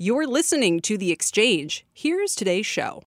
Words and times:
You're 0.00 0.28
listening 0.28 0.78
to 0.82 0.96
The 0.96 1.10
Exchange. 1.10 1.84
Here's 1.92 2.36
today's 2.36 2.66
show. 2.66 3.02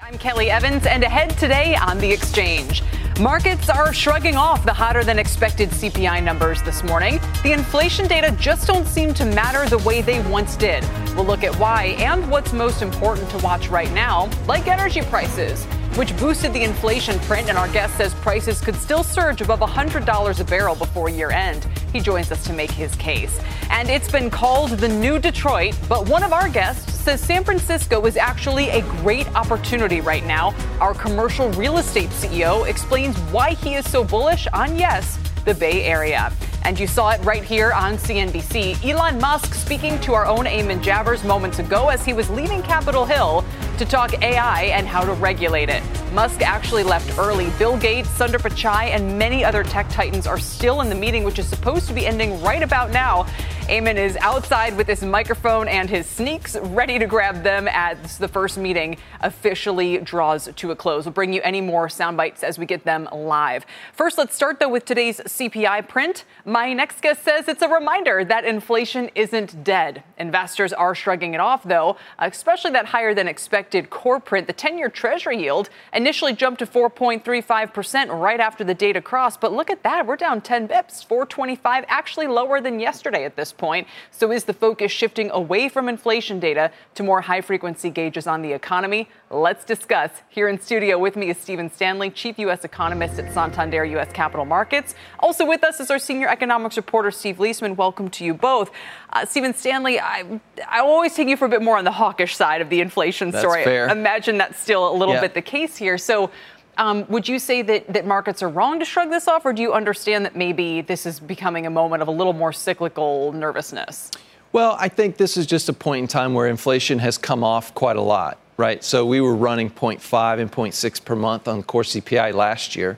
I'm 0.00 0.16
Kelly 0.18 0.52
Evans, 0.52 0.86
and 0.86 1.02
ahead 1.02 1.30
today 1.36 1.74
on 1.74 1.98
The 1.98 2.12
Exchange. 2.12 2.80
Markets 3.18 3.68
are 3.68 3.92
shrugging 3.92 4.36
off 4.36 4.64
the 4.64 4.72
hotter 4.72 5.02
than 5.02 5.18
expected 5.18 5.68
CPI 5.70 6.22
numbers 6.22 6.62
this 6.62 6.84
morning. 6.84 7.18
The 7.42 7.50
inflation 7.50 8.06
data 8.06 8.30
just 8.38 8.68
don't 8.68 8.86
seem 8.86 9.12
to 9.14 9.24
matter 9.24 9.68
the 9.68 9.78
way 9.78 10.00
they 10.00 10.22
once 10.30 10.54
did. 10.54 10.84
We'll 11.16 11.26
look 11.26 11.42
at 11.42 11.56
why 11.56 11.96
and 11.98 12.30
what's 12.30 12.52
most 12.52 12.82
important 12.82 13.28
to 13.30 13.38
watch 13.38 13.66
right 13.66 13.92
now, 13.92 14.30
like 14.46 14.68
energy 14.68 15.02
prices 15.02 15.66
which 15.96 16.16
boosted 16.18 16.52
the 16.52 16.62
inflation 16.62 17.18
print, 17.20 17.48
and 17.48 17.58
our 17.58 17.68
guest 17.68 17.96
says 17.96 18.14
prices 18.14 18.60
could 18.60 18.76
still 18.76 19.02
surge 19.02 19.40
above 19.40 19.60
$100 19.60 20.40
a 20.40 20.44
barrel 20.44 20.74
before 20.74 21.08
year 21.08 21.30
end. 21.30 21.66
He 21.92 22.00
joins 22.00 22.30
us 22.30 22.44
to 22.44 22.52
make 22.52 22.70
his 22.70 22.94
case. 22.96 23.40
And 23.70 23.88
it's 23.88 24.10
been 24.10 24.30
called 24.30 24.70
the 24.70 24.88
new 24.88 25.18
Detroit, 25.18 25.78
but 25.88 26.08
one 26.08 26.22
of 26.22 26.32
our 26.32 26.48
guests 26.48 26.94
says 26.94 27.20
San 27.20 27.44
Francisco 27.44 28.04
is 28.06 28.16
actually 28.16 28.68
a 28.70 28.82
great 29.00 29.26
opportunity 29.34 30.00
right 30.00 30.24
now. 30.26 30.54
Our 30.80 30.94
commercial 30.94 31.50
real 31.52 31.78
estate 31.78 32.10
CEO 32.10 32.68
explains 32.68 33.16
why 33.32 33.54
he 33.54 33.74
is 33.74 33.90
so 33.90 34.04
bullish 34.04 34.46
on, 34.52 34.76
yes, 34.76 35.18
the 35.44 35.54
Bay 35.54 35.84
Area. 35.84 36.32
And 36.64 36.78
you 36.78 36.86
saw 36.86 37.10
it 37.10 37.24
right 37.24 37.42
here 37.42 37.72
on 37.72 37.96
CNBC. 37.96 38.84
Elon 38.84 39.18
Musk 39.20 39.54
speaking 39.54 39.98
to 40.00 40.12
our 40.12 40.26
own 40.26 40.44
Eamon 40.44 40.82
Javers 40.82 41.24
moments 41.24 41.58
ago 41.60 41.88
as 41.88 42.04
he 42.04 42.12
was 42.12 42.28
leaving 42.28 42.62
Capitol 42.62 43.06
Hill 43.06 43.44
to 43.78 43.84
talk 43.84 44.22
AI 44.22 44.64
and 44.64 44.86
how 44.86 45.04
to 45.04 45.12
regulate 45.14 45.68
it. 45.68 45.82
Musk 46.12 46.42
actually 46.42 46.82
left 46.82 47.18
early. 47.18 47.48
Bill 47.58 47.78
Gates, 47.78 48.08
Sundar 48.10 48.40
Pichai, 48.40 48.90
and 48.90 49.18
many 49.18 49.44
other 49.44 49.62
tech 49.62 49.88
titans 49.88 50.26
are 50.26 50.38
still 50.38 50.80
in 50.80 50.88
the 50.88 50.94
meeting, 50.94 51.24
which 51.24 51.38
is 51.38 51.46
supposed 51.46 51.86
to 51.86 51.94
be 51.94 52.06
ending 52.06 52.42
right 52.42 52.62
about 52.62 52.90
now. 52.90 53.26
Eamon 53.68 53.96
is 53.96 54.16
outside 54.22 54.74
with 54.78 54.86
his 54.86 55.02
microphone 55.02 55.68
and 55.68 55.90
his 55.90 56.06
sneaks, 56.06 56.56
ready 56.56 56.98
to 56.98 57.06
grab 57.06 57.42
them 57.42 57.68
as 57.70 58.16
the 58.16 58.26
first 58.26 58.56
meeting 58.56 58.96
officially 59.20 59.98
draws 59.98 60.48
to 60.56 60.70
a 60.70 60.76
close. 60.76 61.04
We'll 61.04 61.12
bring 61.12 61.34
you 61.34 61.42
any 61.42 61.60
more 61.60 61.90
sound 61.90 62.16
bites 62.16 62.42
as 62.42 62.58
we 62.58 62.64
get 62.64 62.84
them 62.84 63.06
live. 63.12 63.66
First, 63.92 64.16
let's 64.16 64.34
start 64.34 64.58
though 64.58 64.70
with 64.70 64.86
today's 64.86 65.20
CPI 65.20 65.86
print. 65.86 66.24
My 66.46 66.72
next 66.72 67.02
guest 67.02 67.22
says 67.22 67.46
it's 67.46 67.60
a 67.60 67.68
reminder 67.68 68.24
that 68.24 68.46
inflation 68.46 69.10
isn't 69.14 69.62
dead. 69.64 70.02
Investors 70.16 70.72
are 70.72 70.94
shrugging 70.94 71.34
it 71.34 71.40
off 71.40 71.62
though, 71.62 71.98
especially 72.20 72.70
that 72.70 72.86
higher 72.86 73.12
than 73.12 73.28
expected 73.28 73.90
core 73.90 74.18
print. 74.18 74.46
The 74.46 74.54
10 74.54 74.78
year 74.78 74.88
Treasury 74.88 75.42
yield 75.42 75.68
initially 75.92 76.32
jumped 76.32 76.60
to 76.60 76.66
4.35% 76.66 78.18
right 78.18 78.40
after 78.40 78.64
the 78.64 78.74
data 78.74 79.02
crossed, 79.02 79.42
but 79.42 79.52
look 79.52 79.68
at 79.68 79.82
that. 79.82 80.06
We're 80.06 80.16
down 80.16 80.40
10 80.40 80.68
bips, 80.68 81.04
425, 81.04 81.84
actually 81.86 82.28
lower 82.28 82.62
than 82.62 82.80
yesterday 82.80 83.26
at 83.26 83.36
this 83.36 83.52
point. 83.58 83.86
So 84.10 84.32
is 84.32 84.44
the 84.44 84.54
focus 84.54 84.90
shifting 84.90 85.30
away 85.30 85.68
from 85.68 85.88
inflation 85.88 86.40
data 86.40 86.70
to 86.94 87.02
more 87.02 87.20
high 87.20 87.40
frequency 87.40 87.90
gauges 87.90 88.26
on 88.26 88.42
the 88.42 88.52
economy? 88.52 89.08
Let's 89.30 89.64
discuss. 89.64 90.10
Here 90.30 90.48
in 90.48 90.58
studio 90.58 90.96
with 90.98 91.16
me 91.16 91.28
is 91.28 91.36
Stephen 91.36 91.70
Stanley, 91.70 92.08
Chief 92.10 92.38
U.S. 92.38 92.64
Economist 92.64 93.18
at 93.18 93.32
Santander 93.34 93.84
U.S. 93.84 94.10
Capital 94.12 94.46
Markets. 94.46 94.94
Also 95.18 95.44
with 95.44 95.62
us 95.64 95.80
is 95.80 95.90
our 95.90 95.98
Senior 95.98 96.28
Economics 96.28 96.76
Reporter, 96.76 97.10
Steve 97.10 97.36
Liesman. 97.36 97.76
Welcome 97.76 98.08
to 98.10 98.24
you 98.24 98.32
both. 98.32 98.70
Uh, 99.12 99.26
Stephen 99.26 99.52
Stanley, 99.52 100.00
I, 100.00 100.40
I 100.66 100.80
always 100.80 101.14
take 101.14 101.28
you 101.28 101.36
for 101.36 101.44
a 101.44 101.48
bit 101.48 101.62
more 101.62 101.76
on 101.76 101.84
the 101.84 101.92
hawkish 101.92 102.36
side 102.36 102.60
of 102.60 102.70
the 102.70 102.80
inflation 102.80 103.30
that's 103.30 103.42
story. 103.42 103.64
Fair. 103.64 103.88
Imagine 103.88 104.38
that's 104.38 104.58
still 104.58 104.90
a 104.90 104.94
little 104.94 105.14
yeah. 105.14 105.20
bit 105.20 105.34
the 105.34 105.42
case 105.42 105.76
here. 105.76 105.98
So, 105.98 106.30
um, 106.78 107.04
would 107.08 107.28
you 107.28 107.38
say 107.38 107.60
that, 107.62 107.92
that 107.92 108.06
markets 108.06 108.42
are 108.42 108.48
wrong 108.48 108.78
to 108.78 108.84
shrug 108.84 109.10
this 109.10 109.28
off, 109.28 109.44
or 109.44 109.52
do 109.52 109.60
you 109.60 109.72
understand 109.72 110.24
that 110.24 110.36
maybe 110.36 110.80
this 110.80 111.04
is 111.04 111.18
becoming 111.18 111.66
a 111.66 111.70
moment 111.70 112.02
of 112.02 112.08
a 112.08 112.12
little 112.12 112.32
more 112.32 112.52
cyclical 112.52 113.32
nervousness? 113.32 114.12
Well, 114.52 114.76
I 114.78 114.88
think 114.88 115.16
this 115.16 115.36
is 115.36 115.44
just 115.44 115.68
a 115.68 115.72
point 115.72 116.02
in 116.02 116.08
time 116.08 116.32
where 116.32 116.46
inflation 116.46 117.00
has 117.00 117.18
come 117.18 117.44
off 117.44 117.74
quite 117.74 117.96
a 117.96 118.00
lot, 118.00 118.38
right? 118.56 118.82
So 118.82 119.04
we 119.04 119.20
were 119.20 119.34
running 119.34 119.68
0.5 119.68 120.40
and 120.40 120.50
0.6 120.50 121.04
per 121.04 121.16
month 121.16 121.48
on 121.48 121.62
core 121.64 121.82
CPI 121.82 122.32
last 122.32 122.74
year. 122.74 122.96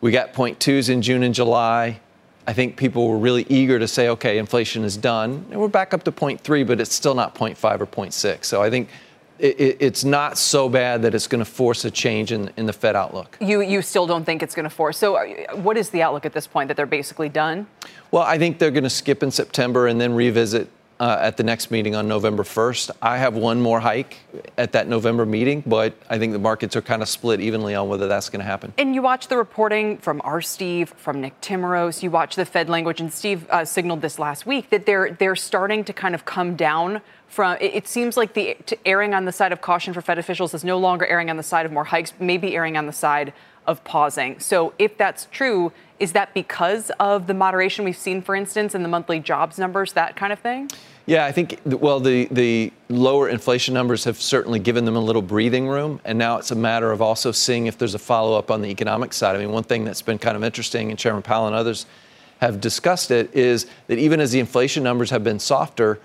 We 0.00 0.10
got 0.10 0.32
0.2s 0.32 0.88
in 0.88 1.02
June 1.02 1.22
and 1.22 1.34
July. 1.34 2.00
I 2.46 2.52
think 2.52 2.76
people 2.76 3.08
were 3.08 3.18
really 3.18 3.46
eager 3.48 3.78
to 3.78 3.86
say, 3.86 4.08
okay, 4.08 4.38
inflation 4.38 4.82
is 4.82 4.96
done. 4.96 5.46
And 5.50 5.60
we're 5.60 5.68
back 5.68 5.94
up 5.94 6.02
to 6.04 6.12
0.3, 6.12 6.66
but 6.66 6.80
it's 6.80 6.94
still 6.94 7.14
not 7.14 7.34
0.5 7.34 7.80
or 7.80 7.86
0.6. 7.86 8.44
So 8.44 8.60
I 8.60 8.68
think 8.68 8.88
it, 9.38 9.76
it's 9.80 10.04
not 10.04 10.38
so 10.38 10.68
bad 10.68 11.02
that 11.02 11.14
it's 11.14 11.26
going 11.26 11.44
to 11.44 11.50
force 11.50 11.84
a 11.84 11.90
change 11.90 12.32
in, 12.32 12.50
in 12.56 12.66
the 12.66 12.72
Fed 12.72 12.96
outlook. 12.96 13.36
You, 13.40 13.60
you 13.60 13.82
still 13.82 14.06
don't 14.06 14.24
think 14.24 14.42
it's 14.42 14.54
going 14.54 14.64
to 14.64 14.74
force. 14.74 14.98
So, 14.98 15.18
what 15.54 15.76
is 15.76 15.90
the 15.90 16.02
outlook 16.02 16.24
at 16.26 16.32
this 16.32 16.46
point 16.46 16.68
that 16.68 16.76
they're 16.76 16.86
basically 16.86 17.28
done? 17.28 17.66
Well, 18.10 18.22
I 18.22 18.38
think 18.38 18.58
they're 18.58 18.70
going 18.70 18.84
to 18.84 18.90
skip 18.90 19.22
in 19.22 19.30
September 19.30 19.86
and 19.86 20.00
then 20.00 20.14
revisit 20.14 20.68
uh, 21.00 21.18
at 21.20 21.36
the 21.36 21.42
next 21.42 21.70
meeting 21.70 21.94
on 21.94 22.06
November 22.06 22.42
1st. 22.42 22.90
I 23.02 23.18
have 23.18 23.34
one 23.34 23.60
more 23.60 23.80
hike 23.80 24.18
at 24.56 24.72
that 24.72 24.88
November 24.88 25.26
meeting, 25.26 25.62
but 25.66 25.94
I 26.08 26.18
think 26.18 26.32
the 26.32 26.38
markets 26.38 26.76
are 26.76 26.82
kind 26.82 27.02
of 27.02 27.08
split 27.08 27.40
evenly 27.40 27.74
on 27.74 27.88
whether 27.88 28.06
that's 28.06 28.30
going 28.30 28.40
to 28.40 28.46
happen. 28.46 28.72
And 28.78 28.94
you 28.94 29.02
watch 29.02 29.28
the 29.28 29.36
reporting 29.36 29.98
from 29.98 30.20
our 30.24 30.40
Steve, 30.40 30.90
from 30.96 31.20
Nick 31.20 31.40
Timiraos. 31.40 32.02
You 32.02 32.10
watch 32.10 32.36
the 32.36 32.44
Fed 32.44 32.68
language, 32.68 33.00
and 33.00 33.12
Steve 33.12 33.48
uh, 33.50 33.64
signaled 33.64 34.02
this 34.02 34.18
last 34.18 34.46
week 34.46 34.70
that 34.70 34.86
they're 34.86 35.10
they're 35.10 35.36
starting 35.36 35.84
to 35.84 35.92
kind 35.92 36.14
of 36.14 36.24
come 36.24 36.56
down 36.56 37.00
from 37.28 37.56
it, 37.60 37.88
seems 37.88 38.16
like 38.16 38.34
the 38.34 38.56
erring 38.84 39.12
on 39.14 39.24
the 39.24 39.32
side 39.32 39.52
of 39.52 39.60
caution 39.60 39.92
for 39.92 40.00
Fed 40.00 40.18
officials 40.18 40.54
is 40.54 40.64
no 40.64 40.78
longer 40.78 41.06
erring 41.06 41.30
on 41.30 41.36
the 41.36 41.42
side 41.42 41.66
of 41.66 41.72
more 41.72 41.84
hikes, 41.84 42.12
maybe 42.20 42.54
erring 42.54 42.76
on 42.76 42.86
the 42.86 42.92
side 42.92 43.32
of 43.66 43.82
pausing. 43.84 44.38
So 44.38 44.72
if 44.78 44.96
that's 44.96 45.26
true, 45.30 45.72
is 45.98 46.12
that 46.12 46.34
because 46.34 46.90
of 47.00 47.26
the 47.26 47.34
moderation 47.34 47.84
we've 47.84 47.96
seen, 47.96 48.20
for 48.20 48.34
instance, 48.34 48.74
in 48.74 48.82
the 48.82 48.88
monthly 48.88 49.20
jobs 49.20 49.58
numbers, 49.58 49.92
that 49.94 50.16
kind 50.16 50.32
of 50.32 50.38
thing? 50.38 50.70
Yeah, 51.06 51.26
I 51.26 51.32
think, 51.32 51.60
well, 51.66 52.00
the, 52.00 52.26
the 52.30 52.72
lower 52.88 53.28
inflation 53.28 53.74
numbers 53.74 54.04
have 54.04 54.20
certainly 54.20 54.58
given 54.58 54.84
them 54.84 54.96
a 54.96 55.00
little 55.00 55.22
breathing 55.22 55.68
room. 55.68 56.00
And 56.04 56.18
now 56.18 56.38
it's 56.38 56.50
a 56.50 56.56
matter 56.56 56.92
of 56.92 57.02
also 57.02 57.30
seeing 57.30 57.66
if 57.66 57.76
there's 57.78 57.94
a 57.94 57.98
follow 57.98 58.38
up 58.38 58.50
on 58.50 58.62
the 58.62 58.68
economic 58.68 59.12
side. 59.12 59.36
I 59.36 59.38
mean, 59.38 59.52
one 59.52 59.64
thing 59.64 59.84
that's 59.84 60.02
been 60.02 60.18
kind 60.18 60.36
of 60.36 60.44
interesting, 60.44 60.90
and 60.90 60.98
Chairman 60.98 61.22
Powell 61.22 61.46
and 61.46 61.54
others 61.54 61.86
have 62.40 62.60
discussed 62.60 63.10
it, 63.10 63.34
is 63.34 63.66
that 63.86 63.98
even 63.98 64.18
as 64.20 64.32
the 64.32 64.40
inflation 64.40 64.82
numbers 64.82 65.10
have 65.10 65.22
been 65.22 65.38
softer, 65.38 66.00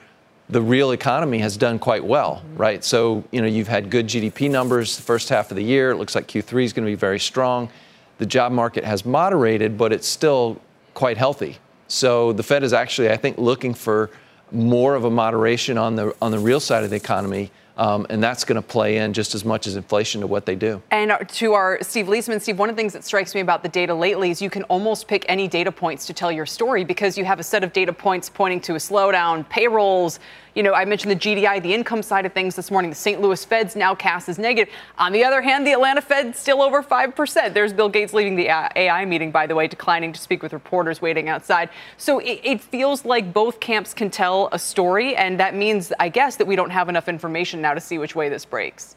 the 0.49 0.61
real 0.61 0.91
economy 0.91 1.39
has 1.39 1.57
done 1.57 1.77
quite 1.77 2.03
well, 2.03 2.41
right? 2.55 2.83
So, 2.83 3.23
you 3.31 3.41
know, 3.41 3.47
you've 3.47 3.67
had 3.67 3.89
good 3.89 4.07
GDP 4.07 4.49
numbers 4.49 4.95
the 4.95 5.03
first 5.03 5.29
half 5.29 5.51
of 5.51 5.55
the 5.57 5.63
year. 5.63 5.91
It 5.91 5.97
looks 5.97 6.15
like 6.15 6.27
Q3 6.27 6.63
is 6.63 6.73
going 6.73 6.85
to 6.85 6.91
be 6.91 6.95
very 6.95 7.19
strong. 7.19 7.69
The 8.17 8.25
job 8.25 8.51
market 8.51 8.83
has 8.83 9.05
moderated, 9.05 9.77
but 9.77 9.93
it's 9.93 10.07
still 10.07 10.59
quite 10.95 11.17
healthy. 11.17 11.57
So 11.87 12.33
the 12.33 12.43
Fed 12.43 12.63
is 12.63 12.73
actually, 12.73 13.11
I 13.11 13.17
think, 13.17 13.37
looking 13.37 13.73
for 13.73 14.09
more 14.51 14.95
of 14.95 15.03
a 15.03 15.09
moderation 15.11 15.77
on 15.77 15.95
the 15.95 16.15
on 16.21 16.31
the 16.31 16.39
real 16.39 16.59
side 16.59 16.83
of 16.83 16.89
the 16.89 16.95
economy 16.95 17.51
um, 17.79 18.05
and 18.09 18.21
that's 18.21 18.43
going 18.43 18.57
to 18.57 18.61
play 18.61 18.97
in 18.97 19.13
just 19.13 19.33
as 19.33 19.45
much 19.45 19.65
as 19.65 19.77
inflation 19.77 20.19
to 20.19 20.27
what 20.27 20.45
they 20.45 20.55
do. 20.55 20.81
And 20.91 21.13
to 21.27 21.53
our 21.53 21.81
Steve 21.81 22.07
Liesman, 22.07 22.41
Steve, 22.41 22.59
one 22.59 22.69
of 22.69 22.75
the 22.75 22.79
things 22.79 22.91
that 22.91 23.05
strikes 23.05 23.33
me 23.33 23.39
about 23.39 23.63
the 23.63 23.69
data 23.69 23.93
lately 23.93 24.31
is 24.31 24.41
you 24.41 24.49
can 24.49 24.63
almost 24.63 25.07
pick 25.07 25.25
any 25.29 25.47
data 25.47 25.71
points 25.71 26.05
to 26.07 26.13
tell 26.13 26.31
your 26.31 26.45
story 26.45 26.83
because 26.83 27.17
you 27.17 27.23
have 27.23 27.39
a 27.39 27.43
set 27.43 27.63
of 27.63 27.71
data 27.71 27.93
points 27.93 28.29
pointing 28.29 28.59
to 28.61 28.73
a 28.73 28.77
slowdown, 28.77 29.47
payrolls. 29.49 30.19
You 30.55 30.63
know, 30.63 30.73
I 30.73 30.85
mentioned 30.85 31.11
the 31.11 31.15
GDI, 31.15 31.61
the 31.61 31.73
income 31.73 32.01
side 32.01 32.25
of 32.25 32.33
things 32.33 32.55
this 32.55 32.71
morning. 32.71 32.89
The 32.89 32.95
St. 32.95 33.21
Louis 33.21 33.43
Fed's 33.45 33.75
nowcast 33.75 34.29
as 34.29 34.39
negative. 34.39 34.73
On 34.97 35.11
the 35.11 35.23
other 35.23 35.41
hand, 35.41 35.65
the 35.65 35.71
Atlanta 35.71 36.01
Fed 36.01 36.35
still 36.35 36.61
over 36.61 36.81
5%. 36.81 37.53
There's 37.53 37.73
Bill 37.73 37.89
Gates 37.89 38.13
leaving 38.13 38.35
the 38.35 38.47
AI 38.49 39.05
meeting, 39.05 39.31
by 39.31 39.45
the 39.45 39.55
way, 39.55 39.67
declining 39.67 40.11
to 40.13 40.19
speak 40.19 40.41
with 40.41 40.53
reporters 40.53 41.01
waiting 41.01 41.29
outside. 41.29 41.69
So 41.97 42.19
it, 42.19 42.39
it 42.43 42.61
feels 42.61 43.05
like 43.05 43.31
both 43.31 43.59
camps 43.59 43.93
can 43.93 44.09
tell 44.09 44.49
a 44.51 44.59
story, 44.59 45.15
and 45.15 45.39
that 45.39 45.55
means, 45.55 45.93
I 45.99 46.09
guess, 46.09 46.35
that 46.37 46.47
we 46.47 46.55
don't 46.55 46.71
have 46.71 46.89
enough 46.89 47.07
information 47.07 47.61
now 47.61 47.73
to 47.73 47.81
see 47.81 47.97
which 47.97 48.15
way 48.15 48.29
this 48.29 48.45
breaks. 48.45 48.95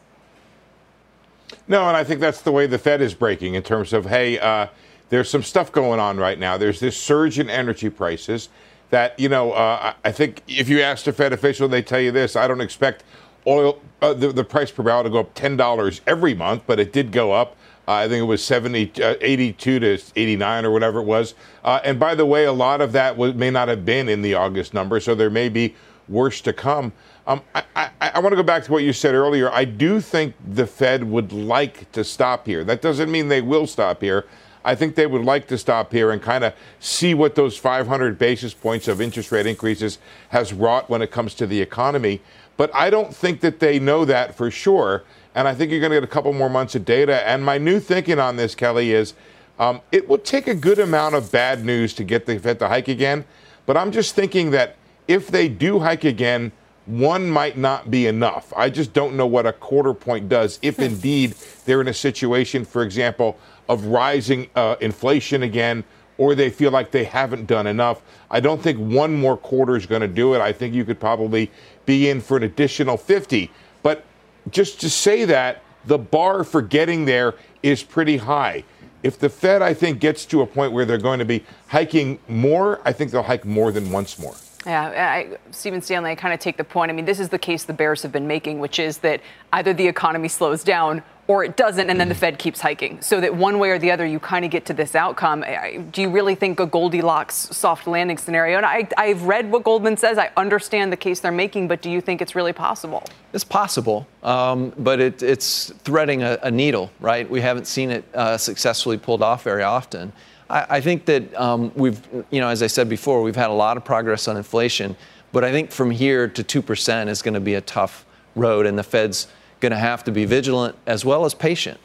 No, 1.67 1.87
and 1.87 1.95
I 1.95 2.03
think 2.03 2.19
that's 2.19 2.41
the 2.41 2.51
way 2.51 2.65
the 2.65 2.79
Fed 2.79 3.01
is 3.01 3.13
breaking 3.13 3.53
in 3.53 3.63
terms 3.63 3.93
of, 3.93 4.05
hey, 4.07 4.39
uh, 4.39 4.67
there's 5.09 5.29
some 5.29 5.43
stuff 5.43 5.71
going 5.71 5.99
on 5.99 6.17
right 6.17 6.39
now. 6.39 6.57
There's 6.57 6.79
this 6.79 6.97
surge 6.97 7.37
in 7.37 7.49
energy 7.49 7.89
prices 7.89 8.49
that, 8.93 9.19
you 9.19 9.27
know, 9.27 9.53
uh, 9.53 9.93
I 10.05 10.11
think 10.11 10.43
if 10.47 10.69
you 10.69 10.81
ask 10.81 11.07
a 11.07 11.13
Fed 11.13 11.33
official, 11.33 11.67
they 11.67 11.81
tell 11.81 11.99
you 11.99 12.11
this 12.11 12.35
I 12.35 12.47
don't 12.47 12.61
expect 12.61 13.03
oil, 13.47 13.81
uh, 14.03 14.13
the, 14.13 14.31
the, 14.31 14.43
price 14.43 14.69
per 14.69 14.83
barrel 14.83 15.03
to 15.03 15.09
go 15.09 15.19
up 15.19 15.33
$10 15.33 16.01
every 16.05 16.35
month, 16.35 16.61
but 16.67 16.79
it 16.79 16.93
did 16.93 17.11
go 17.11 17.31
up. 17.31 17.57
Uh, 17.87 17.93
I 17.93 18.07
think 18.07 18.21
it 18.21 18.25
was 18.25 18.45
70, 18.45 19.03
uh, 19.03 19.15
82 19.19 19.79
to 19.79 19.99
89 20.15 20.65
or 20.65 20.71
whatever 20.71 20.99
it 20.99 21.05
was. 21.05 21.33
Uh, 21.63 21.79
and 21.83 21.99
by 21.99 22.13
the 22.13 22.25
way, 22.27 22.45
a 22.45 22.53
lot 22.53 22.81
of 22.81 22.91
that 22.91 23.17
was, 23.17 23.33
may 23.33 23.49
not 23.49 23.67
have 23.67 23.83
been 23.83 24.07
in 24.07 24.21
the 24.21 24.35
August 24.35 24.75
number, 24.75 24.99
so 24.99 25.15
there 25.15 25.31
may 25.31 25.49
be 25.49 25.73
worse 26.07 26.39
to 26.41 26.53
come. 26.53 26.93
Um, 27.25 27.41
I, 27.55 27.63
I, 27.75 27.89
I 27.99 28.19
want 28.19 28.33
to 28.33 28.35
go 28.35 28.43
back 28.43 28.63
to 28.65 28.71
what 28.71 28.83
you 28.83 28.93
said 28.93 29.15
earlier. 29.15 29.51
I 29.51 29.65
do 29.65 30.01
think 30.01 30.35
the 30.47 30.67
Fed 30.67 31.03
would 31.03 31.33
like 31.33 31.91
to 31.93 32.03
stop 32.03 32.45
here. 32.45 32.63
That 32.63 32.83
doesn't 32.83 33.11
mean 33.11 33.27
they 33.27 33.41
will 33.41 33.65
stop 33.65 34.01
here. 34.01 34.25
I 34.65 34.75
think 34.75 34.95
they 34.95 35.07
would 35.07 35.25
like 35.25 35.47
to 35.47 35.57
stop 35.57 35.91
here 35.91 36.11
and 36.11 36.21
kind 36.21 36.43
of 36.43 36.53
see 36.79 37.13
what 37.13 37.35
those 37.35 37.57
500 37.57 38.17
basis 38.17 38.53
points 38.53 38.87
of 38.87 39.01
interest 39.01 39.31
rate 39.31 39.45
increases 39.45 39.99
has 40.29 40.53
wrought 40.53 40.89
when 40.89 41.01
it 41.01 41.11
comes 41.11 41.33
to 41.35 41.47
the 41.47 41.61
economy. 41.61 42.21
But 42.55 42.73
I 42.73 42.89
don't 42.89 43.15
think 43.15 43.41
that 43.41 43.59
they 43.59 43.79
know 43.79 44.05
that 44.05 44.35
for 44.35 44.49
sure. 44.51 45.03
And 45.35 45.47
I 45.47 45.55
think 45.55 45.71
you're 45.71 45.79
going 45.79 45.91
to 45.91 45.97
get 45.97 46.03
a 46.03 46.07
couple 46.07 46.31
more 46.33 46.49
months 46.49 46.75
of 46.75 46.85
data. 46.85 47.27
And 47.27 47.43
my 47.43 47.57
new 47.57 47.79
thinking 47.79 48.19
on 48.19 48.35
this, 48.35 48.55
Kelly, 48.55 48.91
is 48.91 49.13
um, 49.59 49.81
it 49.91 50.07
will 50.07 50.17
take 50.17 50.47
a 50.47 50.55
good 50.55 50.79
amount 50.79 51.15
of 51.15 51.31
bad 51.31 51.65
news 51.65 51.93
to 51.95 52.03
get 52.03 52.25
the 52.25 52.39
Fed 52.39 52.59
to 52.59 52.67
hike 52.67 52.87
again. 52.87 53.25
But 53.65 53.77
I'm 53.77 53.91
just 53.91 54.15
thinking 54.15 54.51
that 54.51 54.77
if 55.07 55.27
they 55.27 55.47
do 55.49 55.79
hike 55.79 56.03
again, 56.03 56.51
one 56.85 57.29
might 57.29 57.57
not 57.57 57.89
be 57.89 58.07
enough. 58.07 58.51
I 58.55 58.69
just 58.69 58.93
don't 58.93 59.15
know 59.15 59.25
what 59.25 59.45
a 59.45 59.53
quarter 59.53 59.93
point 59.93 60.27
does 60.27 60.59
if 60.61 60.79
indeed 60.79 61.33
they're 61.65 61.79
in 61.79 61.87
a 61.87 61.93
situation, 61.93 62.65
for 62.65 62.83
example, 62.83 63.37
of 63.69 63.85
rising 63.85 64.49
uh, 64.55 64.75
inflation 64.81 65.43
again, 65.43 65.83
or 66.17 66.35
they 66.35 66.49
feel 66.49 66.71
like 66.71 66.91
they 66.91 67.03
haven't 67.03 67.45
done 67.45 67.67
enough. 67.67 68.01
I 68.29 68.39
don't 68.39 68.61
think 68.61 68.77
one 68.77 69.13
more 69.15 69.37
quarter 69.37 69.75
is 69.75 69.85
going 69.85 70.01
to 70.01 70.07
do 70.07 70.33
it. 70.35 70.41
I 70.41 70.51
think 70.51 70.73
you 70.73 70.85
could 70.85 70.99
probably 70.99 71.51
be 71.85 72.09
in 72.09 72.21
for 72.21 72.37
an 72.37 72.43
additional 72.43 72.97
50. 72.97 73.51
But 73.81 74.05
just 74.51 74.79
to 74.81 74.89
say 74.89 75.25
that, 75.25 75.63
the 75.85 75.97
bar 75.97 76.43
for 76.43 76.61
getting 76.61 77.05
there 77.05 77.35
is 77.61 77.83
pretty 77.83 78.17
high. 78.17 78.63
If 79.01 79.19
the 79.19 79.29
Fed, 79.29 79.61
I 79.61 79.73
think, 79.73 79.99
gets 79.99 80.25
to 80.27 80.41
a 80.41 80.47
point 80.47 80.71
where 80.71 80.85
they're 80.85 80.97
going 80.97 81.19
to 81.19 81.25
be 81.25 81.43
hiking 81.67 82.19
more, 82.29 82.81
I 82.85 82.93
think 82.93 83.11
they'll 83.11 83.23
hike 83.23 83.43
more 83.43 83.71
than 83.71 83.91
once 83.91 84.17
more. 84.17 84.35
Yeah, 84.65 84.85
I, 84.85 85.37
Stephen 85.51 85.81
Stanley, 85.81 86.11
I 86.11 86.15
kind 86.15 86.33
of 86.33 86.39
take 86.39 86.55
the 86.55 86.63
point. 86.63 86.89
I 86.89 86.93
mean, 86.93 87.03
this 87.03 87.19
is 87.19 87.27
the 87.27 87.39
case 87.39 87.65
the 87.65 87.73
Bears 87.73 88.01
have 88.01 88.13
been 88.13 88.27
making, 88.27 88.59
which 88.59 88.79
is 88.79 88.99
that 88.99 89.19
either 89.51 89.73
the 89.73 89.87
economy 89.87 90.29
slows 90.29 90.63
down 90.63 91.03
or 91.27 91.43
it 91.43 91.55
doesn't, 91.55 91.89
and 91.89 91.99
then 91.99 92.09
the 92.09 92.15
Fed 92.15 92.37
keeps 92.37 92.59
hiking. 92.59 93.01
So 93.01 93.21
that 93.21 93.33
one 93.33 93.57
way 93.57 93.69
or 93.69 93.79
the 93.79 93.91
other, 93.91 94.05
you 94.05 94.19
kind 94.19 94.43
of 94.43 94.51
get 94.51 94.65
to 94.65 94.73
this 94.73 94.93
outcome. 94.93 95.45
Do 95.91 96.01
you 96.01 96.09
really 96.09 96.35
think 96.35 96.59
a 96.59 96.65
Goldilocks 96.65 97.35
soft 97.35 97.87
landing 97.87 98.17
scenario? 98.17 98.57
And 98.57 98.65
I, 98.65 98.87
I've 98.97 99.23
read 99.23 99.49
what 99.49 99.63
Goldman 99.63 99.95
says. 99.95 100.17
I 100.17 100.31
understand 100.35 100.91
the 100.91 100.97
case 100.97 101.21
they're 101.21 101.31
making, 101.31 101.69
but 101.69 101.81
do 101.81 101.89
you 101.89 102.01
think 102.01 102.21
it's 102.21 102.35
really 102.35 102.51
possible? 102.51 103.03
It's 103.31 103.45
possible, 103.45 104.05
um, 104.21 104.73
but 104.77 104.99
it, 104.99 105.23
it's 105.23 105.71
threading 105.83 106.23
a, 106.23 106.37
a, 106.43 106.51
needle, 106.51 106.91
right? 106.99 107.29
We 107.29 107.39
haven't 107.39 107.67
seen 107.67 107.89
it 107.89 108.03
uh, 108.13 108.37
successfully 108.37 108.97
pulled 108.97 109.21
off 109.21 109.43
very 109.43 109.63
often. 109.63 110.11
I, 110.49 110.65
I 110.69 110.81
think 110.81 111.05
that 111.05 111.33
um, 111.39 111.71
we've, 111.75 112.05
you 112.31 112.41
know, 112.41 112.49
as 112.49 112.61
I 112.61 112.67
said 112.67 112.89
before, 112.89 113.21
we've 113.21 113.35
had 113.35 113.49
a 113.49 113.53
lot 113.53 113.77
of 113.77 113.85
progress 113.85 114.27
on 114.27 114.35
inflation, 114.35 114.95
but 115.31 115.45
I 115.45 115.51
think 115.51 115.71
from 115.71 115.89
here 115.89 116.27
to 116.27 116.43
2% 116.43 117.07
is 117.07 117.21
going 117.21 117.33
to 117.33 117.39
be 117.39 117.53
a 117.53 117.61
tough 117.61 118.05
road, 118.35 118.65
and 118.65 118.77
the 118.77 118.83
Fed's 118.83 119.27
going 119.63 119.71
to 119.71 119.77
have 119.77 120.03
to 120.03 120.11
be 120.11 120.25
vigilant 120.25 120.75
as 120.85 121.03
well 121.03 121.25
as 121.25 121.33
patient. 121.33 121.79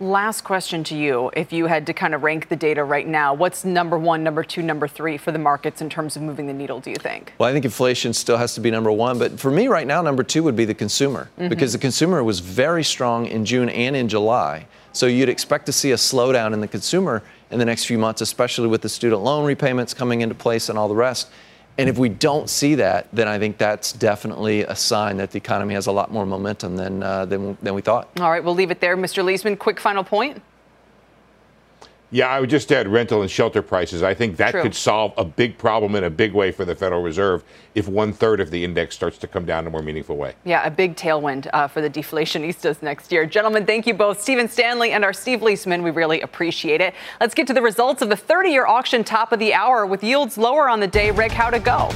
Last 0.00 0.42
question 0.42 0.82
to 0.84 0.96
you. 0.96 1.30
If 1.36 1.52
you 1.52 1.66
had 1.66 1.84
to 1.86 1.92
kind 1.92 2.14
of 2.14 2.22
rank 2.22 2.48
the 2.48 2.56
data 2.56 2.82
right 2.82 3.06
now, 3.06 3.34
what's 3.34 3.64
number 3.64 3.98
one, 3.98 4.24
number 4.24 4.42
two, 4.42 4.62
number 4.62 4.88
three 4.88 5.16
for 5.16 5.32
the 5.32 5.38
markets 5.38 5.80
in 5.80 5.90
terms 5.90 6.16
of 6.16 6.22
moving 6.22 6.46
the 6.46 6.52
needle, 6.52 6.80
do 6.80 6.90
you 6.90 6.96
think? 6.96 7.32
Well, 7.38 7.48
I 7.48 7.52
think 7.52 7.64
inflation 7.64 8.12
still 8.12 8.36
has 8.36 8.54
to 8.54 8.60
be 8.60 8.70
number 8.70 8.90
one. 8.90 9.18
But 9.18 9.38
for 9.38 9.50
me 9.50 9.68
right 9.68 9.86
now, 9.86 10.00
number 10.00 10.22
two 10.22 10.42
would 10.44 10.56
be 10.56 10.64
the 10.64 10.74
consumer 10.74 11.28
mm-hmm. 11.38 11.48
because 11.48 11.72
the 11.72 11.78
consumer 11.78 12.22
was 12.24 12.40
very 12.40 12.82
strong 12.82 13.26
in 13.26 13.44
June 13.44 13.68
and 13.68 13.94
in 13.94 14.08
July. 14.08 14.66
So 14.92 15.06
you'd 15.06 15.28
expect 15.28 15.66
to 15.66 15.72
see 15.72 15.92
a 15.92 15.96
slowdown 15.96 16.52
in 16.52 16.60
the 16.60 16.68
consumer 16.68 17.22
in 17.50 17.58
the 17.58 17.64
next 17.64 17.84
few 17.84 17.98
months, 17.98 18.20
especially 18.20 18.68
with 18.68 18.82
the 18.82 18.88
student 18.88 19.22
loan 19.22 19.44
repayments 19.44 19.94
coming 19.94 20.20
into 20.20 20.34
place 20.34 20.68
and 20.68 20.78
all 20.78 20.88
the 20.88 20.96
rest. 20.96 21.30
And 21.78 21.88
if 21.88 21.96
we 21.96 22.08
don't 22.10 22.50
see 22.50 22.74
that, 22.76 23.08
then 23.12 23.28
I 23.28 23.38
think 23.38 23.56
that's 23.56 23.92
definitely 23.92 24.62
a 24.62 24.76
sign 24.76 25.16
that 25.16 25.30
the 25.30 25.38
economy 25.38 25.74
has 25.74 25.86
a 25.86 25.92
lot 25.92 26.12
more 26.12 26.26
momentum 26.26 26.76
than, 26.76 27.02
uh, 27.02 27.24
than, 27.24 27.56
than 27.62 27.74
we 27.74 27.80
thought. 27.80 28.08
All 28.20 28.30
right, 28.30 28.44
we'll 28.44 28.54
leave 28.54 28.70
it 28.70 28.80
there. 28.80 28.96
Mr. 28.96 29.24
Liesman, 29.24 29.58
quick 29.58 29.80
final 29.80 30.04
point. 30.04 30.42
Yeah, 32.12 32.28
I 32.28 32.40
would 32.40 32.50
just 32.50 32.70
add 32.70 32.86
rental 32.88 33.22
and 33.22 33.30
shelter 33.30 33.62
prices. 33.62 34.02
I 34.02 34.12
think 34.12 34.36
that 34.36 34.50
True. 34.50 34.62
could 34.62 34.74
solve 34.74 35.14
a 35.16 35.24
big 35.24 35.56
problem 35.56 35.94
in 35.94 36.04
a 36.04 36.10
big 36.10 36.34
way 36.34 36.52
for 36.52 36.66
the 36.66 36.74
Federal 36.74 37.02
Reserve 37.02 37.42
if 37.74 37.88
one 37.88 38.12
third 38.12 38.38
of 38.38 38.50
the 38.50 38.62
index 38.62 38.94
starts 38.94 39.16
to 39.18 39.26
come 39.26 39.46
down 39.46 39.60
in 39.60 39.68
a 39.68 39.70
more 39.70 39.80
meaningful 39.80 40.18
way. 40.18 40.34
Yeah, 40.44 40.62
a 40.66 40.70
big 40.70 40.94
tailwind 40.94 41.48
uh, 41.54 41.68
for 41.68 41.80
the 41.80 41.88
deflationistas 41.88 42.82
next 42.82 43.12
year. 43.12 43.24
Gentlemen, 43.24 43.64
thank 43.64 43.86
you 43.86 43.94
both, 43.94 44.20
Stephen 44.20 44.46
Stanley 44.46 44.92
and 44.92 45.06
our 45.06 45.14
Steve 45.14 45.40
Liesman. 45.40 45.82
We 45.82 45.90
really 45.90 46.20
appreciate 46.20 46.82
it. 46.82 46.92
Let's 47.18 47.32
get 47.32 47.46
to 47.46 47.54
the 47.54 47.62
results 47.62 48.02
of 48.02 48.10
the 48.10 48.16
30 48.16 48.50
year 48.50 48.66
auction 48.66 49.04
top 49.04 49.32
of 49.32 49.38
the 49.38 49.54
hour 49.54 49.86
with 49.86 50.04
yields 50.04 50.36
lower 50.36 50.68
on 50.68 50.80
the 50.80 50.88
day. 50.88 51.10
Rick, 51.12 51.32
how'd 51.32 51.54
it 51.54 51.64
go? 51.64 51.90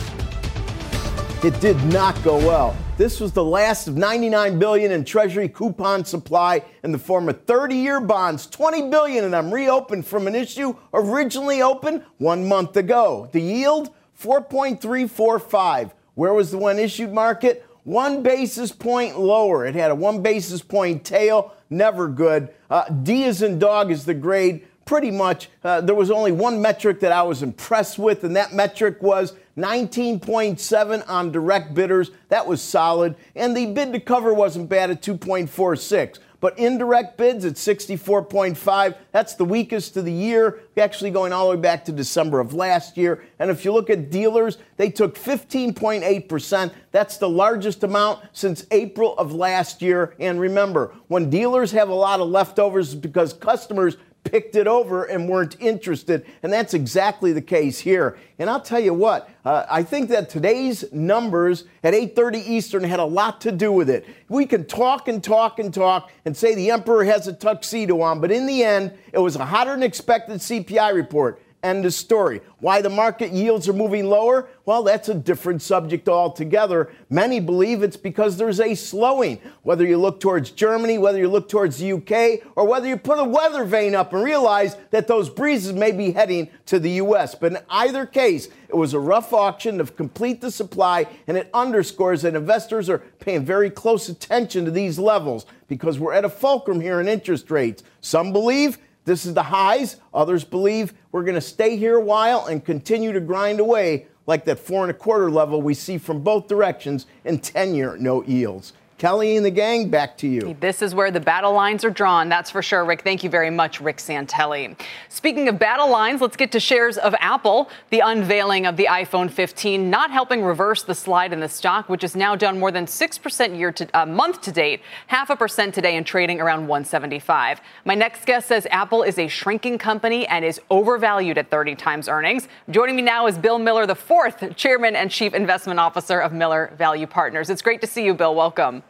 It 1.44 1.60
did 1.60 1.76
not 1.92 2.20
go 2.24 2.38
well. 2.38 2.74
This 2.96 3.20
was 3.20 3.30
the 3.30 3.44
last 3.44 3.88
of 3.88 3.96
99 3.96 4.58
billion 4.58 4.90
in 4.90 5.04
Treasury 5.04 5.50
coupon 5.50 6.02
supply 6.02 6.62
in 6.82 6.92
the 6.92 6.98
form 6.98 7.28
of 7.28 7.44
30-year 7.44 8.00
bonds. 8.00 8.46
20 8.46 8.88
billion 8.88 9.22
of 9.22 9.30
them 9.32 9.52
reopened 9.52 10.06
from 10.06 10.26
an 10.26 10.34
issue 10.34 10.74
originally 10.94 11.60
open 11.60 12.02
one 12.16 12.48
month 12.48 12.78
ago. 12.78 13.28
The 13.32 13.42
yield 13.42 13.90
4.345. 14.18 15.92
Where 16.14 16.32
was 16.32 16.50
the 16.50 16.58
one 16.58 16.78
issued 16.78 17.12
market? 17.12 17.66
One 17.84 18.22
basis 18.22 18.72
point 18.72 19.20
lower. 19.20 19.66
It 19.66 19.74
had 19.74 19.90
a 19.90 19.94
one 19.94 20.22
basis 20.22 20.62
point 20.62 21.04
tail. 21.04 21.52
Never 21.68 22.08
good. 22.08 22.48
Uh, 22.70 22.88
D 22.88 23.24
is 23.24 23.42
in 23.42 23.58
dog 23.58 23.90
is 23.90 24.06
the 24.06 24.14
grade 24.14 24.66
pretty 24.86 25.10
much 25.10 25.50
uh, 25.64 25.82
there 25.82 25.94
was 25.94 26.10
only 26.10 26.32
one 26.32 26.62
metric 26.62 27.00
that 27.00 27.12
I 27.12 27.22
was 27.22 27.42
impressed 27.42 27.98
with, 27.98 28.24
and 28.24 28.34
that 28.36 28.54
metric 28.54 29.02
was 29.02 29.34
19.7 29.56 31.08
on 31.08 31.32
direct 31.32 31.74
bidders. 31.74 32.10
That 32.28 32.46
was 32.46 32.60
solid. 32.60 33.16
And 33.34 33.56
the 33.56 33.66
bid 33.66 33.92
to 33.92 34.00
cover 34.00 34.34
wasn't 34.34 34.68
bad 34.68 34.90
at 34.90 35.02
2.46. 35.02 36.18
But 36.38 36.58
indirect 36.58 37.16
bids 37.16 37.44
at 37.44 37.54
64.5, 37.54 38.94
that's 39.10 39.34
the 39.34 39.44
weakest 39.44 39.96
of 39.96 40.04
the 40.04 40.12
year, 40.12 40.60
actually 40.76 41.10
going 41.10 41.32
all 41.32 41.48
the 41.48 41.56
way 41.56 41.60
back 41.60 41.84
to 41.86 41.92
December 41.92 42.40
of 42.40 42.52
last 42.52 42.96
year. 42.96 43.24
And 43.38 43.50
if 43.50 43.64
you 43.64 43.72
look 43.72 43.88
at 43.88 44.10
dealers, 44.10 44.58
they 44.76 44.90
took 44.90 45.16
15.8%. 45.16 46.72
That's 46.92 47.16
the 47.16 47.28
largest 47.28 47.84
amount 47.84 48.22
since 48.32 48.66
April 48.70 49.16
of 49.16 49.32
last 49.32 49.80
year. 49.80 50.14
And 50.20 50.38
remember, 50.38 50.94
when 51.08 51.30
dealers 51.30 51.72
have 51.72 51.88
a 51.88 51.94
lot 51.94 52.20
of 52.20 52.28
leftovers 52.28 52.94
because 52.94 53.32
customers 53.32 53.96
picked 54.30 54.56
it 54.56 54.66
over 54.66 55.04
and 55.04 55.28
weren't 55.28 55.56
interested. 55.60 56.26
And 56.42 56.52
that's 56.52 56.74
exactly 56.74 57.32
the 57.32 57.42
case 57.42 57.78
here. 57.78 58.18
And 58.38 58.50
I'll 58.50 58.60
tell 58.60 58.80
you 58.80 58.92
what, 58.92 59.30
uh, 59.44 59.64
I 59.70 59.82
think 59.82 60.10
that 60.10 60.28
today's 60.28 60.84
numbers 60.92 61.64
at 61.82 61.94
8:30 61.94 62.40
Eastern 62.40 62.84
had 62.84 63.00
a 63.00 63.04
lot 63.04 63.40
to 63.42 63.52
do 63.52 63.72
with 63.72 63.88
it. 63.88 64.04
We 64.28 64.44
can 64.46 64.64
talk 64.64 65.08
and 65.08 65.22
talk 65.22 65.58
and 65.58 65.72
talk 65.72 66.10
and 66.24 66.36
say 66.36 66.54
the 66.54 66.70
emperor 66.70 67.04
has 67.04 67.28
a 67.28 67.32
tuxedo 67.32 68.00
on, 68.00 68.20
but 68.20 68.30
in 68.30 68.46
the 68.46 68.62
end, 68.62 68.92
it 69.12 69.18
was 69.18 69.36
a 69.36 69.44
hotter 69.44 69.70
than 69.70 69.82
expected 69.82 70.40
CPI 70.40 70.92
report. 70.92 71.40
End 71.66 71.84
of 71.84 71.92
story. 71.92 72.42
Why 72.60 72.80
the 72.80 72.88
market 72.88 73.32
yields 73.32 73.68
are 73.68 73.72
moving 73.72 74.04
lower? 74.04 74.48
Well, 74.66 74.84
that's 74.84 75.08
a 75.08 75.14
different 75.14 75.62
subject 75.62 76.08
altogether. 76.08 76.92
Many 77.10 77.40
believe 77.40 77.82
it's 77.82 77.96
because 77.96 78.36
there's 78.36 78.60
a 78.60 78.76
slowing. 78.76 79.40
Whether 79.64 79.84
you 79.84 79.98
look 79.98 80.20
towards 80.20 80.52
Germany, 80.52 80.96
whether 80.98 81.18
you 81.18 81.26
look 81.26 81.48
towards 81.48 81.78
the 81.78 81.94
UK, 81.94 82.46
or 82.54 82.68
whether 82.68 82.86
you 82.86 82.96
put 82.96 83.18
a 83.18 83.24
weather 83.24 83.64
vane 83.64 83.96
up 83.96 84.12
and 84.12 84.22
realize 84.22 84.76
that 84.92 85.08
those 85.08 85.28
breezes 85.28 85.72
may 85.72 85.90
be 85.90 86.12
heading 86.12 86.50
to 86.66 86.78
the 86.78 86.90
US. 87.02 87.34
But 87.34 87.50
in 87.50 87.58
either 87.68 88.06
case, 88.06 88.46
it 88.68 88.76
was 88.76 88.94
a 88.94 89.00
rough 89.00 89.32
auction 89.32 89.78
to 89.78 89.86
complete 89.86 90.40
the 90.40 90.52
supply, 90.52 91.08
and 91.26 91.36
it 91.36 91.50
underscores 91.52 92.22
that 92.22 92.36
investors 92.36 92.88
are 92.88 92.98
paying 92.98 93.44
very 93.44 93.70
close 93.70 94.08
attention 94.08 94.64
to 94.66 94.70
these 94.70 95.00
levels 95.00 95.46
because 95.66 95.98
we're 95.98 96.12
at 96.12 96.24
a 96.24 96.28
fulcrum 96.28 96.80
here 96.80 97.00
in 97.00 97.08
interest 97.08 97.50
rates. 97.50 97.82
Some 98.00 98.32
believe 98.32 98.78
this 99.06 99.24
is 99.24 99.32
the 99.32 99.42
highs. 99.44 99.96
Others 100.12 100.44
believe 100.44 100.92
we're 101.12 101.22
going 101.22 101.36
to 101.36 101.40
stay 101.40 101.76
here 101.76 101.96
a 101.96 102.00
while 102.00 102.46
and 102.46 102.62
continue 102.62 103.12
to 103.12 103.20
grind 103.20 103.60
away 103.60 104.06
like 104.26 104.44
that 104.44 104.58
four 104.58 104.82
and 104.82 104.90
a 104.90 104.94
quarter 104.94 105.30
level 105.30 105.62
we 105.62 105.72
see 105.72 105.96
from 105.96 106.20
both 106.20 106.48
directions 106.48 107.06
in 107.24 107.38
10 107.38 107.74
year 107.74 107.96
note 107.96 108.26
yields. 108.28 108.74
Kelly 108.98 109.36
and 109.36 109.44
the 109.44 109.50
gang, 109.50 109.90
back 109.90 110.16
to 110.16 110.26
you. 110.26 110.56
This 110.58 110.80
is 110.80 110.94
where 110.94 111.10
the 111.10 111.20
battle 111.20 111.52
lines 111.52 111.84
are 111.84 111.90
drawn, 111.90 112.30
that's 112.30 112.50
for 112.50 112.62
sure, 112.62 112.82
Rick. 112.82 113.02
Thank 113.02 113.22
you 113.22 113.28
very 113.28 113.50
much, 113.50 113.78
Rick 113.78 113.98
Santelli. 113.98 114.74
Speaking 115.10 115.48
of 115.48 115.58
battle 115.58 115.90
lines, 115.90 116.22
let's 116.22 116.36
get 116.36 116.50
to 116.52 116.60
shares 116.60 116.96
of 116.96 117.14
Apple. 117.20 117.68
The 117.90 118.00
unveiling 118.00 118.64
of 118.64 118.78
the 118.78 118.86
iPhone 118.86 119.30
15 119.30 119.90
not 119.90 120.10
helping 120.10 120.42
reverse 120.42 120.82
the 120.82 120.94
slide 120.94 121.34
in 121.34 121.40
the 121.40 121.48
stock, 121.48 121.90
which 121.90 122.04
is 122.04 122.16
now 122.16 122.36
down 122.36 122.58
more 122.58 122.72
than 122.72 122.86
6% 122.86 123.58
year 123.58 123.70
to 123.72 123.86
uh, 123.92 124.06
month 124.06 124.40
to 124.40 124.50
date, 124.50 124.80
half 125.08 125.28
a 125.28 125.36
percent 125.36 125.74
today 125.74 125.98
and 125.98 126.06
trading 126.06 126.40
around 126.40 126.66
175. 126.66 127.60
My 127.84 127.94
next 127.94 128.24
guest 128.24 128.48
says 128.48 128.66
Apple 128.70 129.02
is 129.02 129.18
a 129.18 129.28
shrinking 129.28 129.76
company 129.76 130.26
and 130.28 130.42
is 130.42 130.58
overvalued 130.70 131.36
at 131.36 131.50
30 131.50 131.74
times 131.74 132.08
earnings. 132.08 132.48
Joining 132.70 132.96
me 132.96 133.02
now 133.02 133.26
is 133.26 133.36
Bill 133.36 133.58
Miller, 133.58 133.84
the 133.84 133.94
fourth 133.94 134.56
chairman 134.56 134.96
and 134.96 135.10
chief 135.10 135.34
investment 135.34 135.78
officer 135.78 136.18
of 136.18 136.32
Miller 136.32 136.72
Value 136.78 137.06
Partners. 137.06 137.50
It's 137.50 137.60
great 137.60 137.82
to 137.82 137.86
see 137.86 138.02
you, 138.02 138.14
Bill. 138.14 138.34
Welcome. 138.34 138.82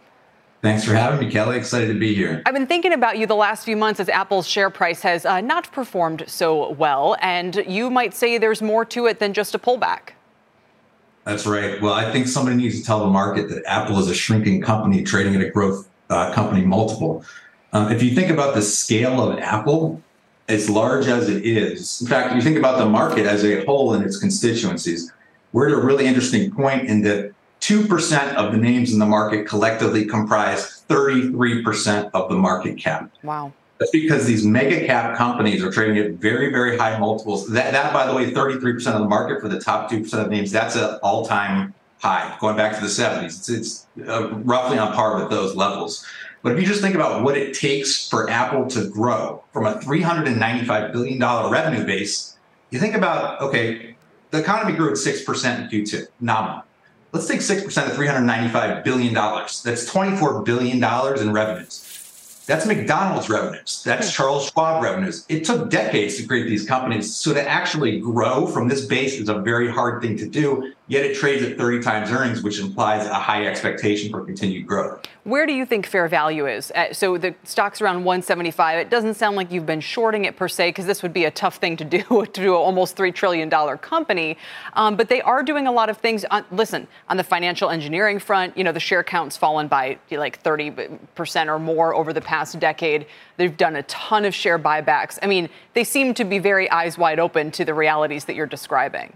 Thanks 0.67 0.85
for 0.85 0.95
having 0.95 1.25
me, 1.25 1.31
Kelly. 1.31 1.57
Excited 1.57 1.87
to 1.87 1.95
be 1.97 2.13
here. 2.13 2.43
I've 2.45 2.53
been 2.53 2.67
thinking 2.67 2.93
about 2.93 3.19
you 3.19 3.27
the 3.29 3.37
last 3.37 3.65
few 3.65 3.77
months 3.77 4.01
as 4.01 4.09
Apple's 4.09 4.49
share 4.49 4.69
price 4.69 5.01
has 5.03 5.25
uh, 5.25 5.41
not 5.41 5.71
performed 5.71 6.25
so 6.27 6.73
well, 6.73 7.17
and 7.21 7.55
you 7.69 7.89
might 7.89 8.15
say 8.15 8.37
there's 8.37 8.61
more 8.61 8.85
to 8.87 9.07
it 9.07 9.21
than 9.21 9.33
just 9.33 9.55
a 9.55 9.61
pullback. 9.61 10.15
That's 11.23 11.47
right. 11.47 11.81
Well, 11.81 11.93
I 11.93 12.11
think 12.11 12.27
somebody 12.27 12.57
needs 12.57 12.81
to 12.81 12.85
tell 12.85 12.99
the 12.99 13.11
market 13.13 13.49
that 13.51 13.63
Apple 13.65 14.01
is 14.01 14.11
a 14.11 14.15
shrinking 14.15 14.61
company 14.61 15.05
trading 15.05 15.37
at 15.37 15.41
a 15.41 15.51
growth 15.51 15.89
uh, 16.11 16.33
company 16.33 16.67
multiple. 16.67 17.25
Um, 17.73 17.93
if 17.93 18.03
you 18.03 18.13
think 18.17 18.31
about 18.33 18.57
the 18.57 18.63
scale 18.63 19.21
of 19.21 19.39
Apple, 19.39 20.03
as 20.49 20.69
large 20.69 21.07
as 21.07 21.29
it 21.29 21.47
is, 21.47 22.01
in 22.01 22.09
fact, 22.09 22.31
if 22.31 22.35
you 22.35 22.43
think 22.43 22.59
about 22.59 22.79
the 22.79 22.87
market 22.87 23.25
as 23.25 23.45
a 23.45 23.65
whole 23.67 23.95
and 23.95 24.05
its 24.05 24.19
constituencies, 24.19 25.13
we're 25.53 25.69
at 25.69 25.75
a 25.75 25.81
really 25.81 26.07
interesting 26.07 26.51
point 26.51 26.89
in 26.89 27.03
that 27.03 27.36
2% 27.67 28.35
of 28.35 28.53
the 28.53 28.59
names 28.59 28.93
in 28.93 29.01
the 29.01 29.07
market 29.07 29.45
collectively 29.45 30.05
comprise 30.05 30.85
33% 30.89 32.11
of 32.15 32.29
the 32.29 32.37
market 32.37 32.79
cap. 32.79 33.11
Wow. 33.25 33.53
That's 33.79 33.91
because 33.91 34.25
these 34.25 34.47
mega 34.47 34.87
cap 34.87 35.19
companies 35.19 35.65
are 35.65 35.73
trading 35.73 35.99
at 35.99 36.13
very, 36.13 36.53
very 36.53 36.79
high 36.79 36.97
multiples. 36.97 37.49
That, 37.49 37.73
that 37.73 37.93
by 37.93 38.07
the 38.07 38.15
way, 38.15 38.31
33% 38.31 38.87
of 38.95 39.01
the 39.01 39.09
market 39.09 39.41
for 39.41 39.49
the 39.49 39.59
top 39.59 39.91
2% 39.91 40.15
of 40.15 40.31
names, 40.31 40.53
that's 40.53 40.77
an 40.77 41.01
all 41.03 41.27
time 41.27 41.75
high 41.99 42.37
going 42.41 42.57
back 42.57 42.77
to 42.77 42.81
the 42.81 42.87
70s. 42.87 43.25
It's, 43.25 43.49
it's 43.49 43.87
uh, 44.09 44.31
roughly 44.45 44.79
on 44.79 44.93
par 44.93 45.21
with 45.21 45.29
those 45.29 45.57
levels. 45.57 46.07
But 46.43 46.53
if 46.53 46.61
you 46.61 46.67
just 46.67 46.81
think 46.81 46.95
about 46.95 47.25
what 47.25 47.37
it 47.37 47.53
takes 47.53 48.09
for 48.09 48.31
Apple 48.31 48.69
to 48.69 48.89
grow 48.89 49.43
from 49.53 49.67
a 49.67 49.75
$395 49.81 50.93
billion 50.93 51.19
revenue 51.51 51.85
base, 51.85 52.37
you 52.71 52.79
think 52.79 52.95
about, 52.95 53.41
okay, 53.41 53.97
the 54.31 54.39
economy 54.39 54.77
grew 54.77 54.91
at 54.91 54.97
6% 54.97 55.61
in 55.61 55.69
Q2, 55.69 56.07
nominal. 56.21 56.63
Let's 57.17 57.29
take 57.29 57.41
6% 57.41 57.65
of 57.87 57.97
$395 57.97 58.85
billion. 58.85 59.15
That's 59.15 59.91
$24 59.91 60.45
billion 60.45 60.77
in 60.77 61.33
revenues. 61.33 62.45
That's 62.47 62.67
McDonald's 62.67 63.31
revenues. 63.31 63.83
That's 63.83 64.09
hmm. 64.09 64.13
Charles 64.13 64.49
Schwab 64.51 64.83
revenues. 64.83 65.25
It 65.31 65.47
took 65.47 65.71
decades 65.71 66.19
to 66.19 66.27
create 66.27 66.47
these 66.47 66.67
companies. 66.67 67.17
So 67.17 67.33
to 67.33 67.49
actually 67.49 68.01
grow 68.01 68.47
from 68.47 68.69
this 68.69 68.85
base 68.85 69.19
is 69.19 69.31
a 69.31 69.39
very 69.39 69.71
hard 69.71 70.03
thing 70.03 70.19
to 70.19 70.29
do. 70.29 70.75
Yet 70.89 71.05
it 71.05 71.17
trades 71.17 71.43
at 71.43 71.59
30 71.59 71.83
times 71.83 72.11
earnings, 72.13 72.45
which 72.45 72.61
implies 72.61 73.07
a 73.07 73.15
high 73.15 73.45
expectation 73.45 74.09
for 74.13 74.25
continued 74.25 74.69
growth. 74.69 75.05
Where 75.25 75.45
do 75.45 75.53
you 75.53 75.67
think 75.67 75.85
fair 75.85 76.07
value 76.07 76.47
is? 76.47 76.71
Uh, 76.71 76.93
so 76.93 77.19
the 77.19 77.35
stock's 77.43 77.81
around 77.81 78.05
175. 78.05 78.79
It 78.79 78.89
doesn't 78.89 79.15
sound 79.15 79.35
like 79.35 79.51
you've 79.51 79.67
been 79.67 79.81
shorting 79.81 80.27
it 80.27 80.37
per 80.37 80.47
se, 80.47 80.69
because 80.69 80.87
this 80.87 81.03
would 81.03 81.13
be 81.13 81.25
a 81.25 81.31
tough 81.33 81.57
thing 81.57 81.77
to 81.79 81.85
do 81.85 82.03
to 82.09 82.41
do 82.41 82.55
an 82.55 82.61
almost 82.61 82.97
$3 82.97 83.13
trillion 83.13 83.51
company. 83.79 84.39
Um, 84.75 84.95
but 84.95 85.09
they 85.09 85.21
are 85.23 85.43
doing 85.43 85.67
a 85.67 85.73
lot 85.73 85.91
of 85.91 85.99
things. 85.99 86.25
On, 86.31 86.45
listen, 86.53 86.87
on 87.09 87.17
the 87.17 87.25
financial 87.25 87.71
engineering 87.71 88.21
front, 88.21 88.57
you 88.57 88.63
know, 88.63 88.71
the 88.71 88.79
share 88.79 89.03
count's 89.03 89.37
fallen 89.37 89.67
by 89.67 89.99
like 90.13 90.41
30% 90.45 91.47
or 91.49 91.59
more 91.59 91.97
over 91.97 92.13
the 92.13 92.21
past 92.21 92.61
decade. 92.61 93.07
They've 93.39 93.57
done 93.57 93.75
a 93.75 93.83
ton 93.85 94.25
of 94.25 94.37
share 94.37 94.59
buybacks. 94.59 95.19
I 95.21 95.27
mean, 95.27 95.49
they 95.75 95.83
seem 95.83 96.15
to 96.15 96.25
be 96.25 96.39
very 96.39 96.71
eyes 96.71 96.97
wide 96.97 97.19
open 97.19 97.51
to 97.53 97.65
the 97.65 97.75
realities 97.75 98.27
that 98.27 98.37
you're 98.37 98.47
describing. 98.47 99.13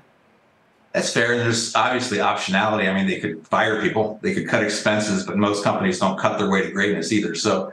That's 0.92 1.12
fair. 1.12 1.36
There's 1.38 1.74
obviously 1.76 2.18
optionality. 2.18 2.88
I 2.88 2.94
mean, 2.94 3.06
they 3.06 3.20
could 3.20 3.46
fire 3.46 3.80
people, 3.80 4.18
they 4.22 4.34
could 4.34 4.48
cut 4.48 4.64
expenses, 4.64 5.24
but 5.24 5.36
most 5.36 5.62
companies 5.62 6.00
don't 6.00 6.18
cut 6.18 6.38
their 6.38 6.50
way 6.50 6.62
to 6.62 6.70
greatness 6.72 7.12
either. 7.12 7.34
So 7.36 7.72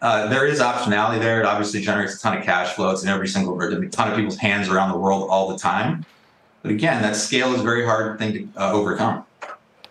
uh, 0.00 0.28
there 0.28 0.46
is 0.46 0.60
optionality 0.60 1.20
there. 1.20 1.40
It 1.40 1.46
obviously 1.46 1.82
generates 1.82 2.16
a 2.16 2.20
ton 2.20 2.38
of 2.38 2.44
cash 2.44 2.74
flow. 2.74 2.90
It's 2.90 3.02
in 3.02 3.10
every 3.10 3.28
single, 3.28 3.60
a 3.60 3.88
ton 3.88 4.10
of 4.10 4.16
people's 4.16 4.38
hands 4.38 4.68
around 4.68 4.92
the 4.92 4.98
world 4.98 5.28
all 5.30 5.48
the 5.48 5.58
time. 5.58 6.06
But 6.62 6.70
again, 6.70 7.02
that 7.02 7.16
scale 7.16 7.52
is 7.52 7.60
a 7.60 7.62
very 7.62 7.84
hard 7.84 8.18
thing 8.18 8.32
to 8.32 8.48
uh, 8.60 8.72
overcome. 8.72 9.24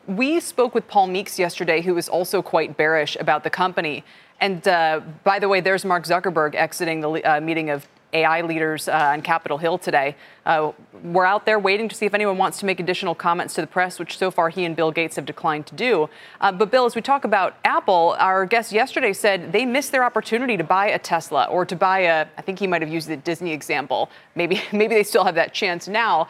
We 0.07 0.39
spoke 0.39 0.73
with 0.73 0.87
Paul 0.87 1.07
Meeks 1.07 1.37
yesterday, 1.37 1.81
who 1.81 1.93
was 1.93 2.09
also 2.09 2.41
quite 2.41 2.75
bearish 2.75 3.15
about 3.19 3.43
the 3.43 3.49
company. 3.49 4.03
And 4.41 4.67
uh, 4.67 5.01
by 5.23 5.39
the 5.39 5.47
way, 5.47 5.61
there's 5.61 5.85
Mark 5.85 6.05
Zuckerberg 6.05 6.55
exiting 6.55 7.01
the 7.01 7.11
uh, 7.11 7.39
meeting 7.39 7.69
of 7.69 7.87
AI 8.13 8.41
leaders 8.41 8.87
uh, 8.87 8.91
on 8.91 9.21
Capitol 9.21 9.57
Hill 9.57 9.77
today. 9.77 10.15
Uh, 10.45 10.71
we're 11.03 11.25
out 11.25 11.45
there 11.45 11.59
waiting 11.59 11.89
to 11.89 11.95
see 11.95 12.05
if 12.05 12.13
anyone 12.13 12.37
wants 12.37 12.59
to 12.59 12.65
make 12.65 12.79
additional 12.79 13.15
comments 13.15 13.53
to 13.55 13.61
the 13.61 13.67
press, 13.67 13.99
which 13.99 14.17
so 14.17 14.29
far 14.29 14.49
he 14.49 14.65
and 14.65 14.75
Bill 14.75 14.91
Gates 14.91 15.15
have 15.15 15.25
declined 15.25 15.65
to 15.67 15.75
do. 15.75 16.09
Uh, 16.39 16.51
but, 16.51 16.71
Bill, 16.71 16.85
as 16.85 16.95
we 16.95 17.01
talk 17.01 17.25
about 17.25 17.55
Apple, 17.65 18.15
our 18.19 18.45
guest 18.45 18.71
yesterday 18.71 19.13
said 19.13 19.51
they 19.51 19.65
missed 19.65 19.91
their 19.91 20.03
opportunity 20.03 20.57
to 20.57 20.63
buy 20.63 20.87
a 20.87 20.99
Tesla 20.99 21.45
or 21.45 21.65
to 21.65 21.75
buy 21.75 21.99
a, 21.99 22.27
I 22.37 22.41
think 22.41 22.59
he 22.59 22.67
might 22.67 22.81
have 22.81 22.91
used 22.91 23.07
the 23.07 23.17
Disney 23.17 23.51
example. 23.51 24.09
Maybe, 24.35 24.61
maybe 24.71 24.95
they 24.95 25.03
still 25.03 25.25
have 25.25 25.35
that 25.35 25.53
chance 25.53 25.87
now. 25.87 26.27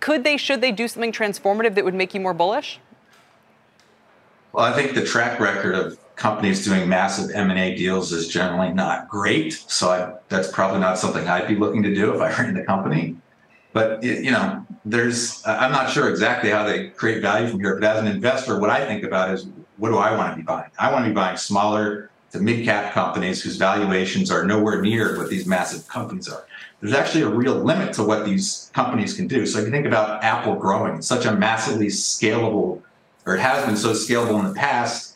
Could 0.00 0.24
they, 0.24 0.36
should 0.36 0.60
they 0.60 0.72
do 0.72 0.88
something 0.88 1.12
transformative 1.12 1.74
that 1.74 1.84
would 1.84 1.94
make 1.94 2.14
you 2.14 2.20
more 2.20 2.34
bullish? 2.34 2.80
Well, 4.52 4.64
I 4.64 4.72
think 4.72 4.94
the 4.94 5.04
track 5.04 5.38
record 5.38 5.74
of 5.74 5.98
companies 6.20 6.62
doing 6.62 6.86
massive 6.86 7.30
M&A 7.34 7.74
deals 7.74 8.12
is 8.12 8.28
generally 8.28 8.70
not 8.70 9.08
great. 9.08 9.54
So 9.54 9.88
I, 9.88 10.18
that's 10.28 10.52
probably 10.52 10.78
not 10.78 10.98
something 10.98 11.26
I'd 11.26 11.48
be 11.48 11.56
looking 11.56 11.82
to 11.82 11.94
do 11.94 12.14
if 12.14 12.20
I 12.20 12.30
ran 12.42 12.52
the 12.52 12.62
company. 12.62 13.16
But 13.72 14.02
you 14.02 14.30
know, 14.30 14.66
there's 14.84 15.42
I'm 15.46 15.72
not 15.72 15.90
sure 15.90 16.10
exactly 16.10 16.50
how 16.50 16.64
they 16.64 16.88
create 16.88 17.22
value 17.22 17.48
from 17.48 17.60
here. 17.60 17.76
But 17.76 17.84
as 17.84 17.98
an 18.00 18.06
investor, 18.06 18.58
what 18.58 18.68
I 18.68 18.84
think 18.84 19.02
about 19.02 19.30
is 19.30 19.46
what 19.78 19.88
do 19.88 19.96
I 19.96 20.14
want 20.14 20.32
to 20.32 20.36
be 20.36 20.42
buying? 20.42 20.70
I 20.78 20.92
want 20.92 21.04
to 21.04 21.10
be 21.10 21.14
buying 21.14 21.38
smaller 21.38 22.10
to 22.32 22.40
mid 22.40 22.66
cap 22.66 22.92
companies 22.92 23.42
whose 23.42 23.56
valuations 23.56 24.30
are 24.30 24.44
nowhere 24.44 24.82
near 24.82 25.16
what 25.16 25.30
these 25.30 25.46
massive 25.46 25.88
companies 25.88 26.28
are. 26.28 26.44
There's 26.80 26.94
actually 26.94 27.22
a 27.22 27.28
real 27.28 27.54
limit 27.54 27.94
to 27.94 28.04
what 28.04 28.26
these 28.26 28.70
companies 28.74 29.14
can 29.14 29.26
do. 29.26 29.46
So 29.46 29.58
if 29.60 29.64
you 29.64 29.70
think 29.70 29.86
about 29.86 30.22
Apple 30.22 30.56
growing, 30.56 31.00
such 31.00 31.24
a 31.24 31.32
massively 31.32 31.86
scalable, 31.86 32.82
or 33.24 33.36
it 33.36 33.40
has 33.40 33.64
been 33.64 33.76
so 33.76 33.92
scalable 33.92 34.38
in 34.40 34.46
the 34.46 34.54
past, 34.54 35.09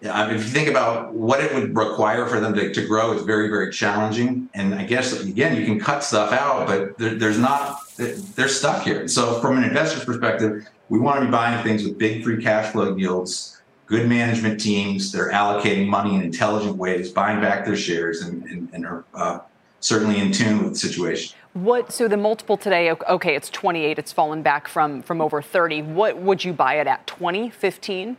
If 0.00 0.44
you 0.44 0.50
think 0.50 0.68
about 0.68 1.14
what 1.14 1.40
it 1.40 1.54
would 1.54 1.76
require 1.76 2.26
for 2.26 2.38
them 2.38 2.54
to, 2.54 2.72
to 2.72 2.86
grow, 2.86 3.12
it's 3.12 3.22
very, 3.22 3.48
very 3.48 3.72
challenging. 3.72 4.50
And 4.52 4.74
I 4.74 4.84
guess, 4.84 5.18
again, 5.20 5.56
you 5.58 5.64
can 5.64 5.80
cut 5.80 6.04
stuff 6.04 6.32
out, 6.32 6.66
but 6.66 6.98
there, 6.98 7.14
there's 7.14 7.38
not, 7.38 7.80
they're 7.96 8.48
stuck 8.48 8.82
here. 8.82 9.08
So, 9.08 9.40
from 9.40 9.56
an 9.56 9.64
investor's 9.64 10.04
perspective, 10.04 10.68
we 10.90 10.98
want 10.98 11.20
to 11.20 11.26
be 11.26 11.30
buying 11.30 11.62
things 11.64 11.84
with 11.84 11.96
big 11.96 12.22
free 12.22 12.42
cash 12.42 12.72
flow 12.72 12.94
yields, 12.94 13.62
good 13.86 14.08
management 14.08 14.60
teams. 14.60 15.10
They're 15.10 15.30
allocating 15.30 15.88
money 15.88 16.14
in 16.14 16.22
intelligent 16.22 16.76
ways, 16.76 17.10
buying 17.10 17.40
back 17.40 17.64
their 17.64 17.76
shares, 17.76 18.22
and, 18.22 18.42
and, 18.44 18.68
and 18.72 18.86
are 18.86 19.04
uh, 19.14 19.38
certainly 19.80 20.18
in 20.18 20.32
tune 20.32 20.62
with 20.62 20.72
the 20.72 20.78
situation. 20.78 21.36
What 21.52 21.92
so 21.92 22.08
the 22.08 22.16
multiple 22.16 22.56
today 22.56 22.90
okay 22.90 23.36
it's 23.36 23.48
28 23.48 23.96
it's 23.96 24.10
fallen 24.10 24.42
back 24.42 24.66
from 24.66 25.02
from 25.02 25.20
over 25.20 25.40
30 25.40 25.82
what 25.82 26.16
would 26.18 26.42
you 26.42 26.52
buy 26.52 26.80
it 26.80 26.88
at 26.88 27.06
20 27.06 27.50
15 27.50 28.16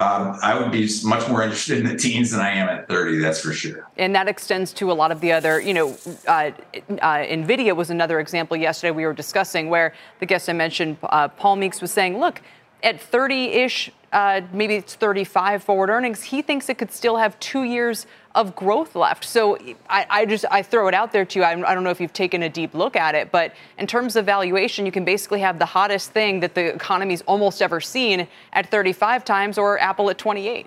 um, 0.00 0.38
I 0.42 0.58
would 0.58 0.70
be 0.70 0.88
much 1.04 1.28
more 1.28 1.42
interested 1.42 1.78
in 1.78 1.86
the 1.86 1.96
teens 1.96 2.30
than 2.30 2.40
I 2.40 2.50
am 2.50 2.68
at 2.68 2.88
30, 2.88 3.18
that's 3.18 3.40
for 3.40 3.52
sure. 3.52 3.88
And 3.96 4.14
that 4.14 4.28
extends 4.28 4.72
to 4.74 4.92
a 4.92 4.94
lot 4.94 5.10
of 5.10 5.20
the 5.20 5.32
other, 5.32 5.60
you 5.60 5.72
know, 5.72 5.96
uh, 6.26 6.50
uh, 6.50 7.24
NVIDIA 7.24 7.74
was 7.74 7.90
another 7.90 8.20
example 8.20 8.56
yesterday 8.56 8.90
we 8.90 9.04
were 9.06 9.14
discussing 9.14 9.70
where 9.70 9.94
the 10.20 10.26
guest 10.26 10.48
I 10.48 10.52
mentioned, 10.52 10.98
uh, 11.02 11.28
Paul 11.28 11.56
Meeks, 11.56 11.80
was 11.80 11.90
saying, 11.90 12.18
look, 12.18 12.42
at 12.86 13.00
30 13.00 13.46
ish, 13.46 13.90
uh, 14.12 14.42
maybe 14.52 14.76
it's 14.76 14.94
35 14.94 15.64
forward 15.64 15.90
earnings, 15.90 16.22
he 16.22 16.40
thinks 16.40 16.68
it 16.68 16.78
could 16.78 16.92
still 16.92 17.16
have 17.16 17.38
two 17.40 17.64
years 17.64 18.06
of 18.36 18.54
growth 18.54 18.94
left. 18.94 19.24
So 19.24 19.58
I, 19.90 20.06
I, 20.08 20.24
just 20.24 20.44
I 20.52 20.62
throw 20.62 20.86
it 20.86 20.94
out 20.94 21.10
there 21.10 21.24
to 21.24 21.38
you. 21.40 21.44
I, 21.44 21.50
I, 21.50 21.74
don't 21.74 21.82
know 21.82 21.90
if 21.90 22.00
you've 22.00 22.12
taken 22.12 22.44
a 22.44 22.48
deep 22.48 22.74
look 22.74 22.94
at 22.94 23.16
it, 23.16 23.32
but 23.32 23.52
in 23.76 23.88
terms 23.88 24.14
of 24.14 24.24
valuation, 24.24 24.86
you 24.86 24.92
can 24.92 25.04
basically 25.04 25.40
have 25.40 25.58
the 25.58 25.66
hottest 25.66 26.12
thing 26.12 26.38
that 26.40 26.54
the 26.54 26.74
economy's 26.74 27.22
almost 27.22 27.60
ever 27.60 27.80
seen 27.80 28.28
at 28.52 28.70
35 28.70 29.24
times, 29.24 29.58
or 29.58 29.80
Apple 29.80 30.08
at 30.08 30.16
28. 30.16 30.66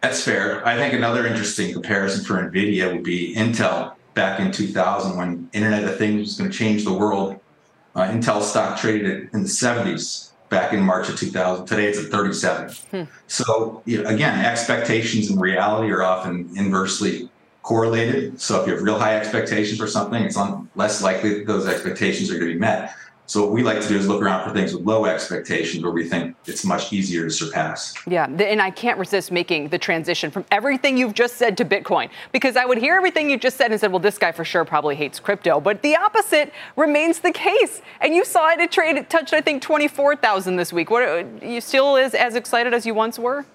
That's 0.00 0.22
fair. 0.22 0.64
I 0.64 0.76
think 0.76 0.94
another 0.94 1.26
interesting 1.26 1.72
comparison 1.72 2.24
for 2.24 2.34
Nvidia 2.34 2.92
would 2.92 3.02
be 3.02 3.34
Intel 3.34 3.94
back 4.12 4.38
in 4.38 4.52
2000 4.52 5.16
when 5.16 5.50
Internet 5.52 5.84
of 5.84 5.98
Things 5.98 6.20
was 6.20 6.38
going 6.38 6.50
to 6.50 6.56
change 6.56 6.84
the 6.84 6.92
world. 6.92 7.40
Uh, 7.96 8.02
Intel 8.02 8.42
stock 8.42 8.78
traded 8.78 9.30
in 9.32 9.42
the 9.42 9.48
70s 9.48 10.30
back 10.54 10.72
in 10.72 10.80
March 10.80 11.08
of 11.08 11.18
2000. 11.18 11.66
Today 11.66 11.86
it's 11.86 11.98
at 11.98 12.10
37. 12.10 12.74
Hmm. 12.90 13.02
So 13.26 13.82
you 13.84 14.02
know, 14.02 14.08
again, 14.08 14.44
expectations 14.44 15.28
and 15.30 15.40
reality 15.40 15.90
are 15.90 16.02
often 16.02 16.48
inversely 16.56 17.28
correlated. 17.62 18.40
So 18.40 18.60
if 18.60 18.66
you 18.68 18.74
have 18.74 18.82
real 18.82 18.98
high 18.98 19.16
expectations 19.16 19.80
for 19.80 19.88
something, 19.88 20.22
it's 20.22 20.38
less 20.76 21.02
likely 21.02 21.38
that 21.38 21.46
those 21.46 21.66
expectations 21.66 22.30
are 22.30 22.34
going 22.34 22.48
to 22.48 22.54
be 22.54 22.60
met. 22.60 22.94
So 23.26 23.42
what 23.42 23.52
we 23.52 23.62
like 23.62 23.80
to 23.80 23.88
do 23.88 23.96
is 23.96 24.06
look 24.06 24.20
around 24.20 24.46
for 24.46 24.54
things 24.54 24.74
with 24.74 24.84
low 24.84 25.06
expectations 25.06 25.82
where 25.82 25.92
we 25.92 26.06
think 26.06 26.36
it's 26.46 26.64
much 26.64 26.92
easier 26.92 27.24
to 27.24 27.30
surpass. 27.30 27.94
Yeah, 28.06 28.26
and 28.26 28.60
I 28.60 28.70
can't 28.70 28.98
resist 28.98 29.32
making 29.32 29.68
the 29.68 29.78
transition 29.78 30.30
from 30.30 30.44
everything 30.50 30.98
you've 30.98 31.14
just 31.14 31.36
said 31.36 31.56
to 31.58 31.64
Bitcoin 31.64 32.10
because 32.32 32.56
I 32.56 32.66
would 32.66 32.76
hear 32.76 32.96
everything 32.96 33.30
you 33.30 33.38
just 33.38 33.56
said 33.56 33.70
and 33.70 33.80
said, 33.80 33.92
well, 33.92 33.98
this 33.98 34.18
guy 34.18 34.32
for 34.32 34.44
sure 34.44 34.64
probably 34.66 34.94
hates 34.94 35.20
crypto, 35.20 35.58
but 35.58 35.80
the 35.80 35.96
opposite 35.96 36.52
remains 36.76 37.20
the 37.20 37.32
case. 37.32 37.80
And 38.00 38.14
you 38.14 38.26
saw 38.26 38.50
it, 38.50 38.60
it 38.60 38.70
trade, 38.70 38.96
it 38.96 39.08
touched, 39.08 39.32
I 39.32 39.40
think, 39.40 39.62
24,000 39.62 40.56
this 40.56 40.72
week. 40.72 40.90
What, 40.90 41.42
you 41.42 41.62
still 41.62 41.96
is 41.96 42.14
as 42.14 42.34
excited 42.34 42.74
as 42.74 42.84
you 42.84 42.92
once 42.92 43.18
were? 43.18 43.46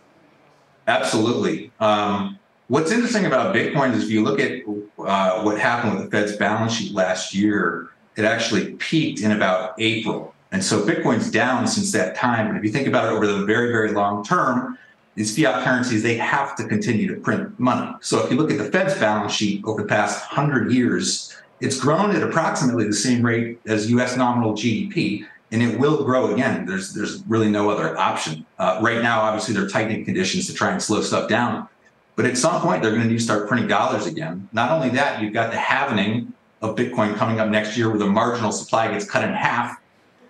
Absolutely. 0.88 1.72
Um, 1.80 2.40
what's 2.70 2.92
interesting 2.92 3.28
about 3.28 3.54
Bitcoin 3.54 3.94
is 3.94 4.06
if 4.06 4.10
you 4.10 4.24
look 4.24 4.40
at 4.40 4.64
uh, 4.98 5.44
what 5.44 5.60
happened 5.60 5.94
with 5.94 6.06
the 6.06 6.10
Fed's 6.10 6.36
balance 6.38 6.74
sheet 6.74 6.94
last 6.94 7.36
year, 7.36 7.92
it 8.20 8.26
actually 8.26 8.74
peaked 8.74 9.22
in 9.22 9.32
about 9.32 9.74
April. 9.80 10.34
And 10.52 10.64
so 10.64 10.86
Bitcoin's 10.86 11.30
down 11.32 11.68
since 11.68 11.92
that 11.92 12.16
time. 12.16 12.48
But 12.48 12.58
if 12.58 12.64
you 12.64 12.72
think 12.72 12.88
about 12.88 13.06
it 13.06 13.12
over 13.16 13.26
the 13.26 13.46
very, 13.46 13.72
very 13.72 13.92
long 13.92 14.24
term, 14.24 14.78
these 15.16 15.36
fiat 15.36 15.64
currencies, 15.64 16.04
they 16.04 16.18
have 16.18 16.56
to 16.58 16.66
continue 16.66 17.14
to 17.14 17.20
print 17.22 17.60
money. 17.60 17.92
So 18.02 18.24
if 18.24 18.32
you 18.32 18.38
look 18.38 18.52
at 18.52 18.58
the 18.58 18.66
Fed's 18.66 18.96
balance 18.96 19.34
sheet 19.34 19.64
over 19.66 19.82
the 19.82 19.88
past 19.88 20.20
100 20.32 20.72
years, 20.72 21.36
it's 21.60 21.80
grown 21.80 22.16
at 22.16 22.24
approximately 22.24 22.86
the 22.86 22.94
same 22.94 23.26
rate 23.26 23.60
as 23.66 23.92
US 23.92 24.16
nominal 24.16 24.54
GDP. 24.54 25.26
and 25.52 25.64
it 25.64 25.80
will 25.80 26.04
grow 26.04 26.32
again. 26.32 26.68
There's 26.68 26.94
there's 26.94 27.24
really 27.28 27.50
no 27.50 27.72
other 27.72 27.98
option. 27.98 28.46
Uh, 28.60 28.80
right 28.84 29.02
now, 29.02 29.22
obviously, 29.22 29.56
they're 29.56 29.68
tightening 29.68 30.06
conditions 30.06 30.46
to 30.46 30.54
try 30.54 30.72
and 30.72 30.82
slow 30.82 31.02
stuff 31.02 31.28
down. 31.28 31.68
But 32.16 32.26
at 32.28 32.38
some 32.38 32.62
point, 32.62 32.84
they're 32.84 32.92
going 32.92 33.02
to 33.02 33.08
need 33.08 33.18
to 33.18 33.24
start 33.24 33.48
printing 33.48 33.68
dollars 33.68 34.06
again. 34.06 34.48
Not 34.54 34.72
only 34.72 34.90
that, 34.90 35.22
you've 35.22 35.34
got 35.34 35.52
the 35.52 35.58
halvening 35.58 36.34
of 36.62 36.76
Bitcoin 36.76 37.16
coming 37.16 37.40
up 37.40 37.50
next 37.50 37.78
year 37.78 37.90
where 37.90 37.98
the 37.98 38.08
marginal 38.08 38.52
supply 38.52 38.92
gets 38.92 39.06
cut 39.06 39.24
in 39.24 39.34
half. 39.34 39.82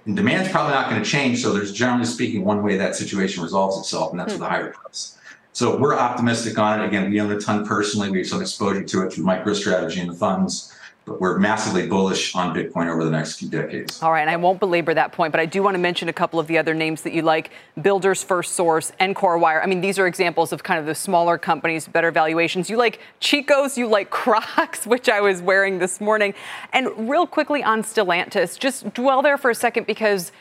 And 0.05 0.15
demand's 0.15 0.50
probably 0.50 0.74
not 0.74 0.89
going 0.89 1.03
to 1.03 1.09
change. 1.09 1.41
So 1.41 1.53
there's 1.53 1.74
generally 1.74 2.05
speaking 2.05 2.43
one 2.43 2.63
way 2.63 2.77
that 2.77 2.95
situation 2.95 3.43
resolves 3.43 3.77
itself, 3.77 4.12
and 4.12 4.19
that's 4.19 4.33
with 4.33 4.41
a 4.41 4.50
higher 4.50 4.71
price. 4.71 5.17
So 5.53 5.77
we're 5.77 5.95
optimistic 5.95 6.57
on 6.57 6.79
it. 6.79 6.86
Again, 6.86 7.09
we 7.09 7.19
own 7.19 7.31
a 7.31 7.39
ton 7.39 7.65
personally. 7.65 8.09
We 8.09 8.19
have 8.19 8.27
some 8.27 8.41
exposure 8.41 8.83
to 8.83 9.05
it 9.05 9.13
through 9.13 9.25
MicroStrategy 9.25 10.00
and 10.00 10.09
the 10.09 10.15
funds 10.15 10.74
we're 11.19 11.39
massively 11.39 11.87
bullish 11.87 12.35
on 12.35 12.55
Bitcoin 12.55 12.87
over 12.87 13.03
the 13.03 13.11
next 13.11 13.39
few 13.39 13.49
decades. 13.49 14.01
All 14.01 14.11
right, 14.11 14.21
and 14.21 14.29
I 14.29 14.35
won't 14.35 14.59
belabor 14.59 14.93
that 14.93 15.11
point, 15.11 15.31
but 15.31 15.39
I 15.39 15.45
do 15.45 15.63
want 15.63 15.75
to 15.75 15.79
mention 15.79 16.09
a 16.09 16.13
couple 16.13 16.39
of 16.39 16.47
the 16.47 16.57
other 16.57 16.73
names 16.73 17.01
that 17.03 17.13
you 17.13 17.21
like 17.21 17.51
Builders 17.81 18.23
FirstSource 18.23 18.91
and 18.99 19.15
CoreWire. 19.15 19.63
I 19.63 19.65
mean, 19.65 19.81
these 19.81 19.97
are 19.99 20.07
examples 20.07 20.51
of 20.51 20.63
kind 20.63 20.79
of 20.79 20.85
the 20.85 20.95
smaller 20.95 21.37
companies, 21.37 21.87
better 21.87 22.11
valuations. 22.11 22.69
You 22.69 22.77
like 22.77 22.99
Chico's, 23.19 23.77
you 23.77 23.87
like 23.87 24.09
Crocs, 24.19 24.85
which 24.85 25.09
I 25.09 25.21
was 25.21 25.41
wearing 25.41 25.79
this 25.79 26.01
morning. 26.01 26.33
And 26.73 27.09
real 27.09 27.25
quickly 27.27 27.63
on 27.63 27.83
Stellantis, 27.83 28.59
just 28.59 28.93
dwell 28.93 29.21
there 29.21 29.37
for 29.37 29.49
a 29.49 29.55
second 29.55 29.87
because 29.87 30.31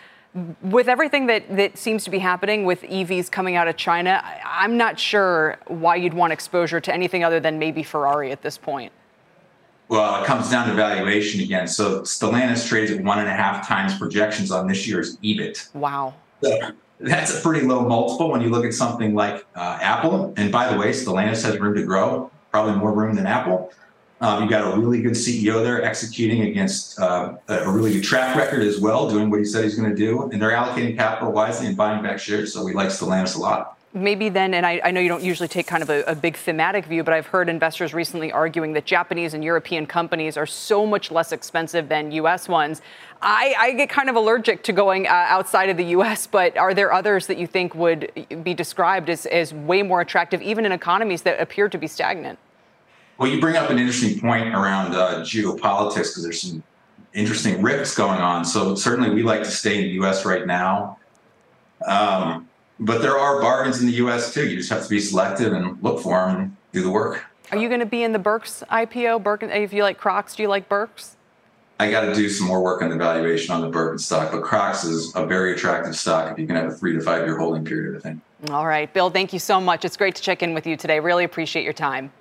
with 0.63 0.89
everything 0.89 1.27
that, 1.27 1.57
that 1.57 1.79
seems 1.79 2.05
to 2.05 2.11
be 2.11 2.19
happening 2.19 2.65
with 2.65 2.83
EVs 2.83 3.31
coming 3.31 3.57
out 3.57 3.67
of 3.67 3.77
China, 3.77 4.23
I'm 4.45 4.77
not 4.77 4.99
sure 4.99 5.59
why 5.67 5.97
you'd 5.97 6.15
want 6.15 6.33
exposure 6.33 6.81
to 6.81 6.93
anything 6.93 7.25
other 7.25 7.41
than 7.41 7.59
maybe 7.59 7.83
Ferrari 7.83 8.31
at 8.31 8.43
this 8.43 8.59
point. 8.59 8.93
Well, 9.89 10.23
it 10.23 10.27
comes 10.27 10.51
down 10.51 10.69
to 10.69 10.75
valuation 10.75 11.41
again. 11.41 11.67
So 11.67 12.03
Stellantis 12.03 12.69
trades 12.69 12.91
at 12.91 13.03
one 13.03 13.21
and 13.21 13.29
a 13.29 13.33
half 13.33 13.67
times 13.67 13.97
projections 13.97 14.51
on 14.51 14.67
this 14.67 14.87
year's 14.87 15.17
EBIT. 15.19 15.75
Wow. 15.75 16.15
So 16.43 16.59
that's 17.01 17.39
a 17.39 17.41
pretty 17.41 17.67
low 17.67 17.81
multiple 17.89 18.31
when 18.31 18.43
you 18.43 18.51
look 18.51 18.67
at 18.67 18.75
something 18.75 19.15
like 19.15 19.47
uh, 19.55 19.79
Apple. 19.81 20.35
And 20.37 20.53
by 20.53 20.71
the 20.71 20.79
way, 20.79 20.91
Stellantis 20.91 21.43
has 21.45 21.59
room 21.59 21.75
to 21.75 21.85
grow, 21.85 22.31
probably 22.51 22.77
more 22.77 22.93
room 22.93 23.17
than 23.17 23.27
Apple. 23.27 23.73
Um, 24.21 24.43
you've 24.43 24.51
got 24.51 24.75
a 24.75 24.79
really 24.79 25.01
good 25.01 25.13
CEO 25.13 25.63
there 25.63 25.83
executing 25.83 26.43
against 26.43 26.99
uh, 26.99 27.37
a 27.47 27.71
really 27.71 27.93
good 27.93 28.03
track 28.03 28.37
record 28.37 28.63
as 28.63 28.81
well, 28.81 29.09
doing 29.09 29.31
what 29.31 29.39
he 29.39 29.45
said 29.45 29.63
he's 29.63 29.77
going 29.77 29.89
to 29.89 29.97
do. 29.97 30.25
And 30.31 30.43
they're 30.43 30.51
allocating 30.51 30.97
capital 30.97 31.33
wisely 31.33 31.69
and 31.69 31.77
buying 31.77 32.03
back 32.03 32.19
shares. 32.19 32.53
So 32.53 32.65
we 32.65 32.75
like 32.75 32.89
Stellantis 32.89 33.37
a 33.37 33.39
lot 33.39 33.78
maybe 33.95 34.29
then, 34.29 34.55
and 34.55 34.67
I, 34.67 34.81
I, 34.85 34.91
know 34.91 35.01
you 35.01 35.09
don't 35.09 35.23
usually 35.23 35.49
take 35.49 35.67
kind 35.67 35.83
of 35.83 35.91
a, 35.91 36.03
a, 36.03 36.15
big 36.15 36.37
thematic 36.37 36.85
view, 36.85 37.03
but 37.03 37.15
I've 37.15 37.27
heard 37.27 37.49
investors 37.49 37.95
recently 37.95 38.31
arguing 38.31 38.75
that 38.75 38.85
Japanese 38.85 39.35
and 39.35 39.43
European 39.43 39.87
companies 39.87 40.37
are 40.37 40.47
so 40.47 40.85
much 40.85 41.11
less 41.11 41.33
expensive 41.33 41.89
than 41.89 42.13
U.S. 42.13 42.49
ones. 42.49 42.83
I, 43.23 43.55
I 43.59 43.73
get 43.73 43.89
kind 43.89 44.11
of 44.11 44.17
allergic 44.17 44.63
to 44.65 44.73
going 44.73 45.07
uh, 45.07 45.11
outside 45.11 45.71
of 45.71 45.77
the 45.77 45.87
U.S., 45.87 46.27
but 46.27 46.57
are 46.57 46.75
there 46.75 46.93
others 46.93 47.27
that 47.29 47.39
you 47.39 47.47
think 47.47 47.75
would 47.75 48.13
be 48.43 48.55
described 48.55 49.09
as, 49.09 49.27
as 49.27 49.55
way 49.55 49.83
more 49.83 50.01
attractive, 50.01 50.43
even 50.43 50.67
in 50.67 50.73
economies 50.73 51.23
that 51.23 51.41
appear 51.41 51.69
to 51.69 51.79
be 51.79 51.87
stagnant? 51.87 52.39
Well, 53.17 53.29
you 53.29 53.41
bring 53.41 53.57
up 53.57 53.71
an 53.71 53.79
interesting 53.79 54.21
point 54.21 54.55
around 54.55 54.95
uh, 54.95 55.21
geopolitics 55.21 55.95
because 55.95 56.23
there's 56.23 56.43
some 56.43 56.63
interesting 57.15 57.63
rifts 57.63 57.95
going 57.95 58.21
on. 58.21 58.45
So 58.45 58.75
certainly 58.75 59.11
we 59.11 59.23
like 59.23 59.43
to 59.43 59.51
stay 59.51 59.77
in 59.77 59.83
the 59.83 59.91
U.S. 59.95 60.25
right 60.25 60.47
now. 60.47 60.99
Um, 61.87 62.49
but 62.81 63.03
there 63.03 63.19
are 63.19 63.41
bargains 63.41 63.81
in 63.81 63.87
the 63.87 63.95
U.S. 63.95 64.33
too. 64.33 64.49
You 64.49 64.57
just 64.57 64.71
have 64.71 64.83
to 64.83 64.89
be 64.89 65.01
selective 65.01 65.53
and 65.53 65.83
look 65.83 66.01
for 66.01 66.27
them 66.27 66.37
and 66.37 66.57
do 66.73 66.83
the 66.83 66.91
work. 66.91 67.25
Are 67.51 67.59
you 67.59 67.69
going 67.69 67.81
to 67.81 67.87
be 67.87 68.03
in 68.03 68.13
the 68.13 68.19
Birks 68.19 68.63
IPO? 68.71 69.23
Birkin, 69.23 69.51
if 69.51 69.73
you 69.73 69.83
like 69.83 69.99
Crocs, 69.99 70.35
do 70.35 70.43
you 70.43 70.49
like 70.49 70.69
Birks? 70.69 71.17
I 71.81 71.91
got 71.91 72.03
to 72.03 72.15
do 72.15 72.29
some 72.29 72.47
more 72.49 72.63
work 72.63 72.83
on 72.83 72.91
the 72.91 72.97
valuation 72.97 73.55
on 73.55 73.61
the 73.61 73.71
Birkenstock, 73.71 74.33
but 74.33 74.43
Crocs 74.43 74.85
is 74.85 75.15
a 75.15 75.25
very 75.25 75.53
attractive 75.53 75.95
stock 75.95 76.33
if 76.33 76.39
you 76.39 76.47
can 76.47 76.57
have 76.57 76.67
a 76.67 76.73
three 76.73 76.93
to 76.93 77.01
five 77.01 77.25
year 77.25 77.39
holding 77.39 77.65
period, 77.65 77.97
I 77.97 78.01
think. 78.01 78.21
All 78.51 78.67
right, 78.67 78.93
Bill, 78.93 79.11
thank 79.11 79.33
you 79.33 79.39
so 79.39 79.61
much. 79.61 79.85
It's 79.85 79.97
great 79.97 80.17
to 80.17 80.23
check 80.23 80.43
in 80.43 80.55
with 80.55 80.67
you 80.67 80.77
today. 80.77 81.01
Really 81.01 81.25
appreciate 81.25 81.63
your 81.63 81.73
time. 81.73 82.13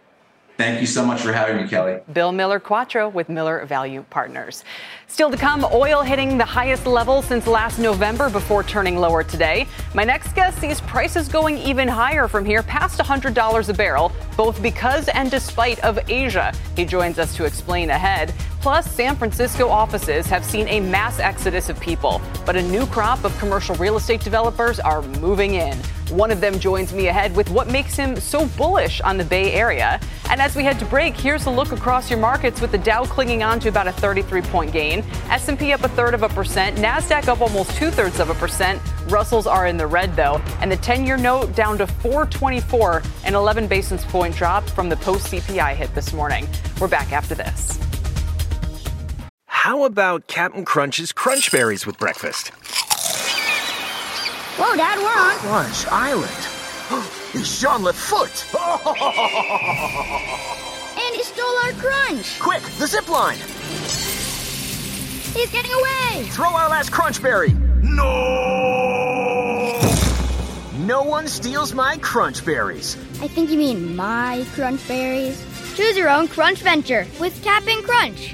Thank 0.57 0.81
you 0.81 0.87
so 0.87 1.05
much 1.05 1.21
for 1.21 1.31
having 1.31 1.57
me, 1.57 1.67
Kelly. 1.67 1.99
Bill 2.11 2.31
Miller 2.31 2.59
Quattro 2.59 3.09
with 3.09 3.29
Miller 3.29 3.63
Value 3.67 4.03
Partners. 4.09 4.63
Still 5.05 5.29
to 5.29 5.37
come, 5.37 5.63
oil 5.71 6.01
hitting 6.01 6.35
the 6.35 6.45
highest 6.45 6.87
level 6.87 7.21
since 7.21 7.45
last 7.45 7.77
November 7.77 8.27
before 8.27 8.63
turning 8.63 8.97
lower 8.97 9.23
today. 9.23 9.67
My 9.93 10.03
next 10.03 10.33
guest 10.33 10.59
sees 10.59 10.81
prices 10.81 11.27
going 11.27 11.59
even 11.59 11.87
higher 11.87 12.27
from 12.27 12.43
here, 12.43 12.63
past 12.63 12.99
$100 12.99 13.69
a 13.69 13.73
barrel, 13.73 14.11
both 14.35 14.59
because 14.63 15.07
and 15.09 15.29
despite 15.29 15.79
of 15.83 15.99
Asia. 16.09 16.51
He 16.75 16.85
joins 16.85 17.19
us 17.19 17.35
to 17.35 17.45
explain 17.45 17.91
ahead. 17.91 18.33
Plus, 18.67 18.91
San 18.91 19.15
Francisco 19.15 19.69
offices 19.69 20.25
have 20.25 20.43
seen 20.43 20.67
a 20.67 20.81
mass 20.81 21.19
exodus 21.19 21.69
of 21.69 21.79
people, 21.79 22.21
but 22.45 22.57
a 22.57 22.61
new 22.61 22.85
crop 22.87 23.23
of 23.23 23.33
commercial 23.39 23.73
real 23.75 23.95
estate 23.95 24.19
developers 24.19 24.77
are 24.81 25.01
moving 25.21 25.53
in. 25.53 25.77
One 26.09 26.31
of 26.31 26.41
them 26.41 26.59
joins 26.59 26.91
me 26.91 27.07
ahead 27.07 27.33
with 27.33 27.49
what 27.49 27.69
makes 27.69 27.95
him 27.95 28.17
so 28.17 28.45
bullish 28.57 28.99
on 28.99 29.17
the 29.17 29.23
Bay 29.23 29.53
Area. 29.53 30.01
And 30.29 30.41
as 30.41 30.53
we 30.53 30.65
head 30.65 30.79
to 30.79 30.85
break, 30.85 31.15
here's 31.15 31.45
a 31.45 31.49
look 31.49 31.71
across 31.71 32.09
your 32.09 32.19
markets 32.19 32.59
with 32.59 32.73
the 32.73 32.77
Dow 32.77 33.05
clinging 33.05 33.41
on 33.41 33.61
to 33.61 33.69
about 33.69 33.87
a 33.87 33.93
33 33.93 34.41
point 34.41 34.73
gain, 34.73 34.99
S&P 35.29 35.71
up 35.71 35.85
a 35.85 35.87
third 35.87 36.13
of 36.13 36.23
a 36.23 36.27
percent, 36.27 36.75
Nasdaq 36.75 37.29
up 37.29 37.39
almost 37.39 37.71
two 37.77 37.89
thirds 37.89 38.19
of 38.19 38.29
a 38.29 38.33
percent. 38.33 38.81
Russells 39.07 39.47
are 39.47 39.67
in 39.67 39.77
the 39.77 39.87
red 39.87 40.13
though, 40.17 40.41
and 40.59 40.69
the 40.69 40.75
10-year 40.75 41.15
note 41.15 41.55
down 41.55 41.77
to 41.77 41.87
424, 41.87 43.01
an 43.23 43.33
11 43.33 43.67
basis 43.67 44.03
point 44.03 44.35
drop 44.35 44.69
from 44.69 44.89
the 44.89 44.97
post 44.97 45.27
CPI 45.27 45.73
hit 45.73 45.95
this 45.95 46.11
morning. 46.11 46.45
We're 46.81 46.89
back 46.89 47.13
after 47.13 47.33
this. 47.33 47.79
How 49.67 49.83
about 49.83 50.27
Captain 50.27 50.63
Crunch's 50.63 51.11
Crunch 51.11 51.51
Berries 51.51 51.85
with 51.85 51.99
breakfast? 51.99 52.51
Whoa, 54.55 54.77
Dad, 54.77 54.97
we're 54.97 55.09
on 55.09 55.35
Crunch 55.39 55.85
Island. 55.87 56.31
He's 57.33 57.59
Jean 57.59 57.81
LaFoote. 57.81 58.47
and 60.97 61.15
he 61.17 61.21
stole 61.21 61.57
our 61.65 61.73
crunch. 61.73 62.39
Quick, 62.39 62.61
the 62.79 62.87
zip 62.87 63.09
line. 63.09 63.35
He's 65.35 65.51
getting 65.51 65.73
away. 65.73 66.23
Throw 66.29 66.47
our 66.47 66.69
last 66.69 66.93
crunch 66.93 67.21
berry. 67.21 67.51
No! 67.83 68.05
No 70.77 71.03
one 71.03 71.27
steals 71.27 71.73
my 71.73 71.97
crunch 71.97 72.45
berries. 72.45 72.95
I 73.21 73.27
think 73.27 73.49
you 73.49 73.57
mean 73.57 73.97
my 73.97 74.45
crunch 74.53 74.87
berries. 74.87 75.45
Choose 75.75 75.97
your 75.97 76.07
own 76.07 76.29
crunch 76.29 76.59
venture 76.59 77.05
with 77.19 77.43
Captain 77.43 77.83
Crunch. 77.83 78.33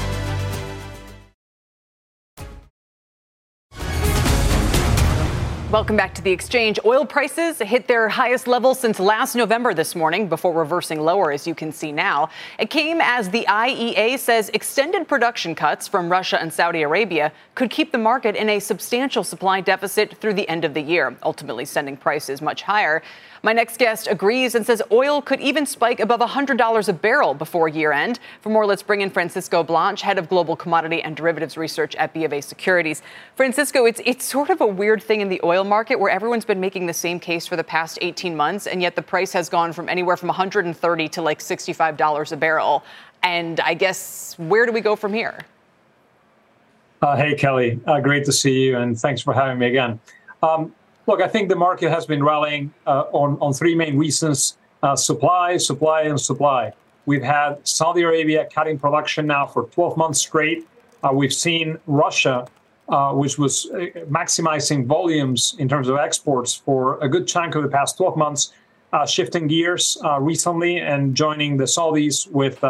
Welcome 5.71 5.95
back 5.95 6.13
to 6.15 6.21
the 6.21 6.31
exchange. 6.31 6.79
Oil 6.83 7.05
prices 7.05 7.59
hit 7.59 7.87
their 7.87 8.09
highest 8.09 8.45
level 8.45 8.75
since 8.75 8.99
last 8.99 9.35
November 9.35 9.73
this 9.73 9.95
morning 9.95 10.27
before 10.27 10.51
reversing 10.51 10.99
lower, 10.99 11.31
as 11.31 11.47
you 11.47 11.55
can 11.55 11.71
see 11.71 11.93
now. 11.93 12.29
It 12.59 12.69
came 12.69 12.99
as 12.99 13.29
the 13.29 13.45
IEA 13.47 14.19
says 14.19 14.49
extended 14.49 15.07
production 15.07 15.55
cuts 15.55 15.87
from 15.87 16.11
Russia 16.11 16.41
and 16.41 16.51
Saudi 16.51 16.81
Arabia 16.81 17.31
could 17.55 17.69
keep 17.69 17.93
the 17.93 17.97
market 17.97 18.35
in 18.35 18.49
a 18.49 18.59
substantial 18.59 19.23
supply 19.23 19.61
deficit 19.61 20.17
through 20.17 20.33
the 20.33 20.49
end 20.49 20.65
of 20.65 20.73
the 20.73 20.81
year, 20.81 21.15
ultimately 21.23 21.63
sending 21.63 21.95
prices 21.95 22.41
much 22.41 22.63
higher. 22.63 23.01
My 23.43 23.53
next 23.53 23.79
guest 23.79 24.07
agrees 24.07 24.53
and 24.53 24.63
says 24.63 24.83
oil 24.91 25.19
could 25.19 25.41
even 25.41 25.65
spike 25.65 25.99
above 25.99 26.19
$100 26.19 26.87
a 26.87 26.93
barrel 26.93 27.33
before 27.33 27.67
year 27.67 27.91
end. 27.91 28.19
For 28.41 28.49
more, 28.49 28.67
let's 28.67 28.83
bring 28.83 29.01
in 29.01 29.09
Francisco 29.09 29.63
Blanch, 29.63 30.03
head 30.03 30.19
of 30.19 30.29
global 30.29 30.55
commodity 30.55 31.01
and 31.01 31.15
derivatives 31.15 31.57
research 31.57 31.95
at 31.95 32.13
BofA 32.13 32.43
Securities. 32.43 33.01
Francisco, 33.35 33.85
it's, 33.85 33.99
it's 34.05 34.25
sort 34.25 34.51
of 34.51 34.61
a 34.61 34.67
weird 34.67 35.01
thing 35.01 35.21
in 35.21 35.29
the 35.29 35.41
oil 35.43 35.63
market 35.63 35.99
where 35.99 36.11
everyone's 36.11 36.45
been 36.45 36.59
making 36.59 36.85
the 36.85 36.93
same 36.93 37.19
case 37.19 37.47
for 37.47 37.55
the 37.55 37.63
past 37.63 37.97
18 38.03 38.35
months, 38.35 38.67
and 38.67 38.79
yet 38.79 38.95
the 38.95 39.01
price 39.01 39.33
has 39.33 39.49
gone 39.49 39.73
from 39.73 39.89
anywhere 39.89 40.17
from 40.17 40.27
130 40.27 41.09
to 41.09 41.21
like 41.23 41.39
$65 41.39 42.31
a 42.31 42.37
barrel. 42.37 42.83
And 43.23 43.59
I 43.61 43.73
guess 43.73 44.35
where 44.37 44.67
do 44.67 44.71
we 44.71 44.81
go 44.81 44.95
from 44.95 45.13
here? 45.13 45.39
Uh, 47.01 47.15
hey, 47.15 47.33
Kelly. 47.33 47.79
Uh, 47.87 47.99
great 48.01 48.23
to 48.25 48.31
see 48.31 48.65
you, 48.65 48.77
and 48.77 48.99
thanks 48.99 49.19
for 49.19 49.33
having 49.33 49.57
me 49.57 49.65
again. 49.65 49.99
Um, 50.43 50.75
Look, 51.07 51.21
I 51.21 51.27
think 51.27 51.49
the 51.49 51.55
market 51.55 51.89
has 51.89 52.05
been 52.05 52.23
rallying 52.23 52.73
uh, 52.85 53.05
on, 53.11 53.37
on 53.41 53.53
three 53.53 53.75
main 53.75 53.97
reasons 53.97 54.57
uh, 54.83 54.95
supply, 54.95 55.57
supply, 55.57 56.03
and 56.03 56.19
supply. 56.19 56.73
We've 57.05 57.23
had 57.23 57.65
Saudi 57.67 58.01
Arabia 58.01 58.47
cutting 58.53 58.77
production 58.77 59.25
now 59.27 59.47
for 59.47 59.63
12 59.67 59.97
months 59.97 60.19
straight. 60.19 60.67
Uh, 61.03 61.11
we've 61.13 61.33
seen 61.33 61.77
Russia 61.87 62.47
uh, 62.89 63.13
which 63.13 63.37
was 63.37 63.69
uh, 63.71 63.85
maximizing 64.09 64.85
volumes 64.85 65.55
in 65.59 65.69
terms 65.69 65.87
of 65.87 65.95
exports 65.95 66.53
for 66.53 66.99
a 67.01 67.07
good 67.07 67.25
chunk 67.25 67.55
of 67.55 67.63
the 67.63 67.69
past 67.69 67.95
12 67.95 68.17
months, 68.17 68.51
uh, 68.91 69.05
shifting 69.05 69.47
gears 69.47 69.97
recently 70.19 70.77
and 70.77 71.15
joining 71.15 71.55
the 71.55 71.63
Saudis 71.63 72.29
with 72.31 72.61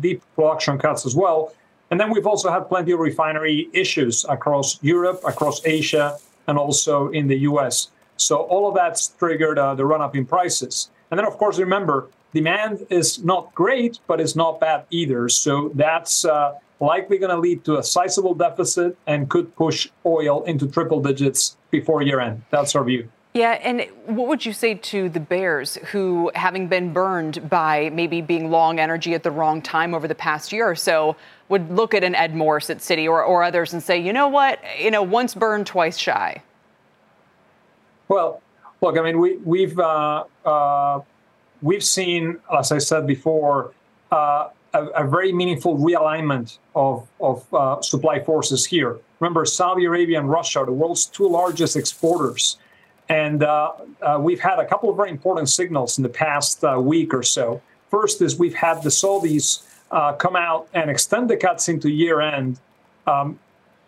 deep 0.00 0.22
production 0.34 0.76
cuts 0.76 1.06
as 1.06 1.14
well. 1.14 1.54
And 1.90 1.98
then 1.98 2.10
we've 2.10 2.26
also 2.26 2.50
had 2.52 2.68
plenty 2.68 2.92
of 2.92 2.98
refinery 2.98 3.70
issues 3.72 4.26
across 4.28 4.78
Europe, 4.82 5.22
across 5.26 5.64
Asia, 5.64 6.18
and 6.46 6.58
also 6.58 7.08
in 7.08 7.28
the 7.28 7.38
US. 7.50 7.90
So 8.16 8.36
all 8.36 8.68
of 8.68 8.74
that's 8.74 9.08
triggered 9.08 9.58
uh, 9.58 9.74
the 9.74 9.84
run 9.84 10.02
up 10.02 10.14
in 10.14 10.26
prices. 10.26 10.90
And 11.10 11.18
then, 11.18 11.26
of 11.26 11.38
course, 11.38 11.58
remember, 11.58 12.08
demand 12.32 12.86
is 12.90 13.24
not 13.24 13.54
great, 13.54 13.98
but 14.06 14.20
it's 14.20 14.36
not 14.36 14.60
bad 14.60 14.84
either. 14.90 15.28
So 15.28 15.70
that's 15.74 16.24
uh, 16.24 16.54
likely 16.80 17.18
going 17.18 17.34
to 17.34 17.38
lead 17.38 17.64
to 17.64 17.78
a 17.78 17.82
sizable 17.82 18.34
deficit 18.34 18.96
and 19.06 19.28
could 19.28 19.54
push 19.56 19.88
oil 20.04 20.44
into 20.44 20.66
triple 20.68 21.00
digits 21.00 21.56
before 21.70 22.02
year 22.02 22.20
end. 22.20 22.42
That's 22.50 22.74
our 22.74 22.84
view. 22.84 23.08
Yeah, 23.32 23.52
and 23.62 23.86
what 24.06 24.26
would 24.26 24.44
you 24.44 24.52
say 24.52 24.74
to 24.74 25.08
the 25.08 25.20
bears 25.20 25.76
who, 25.92 26.32
having 26.34 26.66
been 26.66 26.92
burned 26.92 27.48
by 27.48 27.90
maybe 27.90 28.20
being 28.20 28.50
long 28.50 28.80
energy 28.80 29.14
at 29.14 29.22
the 29.22 29.30
wrong 29.30 29.62
time 29.62 29.94
over 29.94 30.08
the 30.08 30.16
past 30.16 30.52
year 30.52 30.68
or 30.68 30.74
so, 30.74 31.14
would 31.48 31.70
look 31.70 31.94
at 31.94 32.02
an 32.02 32.16
Ed 32.16 32.34
Morse 32.34 32.70
at 32.70 32.78
Citi 32.78 33.08
or, 33.08 33.22
or 33.22 33.44
others 33.44 33.72
and 33.72 33.80
say, 33.80 34.00
you 34.00 34.12
know 34.12 34.26
what, 34.26 34.58
you 34.80 34.90
know, 34.90 35.02
once 35.02 35.34
burned, 35.34 35.66
twice 35.68 35.96
shy? 35.96 36.42
Well, 38.08 38.42
look, 38.80 38.98
I 38.98 39.02
mean, 39.02 39.20
we, 39.20 39.36
we've 39.36 39.78
uh, 39.78 40.24
uh, 40.44 41.00
we've 41.62 41.84
seen, 41.84 42.38
as 42.56 42.72
I 42.72 42.78
said 42.78 43.06
before, 43.06 43.72
uh, 44.10 44.48
a, 44.74 44.84
a, 44.86 45.06
very 45.06 45.32
meaningful 45.32 45.78
realignment 45.78 46.58
of, 46.74 47.06
of 47.20 47.54
uh, 47.54 47.80
supply 47.80 48.20
forces 48.20 48.66
here. 48.66 48.98
Remember, 49.20 49.44
Saudi 49.44 49.84
Arabia 49.84 50.18
and 50.18 50.28
Russia 50.28 50.60
are 50.60 50.66
the 50.66 50.72
world's 50.72 51.06
two 51.06 51.28
largest 51.28 51.76
exporters. 51.76 52.58
And 53.10 53.42
uh, 53.42 53.72
uh, 54.00 54.18
we've 54.22 54.38
had 54.38 54.60
a 54.60 54.64
couple 54.64 54.88
of 54.88 54.96
very 54.96 55.10
important 55.10 55.48
signals 55.48 55.98
in 55.98 56.04
the 56.04 56.08
past 56.08 56.64
uh, 56.64 56.80
week 56.80 57.12
or 57.12 57.24
so. 57.24 57.60
First 57.90 58.22
is 58.22 58.38
we've 58.38 58.54
had 58.54 58.84
the 58.84 58.88
Saudis 58.88 59.66
uh, 59.90 60.12
come 60.12 60.36
out 60.36 60.68
and 60.72 60.88
extend 60.88 61.28
the 61.28 61.36
cuts 61.36 61.68
into 61.68 61.90
year 61.90 62.20
end 62.20 62.60
um, 63.08 63.40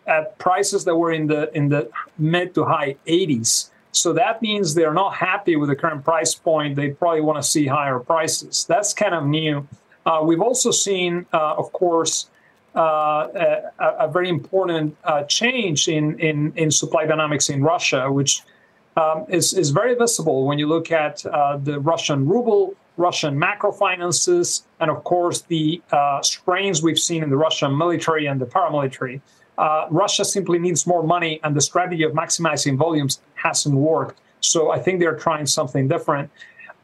at 0.05 0.37
prices 0.39 0.83
that 0.83 0.97
were 0.97 1.13
in 1.13 1.27
the 1.27 1.49
in 1.55 1.69
the 1.69 1.89
mid 2.17 2.53
to 2.55 2.65
high 2.65 2.97
80s. 3.07 3.69
So 3.93 4.11
that 4.11 4.41
means 4.41 4.75
they're 4.75 4.93
not 4.93 5.15
happy 5.15 5.55
with 5.55 5.69
the 5.69 5.75
current 5.77 6.03
price 6.03 6.35
point. 6.35 6.75
They 6.75 6.89
probably 6.89 7.21
want 7.21 7.41
to 7.41 7.47
see 7.47 7.65
higher 7.65 7.99
prices. 7.99 8.65
That's 8.67 8.93
kind 8.93 9.15
of 9.15 9.25
new. 9.25 9.65
Uh, 10.05 10.19
we've 10.25 10.41
also 10.41 10.71
seen, 10.71 11.25
uh, 11.31 11.55
of 11.55 11.71
course, 11.71 12.27
a, 12.75 13.71
a, 13.79 14.09
very 14.11 14.27
important 14.27 14.97
change 15.29 15.87
in, 15.87 16.19
in, 16.19 16.51
in, 16.55 16.71
supply 16.71 17.05
dynamics 17.05 17.47
in 17.49 17.61
Russia, 17.61 18.11
which 18.11 18.41
um, 18.95 19.25
is, 19.29 19.53
is 19.53 19.71
very 19.71 19.95
visible 19.95 20.45
when 20.45 20.59
you 20.59 20.67
look 20.67 20.91
at 20.91 21.25
uh, 21.25 21.57
the 21.57 21.79
Russian 21.79 22.27
ruble, 22.27 22.75
Russian 22.97 23.37
macro 23.37 23.71
finances, 23.71 24.65
and 24.79 24.91
of 24.91 25.03
course 25.03 25.41
the 25.41 25.81
uh, 25.91 26.21
strains 26.21 26.83
we've 26.83 26.99
seen 26.99 27.23
in 27.23 27.29
the 27.29 27.37
Russian 27.37 27.77
military 27.77 28.27
and 28.27 28.39
the 28.39 28.45
paramilitary. 28.45 29.21
Russia 29.89 30.25
simply 30.25 30.59
needs 30.59 30.85
more 30.87 31.03
money, 31.03 31.39
and 31.43 31.55
the 31.55 31.61
strategy 31.61 32.03
of 32.03 32.11
maximizing 32.13 32.77
volumes 32.77 33.21
hasn't 33.35 33.75
worked. 33.75 34.19
So 34.41 34.71
I 34.71 34.79
think 34.79 34.99
they're 34.99 35.15
trying 35.17 35.45
something 35.45 35.87
different. 35.87 36.29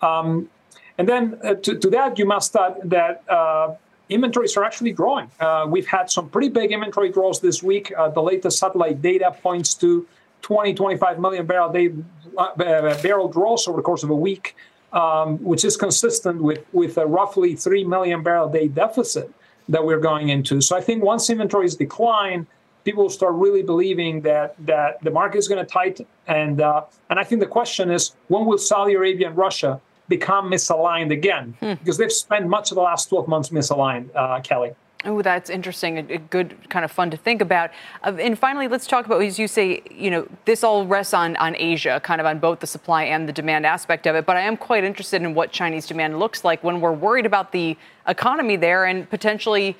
Um, 0.01 0.49
and 0.97 1.07
then 1.07 1.39
uh, 1.43 1.55
to, 1.55 1.77
to, 1.77 1.89
that, 1.91 2.19
you 2.19 2.25
must 2.25 2.55
add 2.55 2.75
that 2.85 3.23
uh, 3.29 3.75
inventories 4.09 4.55
are 4.57 4.63
actually 4.63 4.91
growing. 4.91 5.29
Uh, 5.39 5.65
we've 5.67 5.87
had 5.87 6.09
some 6.09 6.29
pretty 6.29 6.49
big 6.49 6.71
inventory 6.71 7.09
draws 7.09 7.39
this 7.39 7.63
week. 7.63 7.91
Uh, 7.97 8.09
the 8.09 8.21
latest 8.21 8.59
satellite 8.59 9.01
data 9.01 9.31
points 9.41 9.73
to 9.75 10.05
20, 10.41 10.73
25 10.73 11.19
million 11.19 11.45
barrel 11.45 11.71
day 11.71 11.93
uh, 12.37 13.01
barrel 13.01 13.27
draws 13.27 13.67
over 13.67 13.77
the 13.77 13.83
course 13.83 14.03
of 14.03 14.09
a 14.09 14.15
week, 14.15 14.55
um, 14.93 15.37
which 15.43 15.65
is 15.65 15.77
consistent 15.77 16.41
with 16.41 16.63
with 16.71 16.97
a 16.97 17.05
roughly 17.05 17.55
three 17.55 17.83
million 17.83 18.23
barrel 18.23 18.49
day 18.49 18.67
deficit 18.67 19.31
that 19.67 19.85
we're 19.85 19.99
going 19.99 20.29
into. 20.29 20.61
So 20.61 20.75
I 20.75 20.81
think 20.81 21.03
once 21.03 21.29
inventories 21.29 21.75
decline, 21.75 22.47
people 22.83 23.03
will 23.03 23.09
start 23.09 23.33
really 23.35 23.61
believing 23.61 24.21
that 24.21 24.55
that 24.65 25.03
the 25.03 25.11
market 25.11 25.37
is 25.37 25.47
going 25.47 25.63
to 25.63 25.71
tighten. 25.71 26.05
And 26.27 26.61
uh, 26.61 26.85
and 27.09 27.19
I 27.19 27.23
think 27.23 27.41
the 27.41 27.47
question 27.47 27.91
is, 27.91 28.15
when 28.27 28.45
will 28.45 28.57
Saudi 28.57 28.93
Arabia 28.93 29.27
and 29.27 29.37
Russia 29.37 29.81
become 30.09 30.49
misaligned 30.49 31.11
again 31.13 31.55
hmm. 31.59 31.73
because 31.73 31.97
they've 31.97 32.11
spent 32.11 32.47
much 32.47 32.71
of 32.71 32.75
the 32.75 32.81
last 32.81 33.07
12 33.09 33.27
months 33.27 33.49
misaligned, 33.49 34.09
uh, 34.15 34.41
Kelly. 34.41 34.71
Oh, 35.05 35.21
that's 35.21 35.49
interesting. 35.49 35.97
A, 35.97 36.17
good, 36.17 36.57
kind 36.69 36.83
of 36.83 36.91
fun 36.91 37.09
to 37.11 37.15
think 37.15 37.41
about. 37.41 37.71
Uh, 38.03 38.17
and 38.19 38.37
finally, 38.37 38.67
let's 38.67 38.85
talk 38.85 39.05
about, 39.05 39.21
as 39.21 39.39
you 39.39 39.47
say, 39.47 39.81
you 39.89 40.11
know, 40.11 40.27
this 40.43 40.61
all 40.61 40.85
rests 40.85 41.13
on, 41.13 41.37
on 41.37 41.55
Asia, 41.55 42.01
kind 42.03 42.19
of 42.19 42.27
on 42.27 42.39
both 42.39 42.59
the 42.59 42.67
supply 42.67 43.03
and 43.03 43.27
the 43.27 43.31
demand 43.31 43.65
aspect 43.65 44.07
of 44.07 44.15
it. 44.17 44.25
But 44.25 44.35
I 44.35 44.41
am 44.41 44.57
quite 44.57 44.83
interested 44.83 45.21
in 45.21 45.33
what 45.33 45.51
Chinese 45.53 45.87
demand 45.87 46.19
looks 46.19 46.43
like 46.43 46.61
when 46.65 46.81
we're 46.81 46.91
worried 46.91 47.25
about 47.25 47.53
the 47.53 47.77
economy 48.07 48.57
there 48.57 48.85
and 48.85 49.09
potentially 49.09 49.77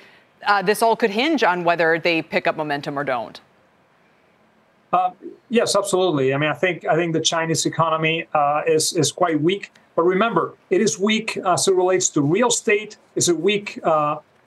uh, 0.48 0.62
this 0.62 0.82
all 0.82 0.96
could 0.96 1.10
hinge 1.10 1.44
on 1.44 1.66
whether 1.66 2.00
they 2.00 2.22
pick 2.22 2.48
up 2.48 2.56
momentum 2.56 2.98
or 2.98 3.04
don't. 3.04 3.42
Uh, 4.94 5.12
yes, 5.50 5.76
absolutely. 5.76 6.34
I 6.34 6.38
mean, 6.38 6.50
I 6.50 6.54
think 6.54 6.86
I 6.86 6.96
think 6.96 7.14
the 7.14 7.22
Chinese 7.22 7.66
economy 7.66 8.26
uh, 8.34 8.62
is 8.66 8.94
is 8.94 9.12
quite 9.12 9.40
weak. 9.40 9.72
But 9.96 10.04
remember, 10.04 10.56
it 10.70 10.82
is 10.82 10.98
weak 10.98 11.38
as 11.38 11.68
it 11.68 11.76
relates 11.76 12.10
to 12.12 12.22
real 12.22 12.48
estate. 12.48 12.98
It's 13.16 13.28
a 13.28 13.36
weak. 13.36 13.80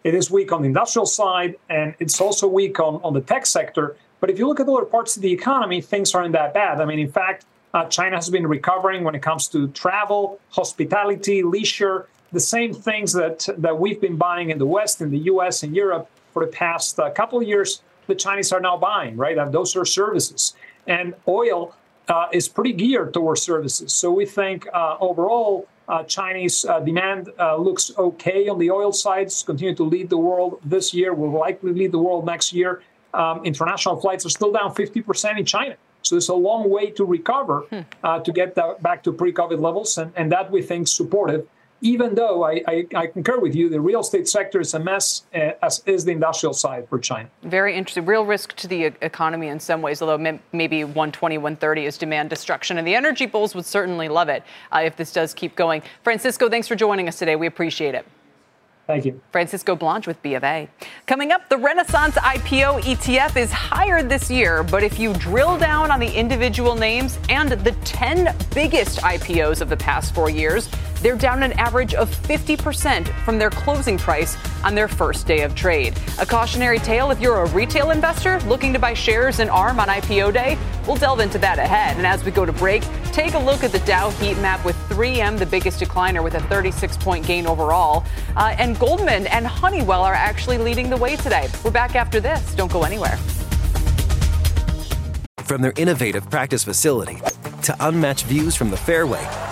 It 0.05 0.15
is 0.15 0.31
weak 0.31 0.53
on 0.53 0.63
the 0.63 0.67
industrial 0.67 1.07
side, 1.07 1.57
and 1.69 1.95
it's 1.99 2.21
also 2.21 2.47
weak 2.49 2.81
on, 2.81 3.01
on 3.03 3.15
the 3.15 3.21
tech 3.21 3.47
sector. 3.47 3.97
But 4.21 4.31
if 4.31 4.39
you 4.39 4.47
look 4.47 4.61
at 4.61 4.69
other 4.69 4.85
parts 4.85 5.17
of 5.17 5.23
the 5.23 5.33
economy, 5.33 5.81
things 5.81 6.15
aren't 6.15 6.33
that 6.33 6.55
bad. 6.55 6.81
I 6.81 6.85
mean, 6.85 6.99
in 6.99 7.11
fact, 7.11 7.45
uh, 7.75 7.87
China 7.87 8.17
has 8.17 8.29
been 8.29 8.47
recovering 8.47 9.05
when 9.05 9.15
it 9.15 9.23
comes 9.23 9.49
to 9.49 9.69
travel, 9.69 10.41
hospitality, 10.51 11.43
leisure, 11.43 12.07
the 12.33 12.41
same 12.41 12.73
things 12.73 13.13
that 13.13 13.47
that 13.59 13.79
we've 13.79 14.01
been 14.01 14.17
buying 14.17 14.51
in 14.51 14.59
the 14.59 14.67
West, 14.67 15.01
in 15.01 15.11
the 15.11 15.19
U.S. 15.19 15.63
and 15.63 15.75
Europe 15.75 16.09
for 16.33 16.45
the 16.45 16.51
past 16.51 16.99
uh, 16.99 17.11
couple 17.11 17.39
of 17.41 17.47
years. 17.47 17.83
The 18.07 18.15
Chinese 18.15 18.53
are 18.53 18.61
now 18.61 18.77
buying, 18.77 19.17
right? 19.17 19.39
And 19.39 19.53
those 19.53 19.77
are 19.77 19.85
services. 19.85 20.55
And 20.87 21.15
oil 21.29 21.75
uh, 22.09 22.27
is 22.33 22.49
pretty 22.49 22.73
geared 22.73 23.15
towards 23.15 23.43
services. 23.43 23.93
So 23.93 24.11
we 24.11 24.27
think 24.27 24.67
uh, 24.73 24.97
overall, 25.01 25.69
uh, 25.93 26.03
Chinese 26.05 26.65
uh, 26.65 26.81
demand 26.81 27.29
uh, 27.39 27.57
looks 27.57 27.93
okay 27.99 28.49
on 28.49 28.59
the 28.59 28.71
oil 28.71 28.93
side. 28.93 29.27
It's 29.27 29.43
continue 29.43 29.75
to 29.75 29.85
lead 29.85 30.09
the 30.09 30.17
world 30.17 30.59
this 30.65 30.95
year. 30.95 31.13
Will 31.13 31.31
likely 31.47 31.73
lead 31.73 31.93
the 31.93 31.99
world 31.99 32.25
next 32.25 32.53
year. 32.53 32.83
Um, 33.13 33.45
international 33.45 34.01
flights 34.01 34.25
are 34.25 34.31
still 34.31 34.53
down 34.53 34.75
50% 34.75 35.39
in 35.39 35.45
China. 35.45 35.77
So 36.01 36.17
it's 36.17 36.29
a 36.29 36.35
long 36.49 36.71
way 36.71 36.91
to 36.99 37.05
recover 37.05 37.61
hmm. 37.71 37.81
uh, 38.03 38.21
to 38.21 38.33
get 38.33 38.57
back 38.81 39.03
to 39.05 39.13
pre-COVID 39.13 39.61
levels, 39.61 39.99
and, 39.99 40.13
and 40.17 40.33
that 40.33 40.51
we 40.51 40.63
think 40.63 40.89
supportive 40.89 41.47
even 41.83 42.15
though 42.15 42.45
I, 42.45 42.63
I, 42.67 42.87
I, 42.95 43.07
concur 43.09 43.41
with 43.41 43.57
you, 43.57 43.69
the 43.69 43.81
real 43.81 44.01
estate 44.01 44.29
sector 44.29 44.61
is 44.61 44.73
a 44.73 44.79
mess, 44.79 45.25
uh, 45.35 45.51
as 45.63 45.83
is 45.85 46.05
the 46.05 46.13
industrial 46.13 46.55
side 46.55 46.89
for 46.89 46.99
China. 46.99 47.29
Very 47.43 47.75
interesting. 47.75 48.07
Real 48.07 48.25
risk 48.25 48.55
to 48.57 48.69
the 48.69 48.85
economy 49.03 49.49
in 49.49 49.59
some 49.59 49.83
ways, 49.83 50.01
although 50.01 50.39
maybe 50.53 50.85
120, 50.85 51.39
130 51.39 51.85
is 51.85 51.99
demand 51.99 52.31
destruction. 52.31 52.79
And 52.79 52.87
the 52.87 52.95
energy 52.95 53.27
bulls 53.27 53.57
would 53.57 53.67
certainly 53.67 54.09
love 54.09 54.29
it 54.29 54.45
uh, 54.71 54.83
if 54.85 54.97
this 54.97 55.13
does 55.13 55.35
keep 55.35 55.57
going. 55.57 55.83
Francisco, 56.05 56.49
thanks 56.49 56.69
for 56.69 56.77
joining 56.77 57.09
us 57.09 57.19
today. 57.19 57.35
We 57.35 57.49
appreciate 57.49 57.97
it. 57.97 58.07
Thank 58.87 59.05
you. 59.05 59.21
Francisco 59.31 59.77
Blanch 59.77 60.07
with 60.07 60.21
B 60.23 60.35
of 60.35 60.45
A. 60.45 60.69
Coming 61.07 61.33
up, 61.33 61.49
the 61.49 61.57
Renaissance 61.57 62.15
IPO 62.17 62.83
ETF 62.83 63.37
is 63.37 63.51
higher 63.51 64.03
this 64.03 64.31
year, 64.31 64.63
but 64.65 64.83
if 64.83 64.99
you 64.99 65.15
drill 65.15 65.57
down 65.57 65.91
on 65.91 66.01
the 66.01 66.13
individual 66.13 66.75
names 66.75 67.19
and 67.29 67.53
the 67.53 67.73
10 67.85 68.37
biggest 68.55 68.99
IPOs 69.01 69.61
of 69.61 69.69
the 69.69 69.77
past 69.77 70.15
four 70.15 70.31
years, 70.31 70.69
they're 71.03 71.17
down 71.17 71.43
an 71.43 71.53
average 71.55 71.95
of 71.95 72.09
50% 72.09 73.09
from 73.25 73.39
their 73.39 73.51
closing 73.51 73.99
price 73.99 74.37
on 74.65 74.75
their 74.75 74.87
first 74.89 75.27
day 75.27 75.43
of 75.43 75.55
trade. 75.55 75.99
A 76.21 76.27
cautionary 76.27 76.79
tale 76.79 77.11
if 77.11 77.21
you're 77.21 77.43
a 77.43 77.49
retail 77.51 77.91
investor 77.91 78.39
looking 78.41 78.73
to 78.73 78.79
buy 78.79 78.95
shares 78.95 79.41
in 79.41 79.49
ARM 79.49 79.81
on 79.81 79.89
IPO 79.89 80.33
day. 80.33 80.57
We'll 80.87 80.97
delve 80.97 81.21
into 81.21 81.39
that 81.39 81.59
ahead. 81.59 81.97
And 81.97 82.07
as 82.07 82.25
we 82.25 82.31
go 82.31 82.47
to 82.47 82.53
break, 82.53 82.85
take 83.07 83.35
a 83.35 83.39
look 83.39 83.65
at 83.65 83.73
the 83.73 83.81
Dow 83.81 84.11
heat 84.11 84.39
map 84.39 84.65
with 84.65 84.77
3M, 84.89 85.39
the 85.39 85.47
biggest 85.47 85.81
decliner, 85.81 86.23
with 86.23 86.35
a 86.35 86.41
36 86.43 86.97
point 86.99 87.27
gain 87.27 87.47
overall. 87.47 88.05
Uh, 88.37 88.55
and 88.59 88.79
Goldman 88.79 89.27
and 89.27 89.47
Honeywell 89.47 90.03
are 90.03 90.15
actually 90.15 90.59
leading 90.59 90.89
the 90.89 90.97
way 90.97 91.17
today. 91.17 91.49
We're 91.65 91.73
back 91.73 91.97
after 91.97 92.21
this. 92.21 92.55
Don't 92.55 92.71
go 92.71 92.85
anywhere. 92.85 93.17
From 95.45 95.61
their 95.61 95.73
innovative 95.77 96.31
practice 96.31 96.63
facility 96.63 97.21
to 97.63 97.77
unmatched 97.81 98.25
views 98.27 98.55
from 98.55 98.71
the 98.71 98.77
fairway. 98.77 99.52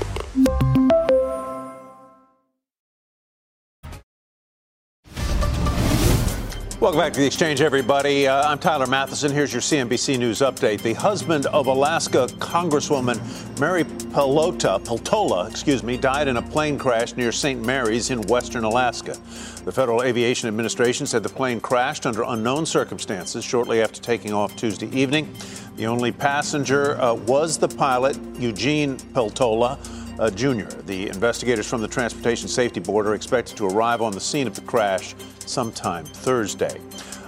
Welcome 6.81 6.99
back 6.99 7.13
to 7.13 7.19
the 7.19 7.27
exchange, 7.27 7.61
everybody. 7.61 8.27
Uh, 8.27 8.41
I'm 8.49 8.57
Tyler 8.57 8.87
Mathisen. 8.87 9.29
Here's 9.29 9.53
your 9.53 9.61
CNBC 9.61 10.17
News 10.17 10.39
update. 10.39 10.81
The 10.81 10.93
husband 10.93 11.45
of 11.45 11.67
Alaska 11.67 12.25
Congresswoman 12.39 13.19
Mary 13.59 13.83
Pelota, 13.83 14.83
Peltola, 14.83 15.47
excuse 15.47 15.83
me, 15.83 15.95
died 15.95 16.27
in 16.27 16.37
a 16.37 16.41
plane 16.41 16.79
crash 16.79 17.15
near 17.15 17.31
St. 17.31 17.63
Mary's 17.63 18.09
in 18.09 18.23
western 18.23 18.63
Alaska. 18.63 19.15
The 19.63 19.71
Federal 19.71 20.01
Aviation 20.01 20.47
Administration 20.47 21.05
said 21.05 21.21
the 21.21 21.29
plane 21.29 21.59
crashed 21.59 22.07
under 22.07 22.23
unknown 22.23 22.65
circumstances 22.65 23.45
shortly 23.45 23.83
after 23.83 24.01
taking 24.01 24.33
off 24.33 24.55
Tuesday 24.55 24.87
evening. 24.87 25.31
The 25.75 25.85
only 25.85 26.11
passenger 26.11 26.99
uh, 26.99 27.13
was 27.13 27.59
the 27.59 27.67
pilot, 27.67 28.17
Eugene 28.39 28.97
Peltola. 29.13 29.77
Uh, 30.19 30.29
Jr. 30.31 30.65
The 30.85 31.09
investigators 31.09 31.67
from 31.67 31.81
the 31.81 31.87
Transportation 31.87 32.47
Safety 32.47 32.79
Board 32.79 33.07
are 33.07 33.15
expected 33.15 33.55
to 33.57 33.67
arrive 33.67 34.01
on 34.01 34.11
the 34.13 34.19
scene 34.19 34.45
of 34.45 34.55
the 34.55 34.61
crash 34.61 35.15
sometime 35.47 36.05
Thursday. 36.05 36.79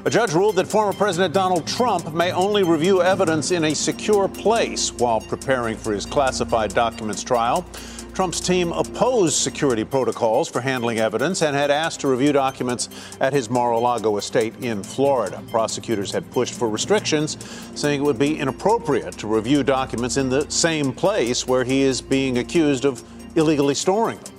A 0.06 0.10
judge 0.10 0.34
ruled 0.34 0.58
that 0.58 0.67
former 0.67 0.91
President 0.91 1.34
Donald 1.34 1.65
Trump 1.65 2.13
may 2.13 2.32
only 2.34 2.63
review 2.63 3.02
evidence 3.02 3.52
in 3.52 3.63
a 3.63 3.73
secure 3.73 4.28
place 4.28 4.91
while 4.91 5.21
preparing 5.21 5.78
for 5.78 5.93
his 5.93 6.06
classified 6.06 6.73
documents 6.73 7.23
trial. 7.23 7.65
Trump's 8.13 8.39
team 8.39 8.71
opposed 8.73 9.36
security 9.36 9.84
protocols 9.84 10.47
for 10.47 10.62
handling 10.62 10.99
evidence 10.99 11.41
and 11.41 11.56
had 11.56 11.71
asked 11.71 12.02
to 12.02 12.08
review 12.08 12.32
documents 12.32 12.89
at 13.21 13.34
his 13.34 13.49
Mar 13.49 13.71
a 13.71 13.80
Lago 13.80 14.17
estate 14.17 14.54
in 14.62 14.84
Florida. 14.84 15.41
Prosecutors 15.49 16.12
had 16.12 16.30
pushed 16.32 16.54
for 16.54 16.69
restrictions, 16.69 17.38
saying 17.73 18.02
it 18.02 18.04
would 18.04 18.19
be 18.19 18.38
inappropriate 18.38 19.17
to 19.17 19.28
review 19.28 19.63
documents 19.63 20.17
in 20.17 20.30
the 20.30 20.47
same 20.52 20.93
place 20.93 21.47
where 21.47 21.63
he 21.63 21.82
is 21.82 22.02
being 22.02 22.38
accused 22.38 22.86
of 22.86 23.02
illegally 23.36 23.73
storing 23.73 24.19
them. 24.19 24.34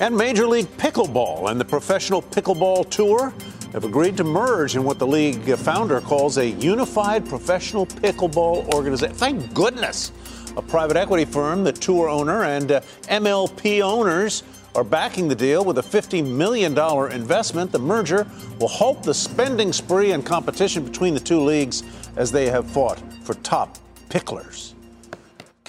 And 0.00 0.16
Major 0.16 0.46
League 0.46 0.74
Pickleball 0.78 1.50
and 1.50 1.60
the 1.60 1.64
Professional 1.66 2.22
Pickleball 2.22 2.88
Tour 2.88 3.34
have 3.74 3.84
agreed 3.84 4.16
to 4.16 4.24
merge 4.24 4.74
in 4.74 4.82
what 4.82 4.98
the 4.98 5.06
league 5.06 5.42
founder 5.58 6.00
calls 6.00 6.38
a 6.38 6.48
unified 6.52 7.28
professional 7.28 7.84
pickleball 7.84 8.72
organization. 8.72 9.14
Thank 9.14 9.52
goodness 9.52 10.10
a 10.56 10.62
private 10.62 10.96
equity 10.96 11.26
firm, 11.26 11.64
the 11.64 11.72
tour 11.72 12.08
owner, 12.08 12.44
and 12.44 12.72
uh, 12.72 12.80
MLP 13.08 13.82
owners 13.82 14.42
are 14.74 14.84
backing 14.84 15.28
the 15.28 15.34
deal 15.34 15.66
with 15.66 15.76
a 15.76 15.82
$50 15.82 16.26
million 16.26 16.72
investment. 17.12 17.70
The 17.70 17.78
merger 17.78 18.26
will 18.58 18.68
halt 18.68 19.02
the 19.02 19.12
spending 19.12 19.70
spree 19.70 20.12
and 20.12 20.24
competition 20.24 20.82
between 20.82 21.12
the 21.12 21.20
two 21.20 21.40
leagues 21.40 21.82
as 22.16 22.32
they 22.32 22.46
have 22.46 22.70
fought 22.70 23.02
for 23.22 23.34
top 23.34 23.76
picklers. 24.08 24.72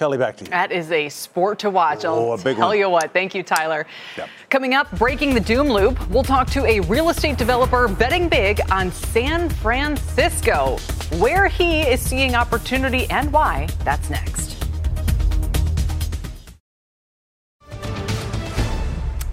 Kelly, 0.02 0.18
back 0.18 0.36
to 0.38 0.46
you. 0.46 0.50
That 0.50 0.72
is 0.72 0.92
a 0.92 1.10
sport 1.10 1.60
to 1.60 1.70
watch. 1.70 2.06
Oh, 2.06 2.32
I'll 2.32 2.34
a 2.34 2.44
big 2.44 2.58
tell 2.58 2.70
one. 2.70 2.78
you 2.80 2.90
what. 2.90 3.14
Thank 3.14 3.36
you, 3.36 3.44
Tyler. 3.44 3.86
Yep. 4.18 4.30
Coming 4.50 4.74
up, 4.74 4.90
breaking 4.98 5.36
the 5.36 5.40
doom 5.40 5.68
loop, 5.68 6.10
we'll 6.10 6.24
talk 6.24 6.50
to 6.54 6.66
a 6.66 6.80
real 6.80 7.10
estate 7.10 7.38
developer 7.38 7.88
betting 7.88 8.28
big 8.28 8.60
on 8.72 8.92
San 8.92 9.48
Francisco. 9.48 10.78
Where 11.20 11.48
he 11.48 11.82
is 11.82 12.02
seeing 12.02 12.34
opportunity 12.34 13.08
and 13.12 13.32
why, 13.32 13.68
that's 13.84 14.10
next. 14.10 14.58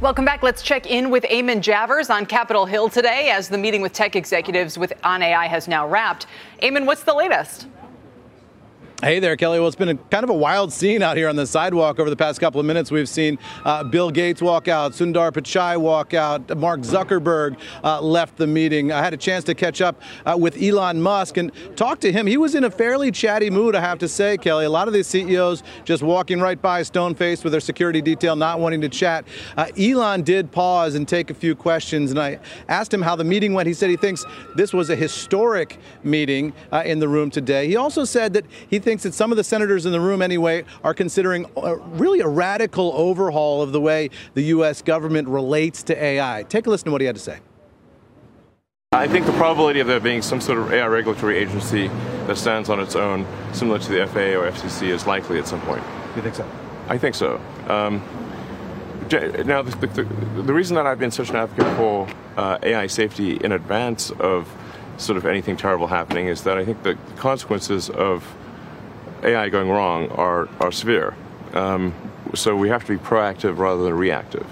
Welcome 0.03 0.27
back. 0.27 0.43
Let's 0.43 0.61
check 0.61 0.85
in 0.85 1.09
with 1.09 1.25
Eamon 1.25 1.63
Javers 1.63 2.11
on 2.11 2.27
Capitol 2.27 2.67
Hill 2.67 2.91
today 2.91 3.31
as 3.31 3.49
the 3.49 3.57
meeting 3.57 3.81
with 3.81 3.95
tech 3.95 4.17
executives 4.17 4.77
with 4.77 4.93
on 5.03 5.23
AI 5.23 5.47
has 5.47 5.67
now 5.67 5.89
wrapped. 5.89 6.27
Eamon, 6.63 6.85
what's 6.85 7.05
the 7.05 7.15
latest? 7.15 7.69
Hey 9.01 9.21
there, 9.21 9.37
Kelly. 9.37 9.61
Well, 9.61 9.69
it's 9.69 9.77
been 9.77 9.91
a 9.91 9.95
kind 9.95 10.25
of 10.25 10.31
a 10.31 10.35
wild 10.35 10.73
scene 10.73 11.03
out 11.05 11.17
here 11.17 11.29
on 11.29 11.37
the 11.37 11.47
sidewalk 11.47 12.01
over 12.01 12.11
the 12.11 12.17
past 12.17 12.41
couple 12.41 12.59
of 12.59 12.67
minutes. 12.67 12.91
We've 12.91 13.09
seen 13.09 13.39
uh, 13.65 13.85
Bill 13.85 14.11
Gates 14.11 14.43
walk 14.43 14.67
out, 14.67 14.91
Sundar 14.91 15.31
Pichai 15.31 15.77
walk 15.77 16.15
out, 16.15 16.59
Mark 16.59 16.81
Zuckerberg 16.81 17.61
uh, 17.85 18.01
left 18.01 18.37
the 18.37 18.49
meeting. 18.49 18.91
I 18.91 19.01
had 19.01 19.15
a 19.15 19.17
chance 19.17 19.45
to 19.45 19.55
catch 19.55 19.81
up 19.81 20.03
uh, 20.27 20.37
with 20.37 20.61
Elon 20.61 21.01
Musk 21.01 21.37
and 21.37 21.53
talk 21.77 22.01
to 22.01 22.11
him. 22.11 22.27
He 22.27 22.37
was 22.37 22.57
in 22.57 22.65
a 22.65 22.73
fairly 22.73 23.13
chatty 23.13 23.51
mood, 23.51 23.77
I 23.77 23.81
have 23.81 24.01
to 24.01 24.09
say, 24.09 24.37
Kelly. 24.37 24.65
A 24.65 24.71
lot 24.71 24.89
of 24.89 24.95
these 24.95 25.07
CEOs 25.07 25.63
just 25.85 26.03
walking 26.03 26.41
right 26.41 26.61
by, 26.61 26.83
stone 26.83 27.15
faced 27.15 27.45
with 27.45 27.53
their 27.53 27.61
security 27.61 28.03
detail, 28.03 28.35
not 28.35 28.59
wanting 28.59 28.81
to 28.81 28.89
chat. 28.89 29.25
Uh, 29.57 29.69
Elon 29.79 30.23
did 30.23 30.51
pause 30.51 30.97
and 30.97 31.07
take 31.07 31.31
a 31.31 31.35
few 31.35 31.55
questions, 31.55 32.11
and 32.11 32.19
I 32.19 32.41
asked 32.67 32.93
him 32.93 33.03
how 33.03 33.15
the 33.15 33.23
meeting 33.23 33.55
went. 33.55 33.69
He 33.69 33.75
said 33.75 33.91
he 33.91 33.97
thinks 33.97 34.25
this 34.57 34.73
was 34.73 34.91
a 34.91 34.97
historic 34.97 35.79
meeting 36.03 36.53
uh, 36.73 36.83
in 36.85 36.99
the 36.99 37.07
room 37.07 37.31
today. 37.31 37.69
He 37.69 37.77
also 37.77 38.05
said 38.05 38.33
that 38.33 38.45
he 38.69 38.81
thinks 38.89 39.03
that 39.03 39.13
some 39.13 39.31
of 39.31 39.37
the 39.37 39.45
senators 39.45 39.85
in 39.85 39.93
the 39.93 40.01
room, 40.01 40.23
anyway, 40.23 40.65
are 40.83 40.95
considering 40.95 41.45
uh, 41.59 41.77
really 41.77 42.21
a 42.21 42.27
radical 42.27 42.91
overhaul 42.95 43.61
of 43.61 43.71
the 43.71 43.81
way 43.83 44.09
the 44.33 44.45
U.S. 44.45 44.81
government 44.81 45.29
relates 45.29 45.83
to 45.83 46.03
AI. 46.03 46.43
Take 46.49 46.67
a 46.67 46.71
listen 46.71 46.87
to 46.87 46.93
what 46.93 47.03
he 47.03 47.07
had 47.07 47.15
to 47.15 47.21
say. 47.21 47.41
I 48.93 49.07
think 49.07 49.27
the 49.27 49.33
probability 49.33 49.81
of 49.81 49.89
there 49.89 50.01
being 50.01 50.23
some 50.23 50.41
sort 50.41 50.59
of 50.59 50.73
AI 50.73 50.87
regulatory 50.87 51.37
agency 51.37 51.89
that 52.27 52.39
stands 52.39 52.71
on 52.71 52.81
its 52.81 52.97
own, 52.97 53.27
similar 53.53 53.79
to 53.79 53.93
the 53.93 54.07
FAA 54.07 54.41
or 54.41 54.51
FCC, 54.51 54.89
is 54.89 55.07
likely 55.07 55.39
at 55.39 55.47
some 55.47 55.61
point. 55.61 55.83
You 56.17 56.23
think 56.23 56.37
so? 56.37 56.49
I 56.89 56.97
think 56.97 57.15
so. 57.15 57.39
Um, 57.69 58.03
now, 59.45 59.61
the, 59.61 59.87
the, 59.87 60.05
the 60.45 60.55
reason 60.55 60.77
that 60.77 60.87
I've 60.87 60.99
been 60.99 61.11
such 61.11 61.29
an 61.29 61.37
advocate 61.37 61.77
for 61.77 62.09
uh, 62.39 62.57
AI 62.63 62.87
safety 62.87 63.37
in 63.37 63.53
advance 63.53 64.13
of 64.13 64.51
sort 64.97 65.19
of 65.19 65.27
anything 65.27 65.59
terrible 65.59 65.89
happening 65.89 66.29
is 66.29 66.45
that 66.45 66.57
I 66.57 66.65
think 66.65 66.83
the 66.85 66.97
consequences 67.17 67.91
of 67.91 68.25
AI 69.23 69.49
going 69.49 69.69
wrong 69.69 70.09
are, 70.11 70.49
are 70.61 70.73
severe. 70.73 71.15
Um, 71.53 71.95
so 72.35 72.57
we 72.57 72.69
have 72.69 72.85
to 72.85 72.99
be 72.99 73.03
proactive 73.03 73.59
rather 73.59 73.85
than 73.85 73.95
reactive. 73.95 74.47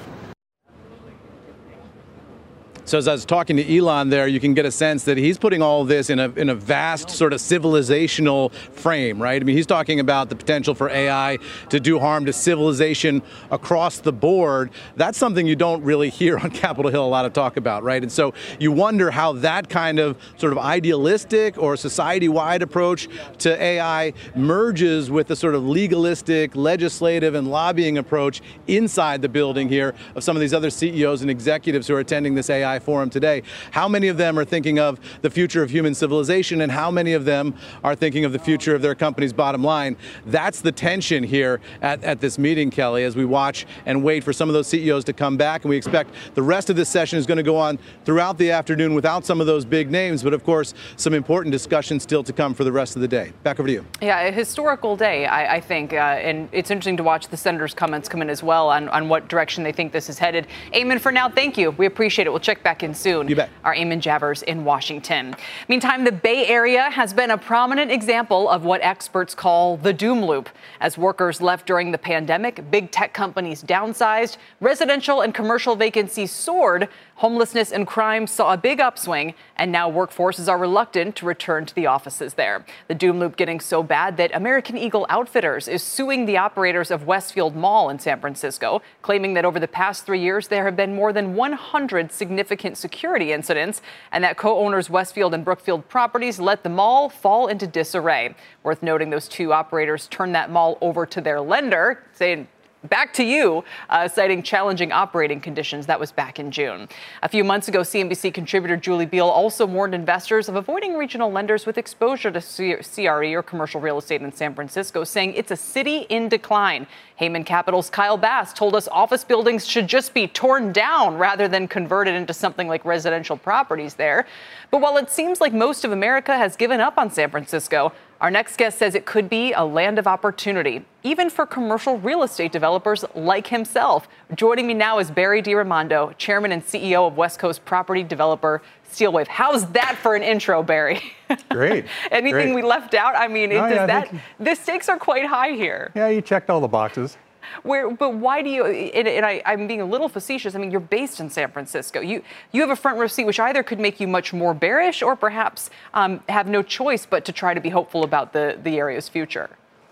So 2.86 2.98
as 2.98 3.08
I 3.08 3.12
was 3.12 3.24
talking 3.24 3.56
to 3.56 3.76
Elon 3.76 4.10
there, 4.10 4.28
you 4.28 4.38
can 4.38 4.54
get 4.54 4.64
a 4.64 4.70
sense 4.70 5.02
that 5.04 5.16
he's 5.18 5.38
putting 5.38 5.60
all 5.60 5.84
this 5.84 6.08
in 6.08 6.20
a 6.20 6.28
in 6.36 6.48
a 6.48 6.54
vast 6.54 7.10
sort 7.10 7.32
of 7.32 7.40
civilizational 7.40 8.52
frame, 8.52 9.20
right? 9.20 9.42
I 9.42 9.44
mean, 9.44 9.56
he's 9.56 9.66
talking 9.66 9.98
about 9.98 10.28
the 10.28 10.36
potential 10.36 10.72
for 10.72 10.88
AI 10.88 11.38
to 11.70 11.80
do 11.80 11.98
harm 11.98 12.26
to 12.26 12.32
civilization 12.32 13.22
across 13.50 13.98
the 13.98 14.12
board. 14.12 14.70
That's 14.94 15.18
something 15.18 15.48
you 15.48 15.56
don't 15.56 15.82
really 15.82 16.10
hear 16.10 16.38
on 16.42 16.52
Capitol 16.52 16.92
Hill 16.92 17.04
a 17.04 17.08
lot 17.08 17.24
of 17.24 17.32
talk 17.32 17.56
about, 17.56 17.82
right? 17.82 18.00
And 18.00 18.12
so 18.12 18.34
you 18.60 18.70
wonder 18.70 19.10
how 19.10 19.32
that 19.32 19.68
kind 19.68 19.98
of 19.98 20.16
sort 20.36 20.52
of 20.52 20.58
idealistic 20.58 21.58
or 21.58 21.76
society-wide 21.76 22.62
approach 22.62 23.08
to 23.38 23.60
AI 23.60 24.12
merges 24.36 25.10
with 25.10 25.26
the 25.26 25.34
sort 25.34 25.56
of 25.56 25.66
legalistic, 25.66 26.54
legislative, 26.54 27.34
and 27.34 27.50
lobbying 27.50 27.98
approach 27.98 28.42
inside 28.68 29.22
the 29.22 29.28
building 29.28 29.68
here 29.68 29.92
of 30.14 30.22
some 30.22 30.36
of 30.36 30.40
these 30.40 30.54
other 30.54 30.70
CEOs 30.70 31.22
and 31.22 31.32
executives 31.32 31.88
who 31.88 31.96
are 31.96 32.00
attending 32.00 32.36
this 32.36 32.48
AI 32.48 32.75
forum 32.78 33.10
today. 33.10 33.42
How 33.70 33.88
many 33.88 34.08
of 34.08 34.16
them 34.16 34.38
are 34.38 34.44
thinking 34.44 34.78
of 34.78 35.00
the 35.22 35.30
future 35.30 35.62
of 35.62 35.70
human 35.70 35.94
civilization, 35.94 36.60
and 36.60 36.70
how 36.70 36.90
many 36.90 37.12
of 37.12 37.24
them 37.24 37.54
are 37.84 37.94
thinking 37.94 38.24
of 38.24 38.32
the 38.32 38.38
future 38.38 38.74
of 38.74 38.82
their 38.82 38.94
company's 38.94 39.32
bottom 39.32 39.62
line? 39.62 39.96
That's 40.26 40.60
the 40.60 40.72
tension 40.72 41.22
here 41.22 41.60
at, 41.82 42.02
at 42.04 42.20
this 42.20 42.38
meeting, 42.38 42.70
Kelly, 42.70 43.04
as 43.04 43.16
we 43.16 43.24
watch 43.24 43.66
and 43.86 44.02
wait 44.02 44.24
for 44.24 44.32
some 44.32 44.48
of 44.48 44.54
those 44.54 44.66
CEOs 44.66 45.04
to 45.04 45.12
come 45.12 45.36
back. 45.36 45.64
And 45.64 45.70
we 45.70 45.76
expect 45.76 46.14
the 46.34 46.42
rest 46.42 46.70
of 46.70 46.76
this 46.76 46.88
session 46.88 47.18
is 47.18 47.26
going 47.26 47.36
to 47.36 47.42
go 47.42 47.56
on 47.56 47.78
throughout 48.04 48.38
the 48.38 48.50
afternoon 48.50 48.94
without 48.94 49.24
some 49.24 49.40
of 49.40 49.46
those 49.46 49.64
big 49.64 49.90
names, 49.90 50.22
but 50.22 50.34
of 50.34 50.44
course, 50.44 50.74
some 50.96 51.14
important 51.14 51.52
discussions 51.52 52.02
still 52.02 52.22
to 52.22 52.32
come 52.32 52.54
for 52.54 52.64
the 52.64 52.72
rest 52.72 52.96
of 52.96 53.02
the 53.02 53.08
day. 53.08 53.32
Back 53.42 53.60
over 53.60 53.66
to 53.66 53.72
you. 53.72 53.84
Yeah, 54.00 54.20
a 54.22 54.32
historical 54.32 54.96
day, 54.96 55.26
I, 55.26 55.56
I 55.56 55.60
think. 55.60 55.92
Uh, 55.92 55.96
and 55.96 56.48
it's 56.52 56.70
interesting 56.70 56.96
to 56.98 57.02
watch 57.02 57.28
the 57.28 57.36
senators' 57.36 57.74
comments 57.74 58.08
come 58.08 58.22
in 58.22 58.30
as 58.30 58.42
well 58.42 58.68
on, 58.68 58.88
on 58.88 59.08
what 59.08 59.28
direction 59.28 59.64
they 59.64 59.72
think 59.72 59.92
this 59.92 60.08
is 60.08 60.18
headed. 60.18 60.46
Eamon, 60.72 61.00
for 61.00 61.12
now, 61.12 61.28
thank 61.28 61.56
you. 61.56 61.70
We 61.72 61.86
appreciate 61.86 62.26
it. 62.26 62.30
We'll 62.30 62.40
check 62.40 62.62
back 62.62 62.65
in 62.66 62.94
soon. 62.94 63.28
You 63.28 63.36
bet. 63.36 63.48
Our 63.62 63.74
Eamon 63.74 64.00
Javers 64.00 64.42
in 64.42 64.64
Washington. 64.64 65.36
Meantime, 65.68 66.04
the 66.04 66.10
Bay 66.10 66.46
Area 66.46 66.90
has 66.90 67.12
been 67.12 67.30
a 67.30 67.38
prominent 67.38 67.92
example 67.92 68.48
of 68.48 68.64
what 68.64 68.80
experts 68.82 69.36
call 69.36 69.76
the 69.76 69.92
doom 69.92 70.24
loop. 70.24 70.48
As 70.80 70.98
workers 70.98 71.40
left 71.40 71.66
during 71.66 71.92
the 71.92 71.98
pandemic, 71.98 72.68
big 72.70 72.90
tech 72.90 73.14
companies 73.14 73.62
downsized, 73.62 74.38
residential 74.60 75.20
and 75.20 75.32
commercial 75.32 75.76
vacancies 75.76 76.32
soared, 76.32 76.88
homelessness 77.16 77.72
and 77.72 77.86
crime 77.86 78.26
saw 78.26 78.52
a 78.52 78.56
big 78.56 78.78
upswing, 78.80 79.34
and 79.56 79.72
now 79.72 79.90
workforces 79.90 80.48
are 80.48 80.58
reluctant 80.58 81.16
to 81.16 81.26
return 81.26 81.64
to 81.64 81.74
the 81.74 81.86
offices 81.86 82.34
there. 82.34 82.64
The 82.88 82.94
doom 82.94 83.18
loop 83.18 83.36
getting 83.36 83.58
so 83.58 83.82
bad 83.82 84.16
that 84.18 84.34
American 84.34 84.76
Eagle 84.76 85.06
Outfitters 85.08 85.66
is 85.66 85.82
suing 85.82 86.26
the 86.26 86.36
operators 86.36 86.90
of 86.90 87.06
Westfield 87.06 87.56
Mall 87.56 87.88
in 87.88 87.98
San 87.98 88.20
Francisco, 88.20 88.82
claiming 89.00 89.34
that 89.34 89.46
over 89.46 89.58
the 89.58 89.68
past 89.68 90.04
three 90.04 90.20
years 90.20 90.48
there 90.48 90.64
have 90.64 90.76
been 90.76 90.94
more 90.94 91.12
than 91.12 91.34
100 91.34 92.12
significant 92.12 92.76
security 92.76 93.32
incidents, 93.32 93.80
and 94.12 94.22
that 94.22 94.36
co-owners 94.36 94.90
Westfield 94.90 95.32
and 95.32 95.44
Brookfield 95.44 95.88
Properties 95.88 96.38
let 96.38 96.62
the 96.62 96.68
mall 96.68 97.08
fall 97.08 97.46
into 97.46 97.66
disarray. 97.66 98.34
Worth 98.62 98.82
noting, 98.82 99.08
those 99.08 99.28
two 99.28 99.54
operators 99.54 100.06
turned 100.08 100.34
that 100.34 100.50
mall 100.50 100.76
over 100.82 101.06
to 101.06 101.20
their 101.22 101.40
lender, 101.40 102.04
saying 102.12 102.48
back 102.88 103.12
to 103.14 103.24
you, 103.24 103.64
uh, 103.90 104.08
citing 104.08 104.42
challenging 104.42 104.92
operating 104.92 105.40
conditions. 105.40 105.86
That 105.86 106.00
was 106.00 106.12
back 106.12 106.38
in 106.38 106.50
June. 106.50 106.88
A 107.22 107.28
few 107.28 107.44
months 107.44 107.68
ago, 107.68 107.80
CNBC 107.80 108.32
contributor 108.32 108.76
Julie 108.76 109.06
Biel 109.06 109.28
also 109.28 109.66
warned 109.66 109.94
investors 109.94 110.48
of 110.48 110.56
avoiding 110.56 110.94
regional 110.96 111.30
lenders 111.30 111.66
with 111.66 111.78
exposure 111.78 112.30
to 112.30 112.40
CRE 112.40 113.36
or 113.36 113.42
commercial 113.42 113.80
real 113.80 113.98
estate 113.98 114.22
in 114.22 114.32
San 114.32 114.54
Francisco, 114.54 115.04
saying 115.04 115.34
it's 115.34 115.50
a 115.50 115.56
city 115.56 116.06
in 116.08 116.28
decline. 116.28 116.86
Hayman 117.16 117.44
Capital's 117.44 117.88
Kyle 117.88 118.18
Bass 118.18 118.52
told 118.52 118.74
us 118.74 118.88
office 118.88 119.24
buildings 119.24 119.66
should 119.66 119.86
just 119.86 120.12
be 120.12 120.26
torn 120.26 120.72
down 120.72 121.16
rather 121.16 121.48
than 121.48 121.66
converted 121.66 122.14
into 122.14 122.34
something 122.34 122.68
like 122.68 122.84
residential 122.84 123.36
properties 123.36 123.94
there. 123.94 124.26
But 124.70 124.80
while 124.80 124.96
it 124.98 125.10
seems 125.10 125.40
like 125.40 125.54
most 125.54 125.84
of 125.84 125.92
America 125.92 126.36
has 126.36 126.56
given 126.56 126.80
up 126.80 126.98
on 126.98 127.10
San 127.10 127.30
Francisco, 127.30 127.92
our 128.20 128.30
next 128.30 128.56
guest 128.56 128.78
says 128.78 128.94
it 128.94 129.04
could 129.04 129.28
be 129.28 129.52
a 129.52 129.64
land 129.64 129.98
of 129.98 130.06
opportunity, 130.06 130.84
even 131.02 131.28
for 131.28 131.44
commercial 131.44 131.98
real 131.98 132.22
estate 132.22 132.50
developers 132.50 133.04
like 133.14 133.48
himself. 133.48 134.08
Joining 134.34 134.66
me 134.66 134.74
now 134.74 134.98
is 134.98 135.10
Barry 135.10 135.42
DiRaimondo, 135.42 136.16
chairman 136.16 136.50
and 136.52 136.64
CEO 136.64 137.06
of 137.06 137.16
West 137.16 137.38
Coast 137.38 137.64
property 137.64 138.02
developer 138.02 138.62
Steelwave. 138.90 139.28
How's 139.28 139.66
that 139.72 139.96
for 139.96 140.14
an 140.14 140.22
intro, 140.22 140.62
Barry? 140.62 141.02
Great. 141.50 141.84
Anything 142.10 142.52
Great. 142.52 142.54
we 142.54 142.62
left 142.62 142.94
out? 142.94 143.14
I 143.16 143.28
mean, 143.28 143.50
does 143.50 143.70
yeah, 143.70 143.86
that 143.86 144.14
the 144.40 144.54
stakes 144.54 144.88
are 144.88 144.98
quite 144.98 145.26
high 145.26 145.50
here. 145.50 145.92
Yeah, 145.94 146.08
you 146.08 146.22
checked 146.22 146.48
all 146.48 146.60
the 146.60 146.68
boxes. 146.68 147.18
Where, 147.62 147.90
but 147.90 148.14
why 148.14 148.42
do 148.42 148.50
you? 148.50 148.66
And, 148.66 149.08
and 149.08 149.26
I, 149.26 149.42
I'm 149.44 149.66
being 149.66 149.80
a 149.80 149.86
little 149.86 150.08
facetious. 150.08 150.54
I 150.54 150.58
mean, 150.58 150.70
you're 150.70 150.80
based 150.80 151.20
in 151.20 151.30
San 151.30 151.50
Francisco. 151.50 152.00
You 152.00 152.22
you 152.52 152.60
have 152.60 152.70
a 152.70 152.76
front 152.76 152.98
row 152.98 153.06
seat, 153.06 153.24
which 153.24 153.40
either 153.40 153.62
could 153.62 153.80
make 153.80 154.00
you 154.00 154.08
much 154.08 154.32
more 154.32 154.54
bearish, 154.54 155.02
or 155.02 155.16
perhaps 155.16 155.70
um, 155.94 156.20
have 156.28 156.48
no 156.48 156.62
choice 156.62 157.06
but 157.06 157.24
to 157.24 157.32
try 157.32 157.54
to 157.54 157.60
be 157.60 157.70
hopeful 157.70 158.04
about 158.04 158.32
the 158.32 158.58
the 158.62 158.78
area's 158.78 159.08
future. 159.08 159.50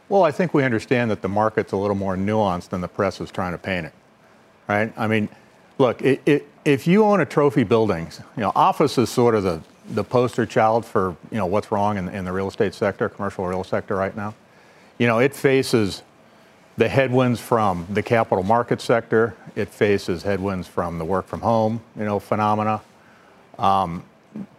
Well, 0.08 0.22
I 0.22 0.30
think 0.30 0.52
we 0.52 0.62
understand 0.62 1.10
that 1.10 1.22
the 1.22 1.28
market's 1.28 1.72
a 1.72 1.76
little 1.76 1.96
more 1.96 2.16
nuanced 2.16 2.68
than 2.68 2.80
the 2.80 2.88
press 2.88 3.20
is 3.20 3.30
trying 3.30 3.52
to 3.52 3.58
paint 3.58 3.86
it. 3.86 3.92
Right? 4.68 4.92
I 4.96 5.06
mean, 5.06 5.28
look, 5.78 6.02
it, 6.02 6.22
it, 6.26 6.48
if 6.64 6.86
you 6.86 7.04
own 7.04 7.20
a 7.20 7.26
trophy 7.26 7.64
building, 7.64 8.08
you 8.36 8.42
know, 8.42 8.52
office 8.54 8.98
is 8.98 9.10
sort 9.10 9.34
of 9.34 9.42
the, 9.42 9.62
the 9.90 10.04
poster 10.04 10.46
child 10.46 10.84
for, 10.86 11.16
you 11.30 11.38
know, 11.38 11.46
what's 11.46 11.70
wrong 11.70 11.98
in, 11.98 12.08
in 12.08 12.24
the 12.24 12.32
real 12.32 12.48
estate 12.48 12.74
sector, 12.74 13.08
commercial 13.08 13.46
real 13.46 13.64
sector 13.64 13.96
right 13.96 14.16
now. 14.16 14.34
You 14.98 15.06
know, 15.06 15.18
it 15.18 15.34
faces 15.34 16.02
the 16.76 16.88
headwinds 16.88 17.40
from 17.40 17.86
the 17.90 18.02
capital 18.02 18.42
market 18.42 18.80
sector. 18.80 19.36
It 19.54 19.68
faces 19.68 20.22
headwinds 20.22 20.66
from 20.66 20.98
the 20.98 21.04
work 21.04 21.26
from 21.26 21.40
home, 21.40 21.80
you 21.96 22.04
know, 22.04 22.18
phenomena. 22.18 22.82
Um, 23.58 24.04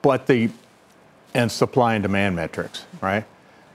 but 0.01 0.27
the 0.27 0.49
and 1.33 1.51
supply 1.51 1.95
and 1.95 2.01
demand 2.01 2.35
metrics, 2.35 2.85
right? 3.01 3.25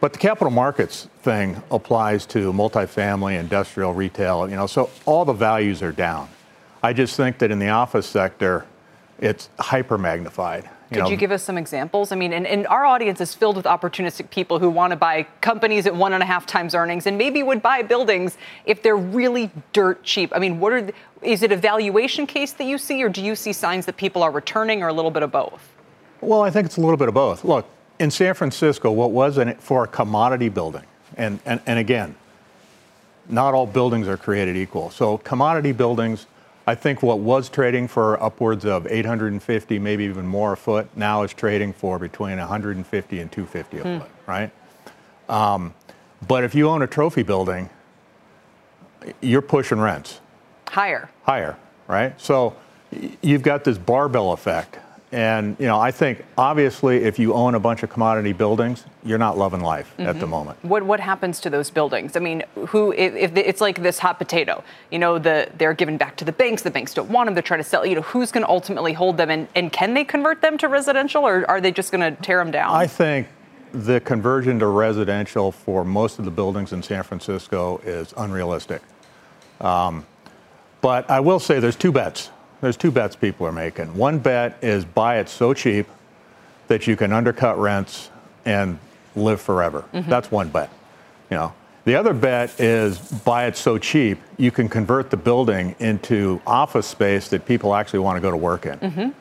But 0.00 0.14
the 0.14 0.18
capital 0.18 0.50
markets 0.50 1.09
thing 1.20 1.62
applies 1.70 2.24
to 2.26 2.53
multifamily, 2.55 3.38
industrial, 3.38 3.92
retail, 3.92 4.48
you 4.48 4.57
know, 4.57 4.66
so 4.66 4.88
all 5.05 5.26
the 5.26 5.35
values 5.35 5.83
are 5.83 5.92
down. 5.92 6.31
I 6.83 6.94
just 6.94 7.16
think 7.16 7.38
that 7.38 7.50
in 7.50 7.59
the 7.59 7.68
office 7.68 8.07
sector, 8.07 8.64
it's 9.18 9.50
hyper 9.59 9.98
magnified. 9.98 10.70
Could 10.92 11.09
you 11.09 11.16
give 11.16 11.31
us 11.31 11.42
some 11.42 11.57
examples? 11.57 12.11
I 12.11 12.16
mean, 12.16 12.33
and, 12.33 12.46
and 12.46 12.66
our 12.66 12.85
audience 12.85 13.20
is 13.20 13.33
filled 13.33 13.57
with 13.57 13.64
opportunistic 13.64 14.31
people 14.31 14.59
who 14.59 14.68
want 14.68 14.90
to 14.90 14.96
buy 14.96 15.22
companies 15.40 15.87
at 15.87 15.94
one 15.94 16.12
and 16.12 16.22
a 16.22 16.26
half 16.26 16.46
times 16.46 16.74
earnings 16.74 17.07
and 17.07 17.16
maybe 17.16 17.42
would 17.42 17.62
buy 17.62 17.83
buildings 17.83 18.37
if 18.64 18.83
they're 18.83 18.96
really 18.96 19.50
dirt 19.72 20.03
cheap. 20.03 20.33
I 20.35 20.40
mean, 20.40 20.59
what 20.59 20.72
are 20.72 20.83
the, 20.83 20.94
is 21.22 21.42
it 21.42 21.53
a 21.53 21.57
valuation 21.57 22.26
case 22.26 22.53
that 22.55 22.64
you 22.64 22.76
see, 22.76 23.03
or 23.05 23.09
do 23.09 23.22
you 23.22 23.37
see 23.37 23.53
signs 23.53 23.87
that 23.87 23.96
people 23.96 24.22
are 24.22 24.31
returning, 24.31 24.83
or 24.83 24.88
a 24.88 24.92
little 24.92 25.11
bit 25.11 25.22
of 25.22 25.31
both? 25.31 25.72
Well, 26.20 26.42
I 26.42 26.50
think 26.50 26.66
it's 26.66 26.76
a 26.76 26.81
little 26.81 26.96
bit 26.96 27.09
of 27.09 27.14
both. 27.14 27.44
Look, 27.44 27.66
in 27.98 28.11
San 28.11 28.35
Francisco, 28.35 28.90
what 28.90 29.12
was 29.12 29.38
in 29.38 29.48
it 29.48 29.61
for 29.61 29.85
a 29.85 29.87
commodity 29.87 30.48
building, 30.48 30.85
and, 31.16 31.38
and, 31.46 31.61
and 31.66 31.79
again, 31.79 32.14
not 33.29 33.55
all 33.55 33.66
buildings 33.66 34.09
are 34.09 34.16
created 34.16 34.57
equal. 34.57 34.90
So, 34.90 35.18
commodity 35.18 35.72
buildings, 35.72 36.26
I 36.70 36.76
think 36.76 37.02
what 37.02 37.18
was 37.18 37.48
trading 37.48 37.88
for 37.88 38.22
upwards 38.22 38.64
of 38.64 38.87
850, 38.87 39.80
maybe 39.80 40.04
even 40.04 40.24
more 40.24 40.52
a 40.52 40.56
foot, 40.56 40.88
now 40.96 41.24
is 41.24 41.33
trading 41.35 41.72
for 41.72 41.98
between 41.98 42.38
150 42.38 43.18
and 43.18 43.33
250 43.33 43.78
a 43.78 43.83
Hmm. 43.83 43.98
foot, 43.98 44.11
right? 44.28 44.50
Um, 45.28 45.74
but 46.28 46.44
if 46.44 46.54
you 46.54 46.68
own 46.68 46.83
a 46.83 46.87
trophy 46.87 47.24
building, 47.24 47.70
you're 49.20 49.42
pushing 49.42 49.80
rents 49.80 50.20
Higher. 50.68 51.11
higher, 51.24 51.56
right? 51.88 52.12
So 52.20 52.54
you've 53.20 53.42
got 53.42 53.64
this 53.64 53.76
barbell 53.76 54.30
effect. 54.30 54.78
And, 55.12 55.57
you 55.59 55.66
know, 55.66 55.79
I 55.81 55.90
think 55.90 56.25
obviously 56.38 56.99
if 57.03 57.18
you 57.18 57.35
own 57.35 57.57
a 57.57 57.61
bunch 57.61 57.83
of 57.83 57.90
commodity 57.90 58.33
buildings, 58.33 58.85
you're 59.05 59.18
not 59.18 59.37
loving 59.37 59.61
life 59.61 59.92
at 59.99 60.20
the 60.20 60.27
Mhm. 60.27 60.29
moment. 60.29 60.59
What 60.62 60.85
what 60.85 61.01
happens 61.01 61.40
to 61.40 61.51
those 61.51 61.68
buildings? 61.68 62.16
I 62.16 62.20
mean, 62.20 62.44
who 62.68 62.92
if, 62.92 63.14
if 63.16 63.37
it's 63.37 63.61
like 63.61 63.83
this 63.83 63.99
hot 63.99 64.18
potato, 64.18 64.62
you 64.90 65.01
know, 65.01 65.18
the 65.18 65.49
they're 65.59 65.75
given 65.75 65.96
back 65.96 66.14
to 66.16 66.25
the 66.25 66.31
banks. 66.33 66.62
The 66.62 66.70
banks 66.70 66.94
don't 66.94 67.11
want 67.11 67.27
them. 67.27 67.35
They're 67.35 67.42
trying 67.42 67.59
to 67.61 67.64
sell. 67.68 67.85
You 67.85 67.96
know, 67.96 68.03
who's 68.03 68.31
going 68.31 68.44
to 68.44 68.51
ultimately 68.51 68.92
hold 68.92 69.16
them? 69.16 69.31
And 69.31 69.49
and 69.57 69.73
can 69.73 69.94
they 69.94 70.05
convert 70.05 70.42
them 70.42 70.57
to 70.59 70.68
residential, 70.68 71.27
or 71.27 71.44
are 71.49 71.61
they 71.61 71.73
just 71.73 71.90
going 71.90 72.03
to 72.14 72.23
tear 72.23 72.38
them 72.38 72.53
down? 72.53 72.70
I 72.73 72.87
think 72.87 73.27
the 73.73 73.99
conversion 74.01 74.61
to 74.61 74.66
residential 74.68 75.51
for 75.51 75.85
most 75.85 76.20
of 76.20 76.25
the 76.25 76.31
buildings 76.31 76.73
in 76.73 76.83
San 76.85 77.03
Francisco 77.03 77.81
is 77.85 78.14
unrealistic. 78.16 78.81
Um, 79.61 80.07
but 80.81 81.11
I 81.11 81.18
will 81.20 81.40
say 81.40 81.59
there's 81.59 81.77
two 81.77 81.92
bets. 81.92 82.31
There's 82.61 82.77
two 82.77 82.90
bets 82.90 83.16
people 83.16 83.46
are 83.46 83.53
making. 83.53 83.94
One 83.96 84.18
bet 84.18 84.59
is 84.62 84.85
buy 84.85 85.18
it 85.18 85.29
so 85.29 85.55
cheap 85.55 85.87
that 86.68 86.87
you 86.87 86.96
can 86.96 87.12
undercut 87.12 87.59
rents 87.59 88.11
and 88.44 88.79
live 89.16 89.40
forever. 89.40 89.85
Mhm. 89.92 90.07
That's 90.07 90.31
one 90.31 90.49
bet. 90.49 90.70
You 91.31 91.37
know. 91.37 91.53
The 91.85 91.94
other 91.96 92.12
bet 92.12 92.61
is 92.61 92.99
buy 92.99 93.46
it 93.46 93.57
so 93.57 93.79
cheap 93.79 94.20
you 94.37 94.51
can 94.51 94.68
convert 94.68 95.11
the 95.11 95.16
building 95.16 95.75
into 95.79 96.40
office 96.46 96.87
space 96.87 97.29
that 97.29 97.46
people 97.46 97.75
actually 97.75 98.01
want 98.01 98.16
to 98.16 98.20
go 98.20 98.31
to 98.31 98.37
work 98.37 98.66
in. 98.66 98.79
Mhm. 98.79 99.12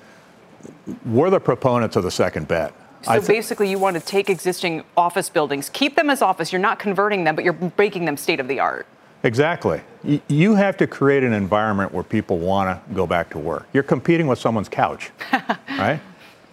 We're 1.06 1.30
the 1.30 1.40
proponents 1.40 1.96
of 1.96 2.04
the 2.04 2.12
second 2.12 2.48
bet. 2.48 2.74
So 3.04 3.12
I 3.14 3.20
thi- 3.22 3.28
basically, 3.34 3.70
you 3.70 3.80
want 3.80 3.96
to 3.96 4.02
take 4.02 4.30
existing 4.30 4.84
office 4.98 5.30
buildings, 5.30 5.70
keep 5.70 5.96
them 5.96 6.10
as 6.10 6.22
office. 6.22 6.52
You're 6.52 6.62
not 6.62 6.80
converting 6.80 7.24
them, 7.24 7.34
but 7.36 7.46
you're 7.46 7.56
making 7.78 8.04
them 8.04 8.18
state 8.18 8.42
of 8.42 8.50
the 8.50 8.60
art. 8.60 8.86
Exactly. 9.24 9.82
You 10.28 10.56
have 10.56 10.78
to 10.78 10.88
create 10.88 11.24
an 11.24 11.34
environment 11.34 11.94
where 11.94 12.04
people 12.04 12.38
want 12.38 12.70
to 12.88 12.94
go 12.94 13.06
back 13.06 13.30
to 13.32 13.40
work. 13.40 13.68
You're 13.74 13.84
competing 13.84 14.28
with 14.28 14.40
someone's 14.40 14.70
couch, 14.70 15.12
right? 15.70 16.00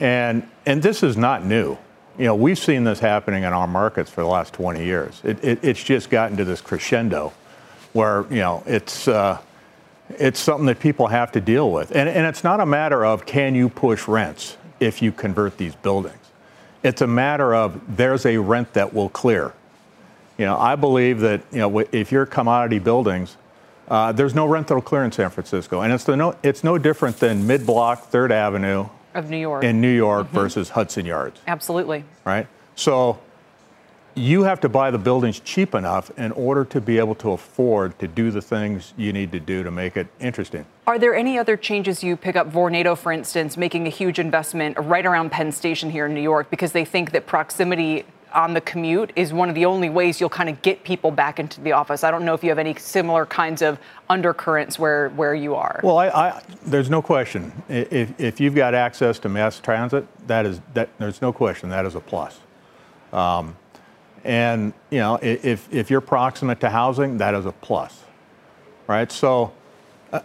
And 0.01 0.49
and 0.67 0.83
this 0.83 1.03
is 1.03 1.17
not 1.17 1.45
new. 1.45 1.79
You 2.19 2.25
know, 2.25 2.35
we've 2.35 2.59
seen 2.59 2.83
this 2.83 2.99
happening 2.99 3.45
in 3.45 3.53
our 3.53 3.69
markets 3.69 4.11
for 4.11 4.23
the 4.23 4.27
last 4.27 4.53
20 4.55 4.85
years. 4.85 5.21
It, 5.23 5.43
it, 5.45 5.59
it's 5.63 5.83
just 5.83 6.11
gotten 6.11 6.37
to 6.39 6.45
this 6.45 6.61
crescendo, 6.61 7.33
where 7.93 8.27
you 8.31 8.39
know 8.39 8.65
it's 8.67 9.07
uh, 9.07 9.39
it's 10.11 10.41
something 10.41 10.67
that 10.67 10.81
people 10.81 11.07
have 11.07 11.31
to 11.33 11.41
deal 11.41 11.71
with, 11.71 11.95
and 11.95 12.09
and 12.09 12.27
it's 12.27 12.43
not 12.43 12.59
a 12.59 12.67
matter 12.67 13.05
of 13.05 13.27
can 13.27 13.55
you 13.55 13.69
push 13.69 14.09
rents 14.09 14.57
if 14.81 15.01
you 15.01 15.13
convert 15.13 15.57
these 15.57 15.77
buildings. 15.77 16.19
It's 16.83 17.01
a 17.01 17.07
matter 17.07 17.55
of 17.55 17.97
there's 17.97 18.27
a 18.27 18.39
rent 18.39 18.73
that 18.75 18.93
will 18.93 19.09
clear. 19.09 19.53
You 20.39 20.45
know, 20.45 20.57
I 20.59 20.77
believe 20.77 21.21
that 21.21 21.41
you 21.51 21.59
know 21.59 21.79
if 21.93 22.13
you're 22.13 22.27
commodity 22.27 22.79
buildings, 22.79 23.37
uh, 23.89 24.13
there's 24.13 24.35
no 24.35 24.47
rental 24.47 24.81
clear 24.83 25.05
in 25.05 25.13
San 25.13 25.31
Francisco, 25.31 25.81
and 25.81 25.93
it's 25.93 26.05
the 26.05 26.17
no, 26.17 26.35
it's 26.43 26.63
no 26.63 26.77
different 26.79 27.19
than 27.19 27.47
mid-block 27.47 28.09
Third 28.09 28.33
Avenue 28.33 28.87
Of 29.15 29.31
New 29.31 29.39
York. 29.39 29.65
in 29.65 29.81
New 29.81 29.95
York 29.95 30.27
Mhm. 30.29 30.31
versus 30.33 30.71
Hudson 30.71 31.07
Yards, 31.07 31.41
Absolutely. 31.47 32.05
right? 32.25 32.47
So 32.75 33.19
you 34.15 34.43
have 34.45 34.61
to 34.61 34.69
buy 34.69 34.91
the 34.91 34.99
buildings 34.99 35.41
cheap 35.41 35.75
enough 35.75 36.11
in 36.19 36.33
order 36.33 36.65
to 36.65 36.81
be 36.81 36.99
able 36.99 37.15
to 37.15 37.33
afford 37.33 37.99
to 37.99 38.09
do 38.09 38.31
the 38.31 38.41
things 38.41 38.93
you 38.97 39.13
need 39.13 39.31
to 39.33 39.39
do 39.41 39.63
to 39.63 39.71
make 39.71 39.95
it 39.97 40.07
interesting. 40.21 40.65
Are 40.87 40.99
there 40.99 41.15
any 41.15 41.39
other 41.39 41.57
changes 41.57 42.03
you 42.03 42.17
pick 42.17 42.35
up? 42.35 42.51
Vornado, 42.51 42.97
for 42.97 43.13
instance, 43.13 43.57
making 43.59 43.87
a 43.87 43.91
huge 43.91 44.19
investment 44.19 44.77
right 44.79 45.05
around 45.07 45.33
Penn 45.33 45.53
Station 45.53 45.91
here 45.91 46.07
in 46.07 46.15
New 46.15 46.23
York 46.23 46.49
because 46.51 46.73
they 46.73 46.85
think 46.85 47.13
that 47.13 47.27
proximity 47.27 48.05
on 48.33 48.55
the 48.55 48.61
commute 48.61 49.13
is 49.17 49.33
one 49.33 49.49
of 49.49 49.55
the 49.55 49.65
only 49.65 49.89
ways 49.89 50.21
you'll 50.21 50.29
kind 50.29 50.49
of 50.49 50.61
get 50.63 50.85
people 50.85 51.11
back 51.11 51.39
into 51.39 51.61
the 51.61 51.73
office. 51.73 52.05
I 52.05 52.11
don't 52.11 52.25
know 52.25 52.35
if 52.35 52.43
you 52.43 52.51
have 52.51 52.59
any 52.59 52.75
similar 52.75 53.27
kinds 53.27 53.63
of 53.63 53.79
undercurrents 54.09 54.79
where, 54.79 55.09
where 55.11 55.35
you 55.35 55.55
are. 55.55 55.81
Well, 55.83 55.99
I, 55.99 56.09
I, 56.09 56.43
there's 56.65 56.91
no 56.91 57.03
question. 57.03 57.53
If, 57.69 58.19
if 58.21 58.41
you've 58.41 58.55
got 58.55 58.75
access 58.75 59.19
to 59.21 59.29
mass 59.29 59.59
transit, 59.61 60.07
that 60.27 60.47
is 60.47 60.61
that. 60.75 60.91
There's 60.99 61.23
no 61.23 61.33
question 61.33 61.71
that 61.71 61.87
is 61.87 61.95
a 61.95 62.01
plus. 62.01 62.41
Um, 63.13 63.57
and 64.25 64.73
you 64.91 64.99
know, 64.99 65.19
if 65.23 65.73
if 65.73 65.91
you're 65.91 66.01
proximate 66.01 66.61
to 66.61 66.71
housing, 66.71 67.19
that 67.19 67.35
is 67.35 67.47
a 67.47 67.53
plus, 67.53 68.05
right? 68.87 69.11
So, 69.11 69.53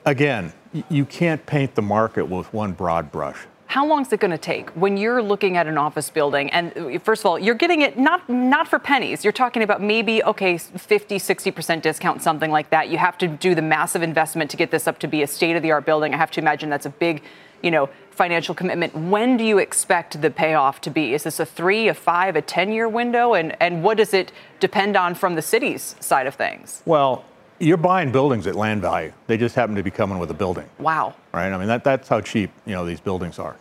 again, 0.05 0.53
you 0.89 1.05
can't 1.05 1.45
paint 1.45 1.75
the 1.75 1.81
market 1.81 2.27
with 2.27 2.51
one 2.53 2.73
broad 2.73 3.11
brush. 3.11 3.45
How 3.71 3.85
long 3.85 4.01
is 4.01 4.11
it 4.11 4.19
going 4.19 4.31
to 4.31 4.37
take 4.37 4.69
when 4.71 4.97
you're 4.97 5.23
looking 5.23 5.55
at 5.55 5.65
an 5.65 5.77
office 5.77 6.09
building? 6.09 6.49
And 6.49 6.77
uh, 6.77 6.99
first 6.99 7.21
of 7.21 7.27
all, 7.27 7.39
you're 7.39 7.55
getting 7.55 7.83
it 7.83 7.97
not 7.97 8.27
not 8.27 8.67
for 8.67 8.79
pennies. 8.79 9.23
You're 9.23 9.31
talking 9.31 9.63
about 9.63 9.81
maybe 9.81 10.21
okay, 10.21 10.57
50, 10.57 11.17
60% 11.17 11.81
discount, 11.81 12.21
something 12.21 12.51
like 12.51 12.69
that. 12.71 12.89
You 12.89 12.97
have 12.97 13.17
to 13.19 13.29
do 13.29 13.55
the 13.55 13.61
massive 13.61 14.01
investment 14.01 14.51
to 14.51 14.57
get 14.57 14.71
this 14.71 14.89
up 14.89 14.99
to 14.99 15.07
be 15.07 15.23
a 15.23 15.27
state-of-the-art 15.27 15.85
building. 15.85 16.13
I 16.13 16.17
have 16.17 16.31
to 16.31 16.41
imagine 16.41 16.69
that's 16.69 16.85
a 16.85 16.89
big, 16.89 17.23
you 17.63 17.71
know, 17.71 17.89
financial 18.09 18.53
commitment. 18.53 18.93
When 18.93 19.37
do 19.37 19.45
you 19.45 19.57
expect 19.57 20.21
the 20.21 20.31
payoff 20.31 20.81
to 20.81 20.89
be? 20.89 21.13
Is 21.13 21.23
this 21.23 21.39
a 21.39 21.45
three, 21.45 21.87
a 21.87 21.93
five, 21.93 22.35
a 22.35 22.41
10-year 22.41 22.89
window? 22.89 23.35
And 23.35 23.55
and 23.61 23.85
what 23.85 23.95
does 23.95 24.13
it 24.13 24.33
depend 24.59 24.97
on 24.97 25.15
from 25.15 25.35
the 25.35 25.41
city's 25.41 25.95
side 26.01 26.27
of 26.27 26.35
things? 26.35 26.81
Well, 26.85 27.23
you're 27.61 27.77
buying 27.77 28.11
buildings 28.11 28.47
at 28.47 28.55
land 28.55 28.81
value. 28.81 29.13
They 29.27 29.37
just 29.37 29.55
happen 29.55 29.75
to 29.75 29.83
be 29.83 29.91
coming 29.91 30.17
with 30.17 30.31
a 30.31 30.33
building. 30.33 30.67
Wow. 30.79 31.13
Right. 31.33 31.51
I 31.51 31.57
mean, 31.57 31.67
that, 31.67 31.83
that's 31.83 32.09
how 32.09 32.21
cheap 32.21 32.51
you 32.65 32.73
know 32.73 32.85
these 32.85 32.99
buildings 32.99 33.39
are. 33.39 33.55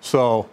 So, 0.00 0.48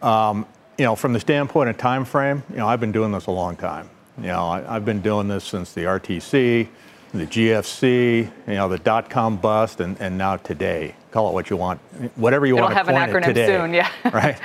um, 0.00 0.46
you 0.78 0.84
know, 0.84 0.94
from 0.94 1.12
the 1.12 1.20
standpoint 1.20 1.68
of 1.70 1.76
time 1.76 2.04
frame, 2.04 2.42
you 2.50 2.56
know, 2.56 2.68
I've 2.68 2.80
been 2.80 2.92
doing 2.92 3.12
this 3.12 3.26
a 3.26 3.30
long 3.30 3.56
time. 3.56 3.90
You 4.18 4.28
know, 4.28 4.46
I, 4.46 4.74
have 4.74 4.84
been 4.84 5.02
doing 5.02 5.28
this 5.28 5.44
since 5.44 5.72
the 5.72 5.82
RTC, 5.82 6.68
the 7.12 7.26
GFC, 7.26 8.30
you 8.46 8.54
know, 8.54 8.68
the 8.68 8.78
dot 8.78 9.10
com 9.10 9.36
bust, 9.36 9.80
and, 9.80 10.00
and 10.00 10.16
now 10.16 10.36
today. 10.36 10.94
Call 11.10 11.28
it 11.28 11.32
what 11.32 11.50
you 11.50 11.56
want, 11.56 11.80
whatever 12.16 12.46
you 12.46 12.56
It'll 12.56 12.64
want 12.68 12.72
to 12.72 12.76
have 12.76 12.88
an 12.88 12.94
acronym 12.94 13.26
today. 13.26 13.46
soon, 13.46 13.74
yeah. 13.74 13.90
right. 14.12 14.38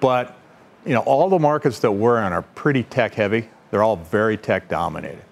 But 0.00 0.36
you 0.86 0.94
know, 0.94 1.00
all 1.00 1.28
the 1.28 1.38
markets 1.38 1.80
that 1.80 1.92
we're 1.92 2.24
in 2.24 2.32
are 2.32 2.42
pretty 2.42 2.84
tech 2.84 3.14
heavy. 3.14 3.48
They're 3.70 3.82
all 3.82 3.96
very 3.96 4.36
tech 4.36 4.68
dominated. 4.68 5.22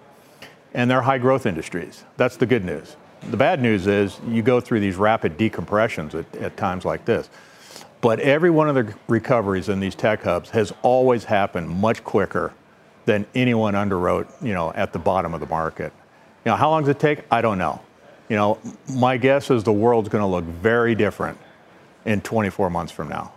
And 0.73 0.89
they're 0.89 1.01
high 1.01 1.17
growth 1.17 1.45
industries. 1.45 2.03
That's 2.17 2.37
the 2.37 2.45
good 2.45 2.63
news. 2.63 2.95
The 3.29 3.37
bad 3.37 3.61
news 3.61 3.87
is 3.87 4.19
you 4.27 4.41
go 4.41 4.61
through 4.61 4.79
these 4.79 4.95
rapid 4.95 5.37
decompressions 5.37 6.13
at, 6.13 6.41
at 6.41 6.57
times 6.57 6.85
like 6.85 7.05
this. 7.05 7.29
But 8.01 8.19
every 8.19 8.49
one 8.49 8.69
of 8.69 8.75
the 8.75 8.93
recoveries 9.07 9.67
in 9.67 9.79
these 9.79 9.95
tech 9.95 10.23
hubs 10.23 10.51
has 10.51 10.73
always 10.83 11.25
happened 11.25 11.69
much 11.69 12.03
quicker 12.03 12.53
than 13.05 13.25
anyone 13.35 13.73
underwrote, 13.73 14.27
you 14.41 14.53
know, 14.53 14.71
at 14.73 14.93
the 14.93 14.99
bottom 14.99 15.33
of 15.33 15.39
the 15.39 15.47
market. 15.47 15.91
You 16.45 16.51
know, 16.51 16.55
how 16.55 16.69
long 16.69 16.83
does 16.83 16.89
it 16.89 16.99
take? 16.99 17.23
I 17.29 17.41
don't 17.41 17.57
know. 17.57 17.81
You 18.29 18.35
know, 18.35 18.59
my 18.93 19.17
guess 19.17 19.49
is 19.49 19.63
the 19.63 19.73
world's 19.73 20.07
going 20.07 20.21
to 20.21 20.27
look 20.27 20.45
very 20.45 20.95
different 20.95 21.37
in 22.05 22.21
24 22.21 22.69
months 22.69 22.91
from 22.91 23.09
now. 23.09 23.33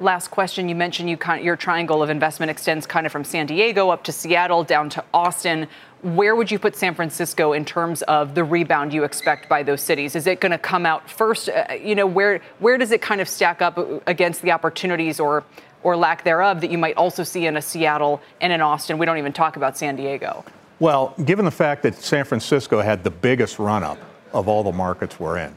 Last 0.00 0.28
question. 0.28 0.68
You 0.68 0.74
mentioned 0.74 1.08
you 1.08 1.18
your 1.40 1.56
triangle 1.56 2.02
of 2.02 2.10
investment 2.10 2.50
extends 2.50 2.86
kind 2.86 3.06
of 3.06 3.12
from 3.12 3.24
San 3.24 3.46
Diego 3.46 3.90
up 3.90 4.02
to 4.04 4.12
Seattle 4.12 4.64
down 4.64 4.90
to 4.90 5.04
Austin. 5.14 5.68
Where 6.04 6.36
would 6.36 6.50
you 6.50 6.58
put 6.58 6.76
San 6.76 6.94
Francisco 6.94 7.54
in 7.54 7.64
terms 7.64 8.02
of 8.02 8.34
the 8.34 8.44
rebound 8.44 8.92
you 8.92 9.04
expect 9.04 9.48
by 9.48 9.62
those 9.62 9.80
cities? 9.80 10.14
Is 10.14 10.26
it 10.26 10.40
going 10.40 10.52
to 10.52 10.58
come 10.58 10.86
out 10.86 11.10
first? 11.10 11.48
Uh, 11.48 11.72
you 11.72 11.94
know, 11.94 12.06
where 12.06 12.40
where 12.58 12.78
does 12.78 12.92
it 12.92 13.02
kind 13.02 13.20
of 13.20 13.28
stack 13.28 13.62
up 13.62 13.78
against 14.06 14.42
the 14.42 14.52
opportunities 14.52 15.18
or 15.18 15.44
or 15.82 15.96
lack 15.96 16.22
thereof 16.22 16.60
that 16.60 16.70
you 16.70 16.78
might 16.78 16.96
also 16.96 17.24
see 17.24 17.46
in 17.46 17.56
a 17.56 17.62
Seattle 17.62 18.20
and 18.40 18.52
in 18.52 18.60
Austin? 18.60 18.98
We 18.98 19.06
don't 19.06 19.18
even 19.18 19.32
talk 19.32 19.56
about 19.56 19.76
San 19.76 19.96
Diego. 19.96 20.44
Well, 20.78 21.14
given 21.24 21.44
the 21.44 21.50
fact 21.50 21.82
that 21.84 21.94
San 21.94 22.24
Francisco 22.24 22.80
had 22.80 23.02
the 23.02 23.10
biggest 23.10 23.58
run 23.58 23.82
up 23.82 23.98
of 24.32 24.46
all 24.46 24.62
the 24.62 24.72
markets 24.72 25.18
we're 25.18 25.38
in 25.38 25.56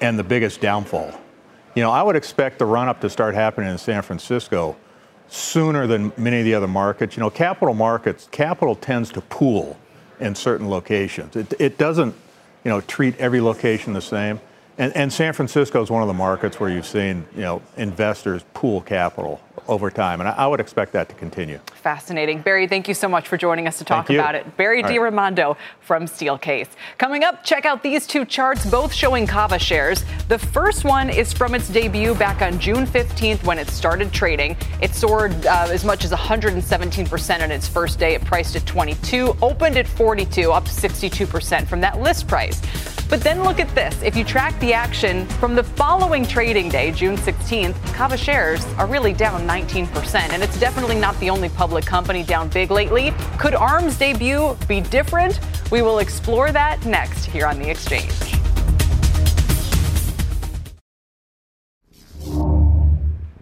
and 0.00 0.18
the 0.18 0.24
biggest 0.24 0.60
downfall 0.60 1.14
you 1.74 1.82
know, 1.82 1.90
I 1.90 2.02
would 2.02 2.16
expect 2.16 2.58
the 2.58 2.66
run 2.66 2.88
up 2.88 3.00
to 3.00 3.10
start 3.10 3.34
happening 3.34 3.70
in 3.70 3.78
San 3.78 4.02
Francisco 4.02 4.76
sooner 5.30 5.86
than 5.86 6.12
many 6.16 6.40
of 6.40 6.44
the 6.44 6.54
other 6.54 6.68
markets. 6.68 7.16
You 7.16 7.20
know, 7.20 7.30
capital 7.30 7.74
markets, 7.74 8.28
capital 8.30 8.74
tends 8.74 9.10
to 9.12 9.20
pool 9.22 9.78
in 10.18 10.34
certain 10.34 10.68
locations. 10.68 11.36
It, 11.36 11.54
it 11.58 11.78
doesn't, 11.78 12.14
you 12.64 12.70
know, 12.70 12.80
treat 12.82 13.16
every 13.18 13.40
location 13.40 13.92
the 13.92 14.02
same. 14.02 14.40
And, 14.76 14.94
and 14.96 15.12
San 15.12 15.32
Francisco 15.32 15.82
is 15.82 15.90
one 15.90 16.02
of 16.02 16.08
the 16.08 16.14
markets 16.14 16.58
where 16.58 16.70
you've 16.70 16.86
seen, 16.86 17.26
you 17.34 17.42
know, 17.42 17.62
investors 17.76 18.44
pool 18.54 18.80
capital 18.80 19.40
over 19.68 19.90
time. 19.90 20.20
And 20.20 20.28
I, 20.28 20.32
I, 20.32 20.46
would 20.46 20.60
expect 20.60 20.92
that 20.92 21.08
to 21.10 21.14
continue. 21.14 21.60
Fascinating. 21.80 22.42
Barry, 22.42 22.66
thank 22.66 22.88
you 22.88 22.94
so 22.94 23.08
much 23.08 23.26
for 23.26 23.38
joining 23.38 23.66
us 23.66 23.78
to 23.78 23.84
talk 23.84 24.10
about 24.10 24.34
it. 24.34 24.56
Barry 24.58 24.84
All 24.84 24.90
DiRaimondo 24.90 25.48
right. 25.48 25.56
from 25.80 26.04
Steelcase. 26.04 26.68
Coming 26.98 27.24
up, 27.24 27.42
check 27.42 27.64
out 27.64 27.82
these 27.82 28.06
two 28.06 28.26
charts, 28.26 28.66
both 28.66 28.92
showing 28.92 29.26
Cava 29.26 29.58
shares. 29.58 30.04
The 30.28 30.38
first 30.38 30.84
one 30.84 31.08
is 31.08 31.32
from 31.32 31.54
its 31.54 31.68
debut 31.68 32.14
back 32.14 32.42
on 32.42 32.58
June 32.58 32.86
15th 32.86 33.42
when 33.44 33.58
it 33.58 33.70
started 33.70 34.12
trading. 34.12 34.58
It 34.82 34.94
soared 34.94 35.46
uh, 35.46 35.68
as 35.70 35.82
much 35.82 36.04
as 36.04 36.12
117% 36.12 37.42
on 37.42 37.50
its 37.50 37.66
first 37.66 37.98
day. 37.98 38.14
It 38.14 38.24
priced 38.26 38.56
at 38.56 38.66
22, 38.66 39.38
opened 39.40 39.78
at 39.78 39.88
42, 39.88 40.52
up 40.52 40.66
62% 40.66 41.66
from 41.66 41.80
that 41.80 41.98
list 41.98 42.28
price. 42.28 42.60
But 43.10 43.22
then 43.22 43.42
look 43.42 43.58
at 43.58 43.74
this. 43.74 44.00
If 44.02 44.16
you 44.16 44.22
track 44.22 44.58
the 44.60 44.72
action 44.72 45.26
from 45.40 45.56
the 45.56 45.64
following 45.64 46.24
trading 46.24 46.68
day, 46.68 46.92
June 46.92 47.16
16th, 47.16 47.74
Cava 47.92 48.16
shares 48.16 48.64
are 48.78 48.86
really 48.86 49.12
down 49.12 49.48
19%. 49.48 50.14
And 50.14 50.44
it's 50.44 50.58
definitely 50.60 50.94
not 50.94 51.18
the 51.18 51.28
only 51.28 51.48
public 51.48 51.69
company 51.82 52.22
down 52.22 52.48
big 52.48 52.70
lately. 52.70 53.12
Could 53.38 53.54
ARM's 53.54 53.96
debut 53.96 54.56
be 54.66 54.80
different? 54.80 55.38
We 55.70 55.82
will 55.82 56.00
explore 56.00 56.50
that 56.52 56.84
next 56.84 57.24
here 57.26 57.46
on 57.46 57.58
The 57.58 57.70
Exchange. 57.70 58.40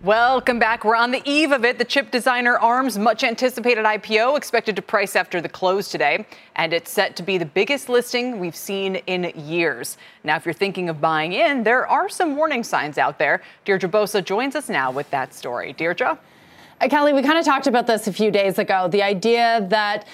Welcome 0.08 0.58
back. 0.58 0.84
We're 0.84 0.96
on 0.96 1.10
the 1.10 1.20
eve 1.28 1.52
of 1.52 1.66
it. 1.66 1.76
The 1.76 1.84
chip 1.84 2.10
designer 2.10 2.56
ARM's 2.56 2.98
much 2.98 3.24
anticipated 3.24 3.84
IPO 3.84 4.38
expected 4.38 4.74
to 4.76 4.80
price 4.80 5.14
after 5.14 5.42
the 5.42 5.50
close 5.50 5.90
today, 5.90 6.24
and 6.56 6.72
it's 6.72 6.90
set 6.90 7.14
to 7.16 7.22
be 7.22 7.36
the 7.36 7.44
biggest 7.44 7.90
listing 7.90 8.38
we've 8.38 8.56
seen 8.56 8.96
in 9.06 9.24
years. 9.36 9.98
Now, 10.24 10.36
if 10.36 10.46
you're 10.46 10.54
thinking 10.54 10.88
of 10.88 10.98
buying 10.98 11.34
in, 11.34 11.62
there 11.62 11.86
are 11.86 12.08
some 12.08 12.36
warning 12.36 12.64
signs 12.64 12.96
out 12.96 13.18
there. 13.18 13.42
Deirdre 13.66 13.90
Bosa 13.90 14.24
joins 14.24 14.56
us 14.56 14.70
now 14.70 14.90
with 14.90 15.10
that 15.10 15.34
story. 15.34 15.74
Deirdre? 15.74 16.18
Uh, 16.80 16.88
Kelly, 16.88 17.12
we 17.12 17.22
kind 17.22 17.38
of 17.38 17.44
talked 17.44 17.66
about 17.66 17.86
this 17.86 18.06
a 18.06 18.12
few 18.12 18.30
days 18.30 18.58
ago. 18.58 18.88
The 18.88 19.02
idea 19.02 19.66
that 19.70 20.06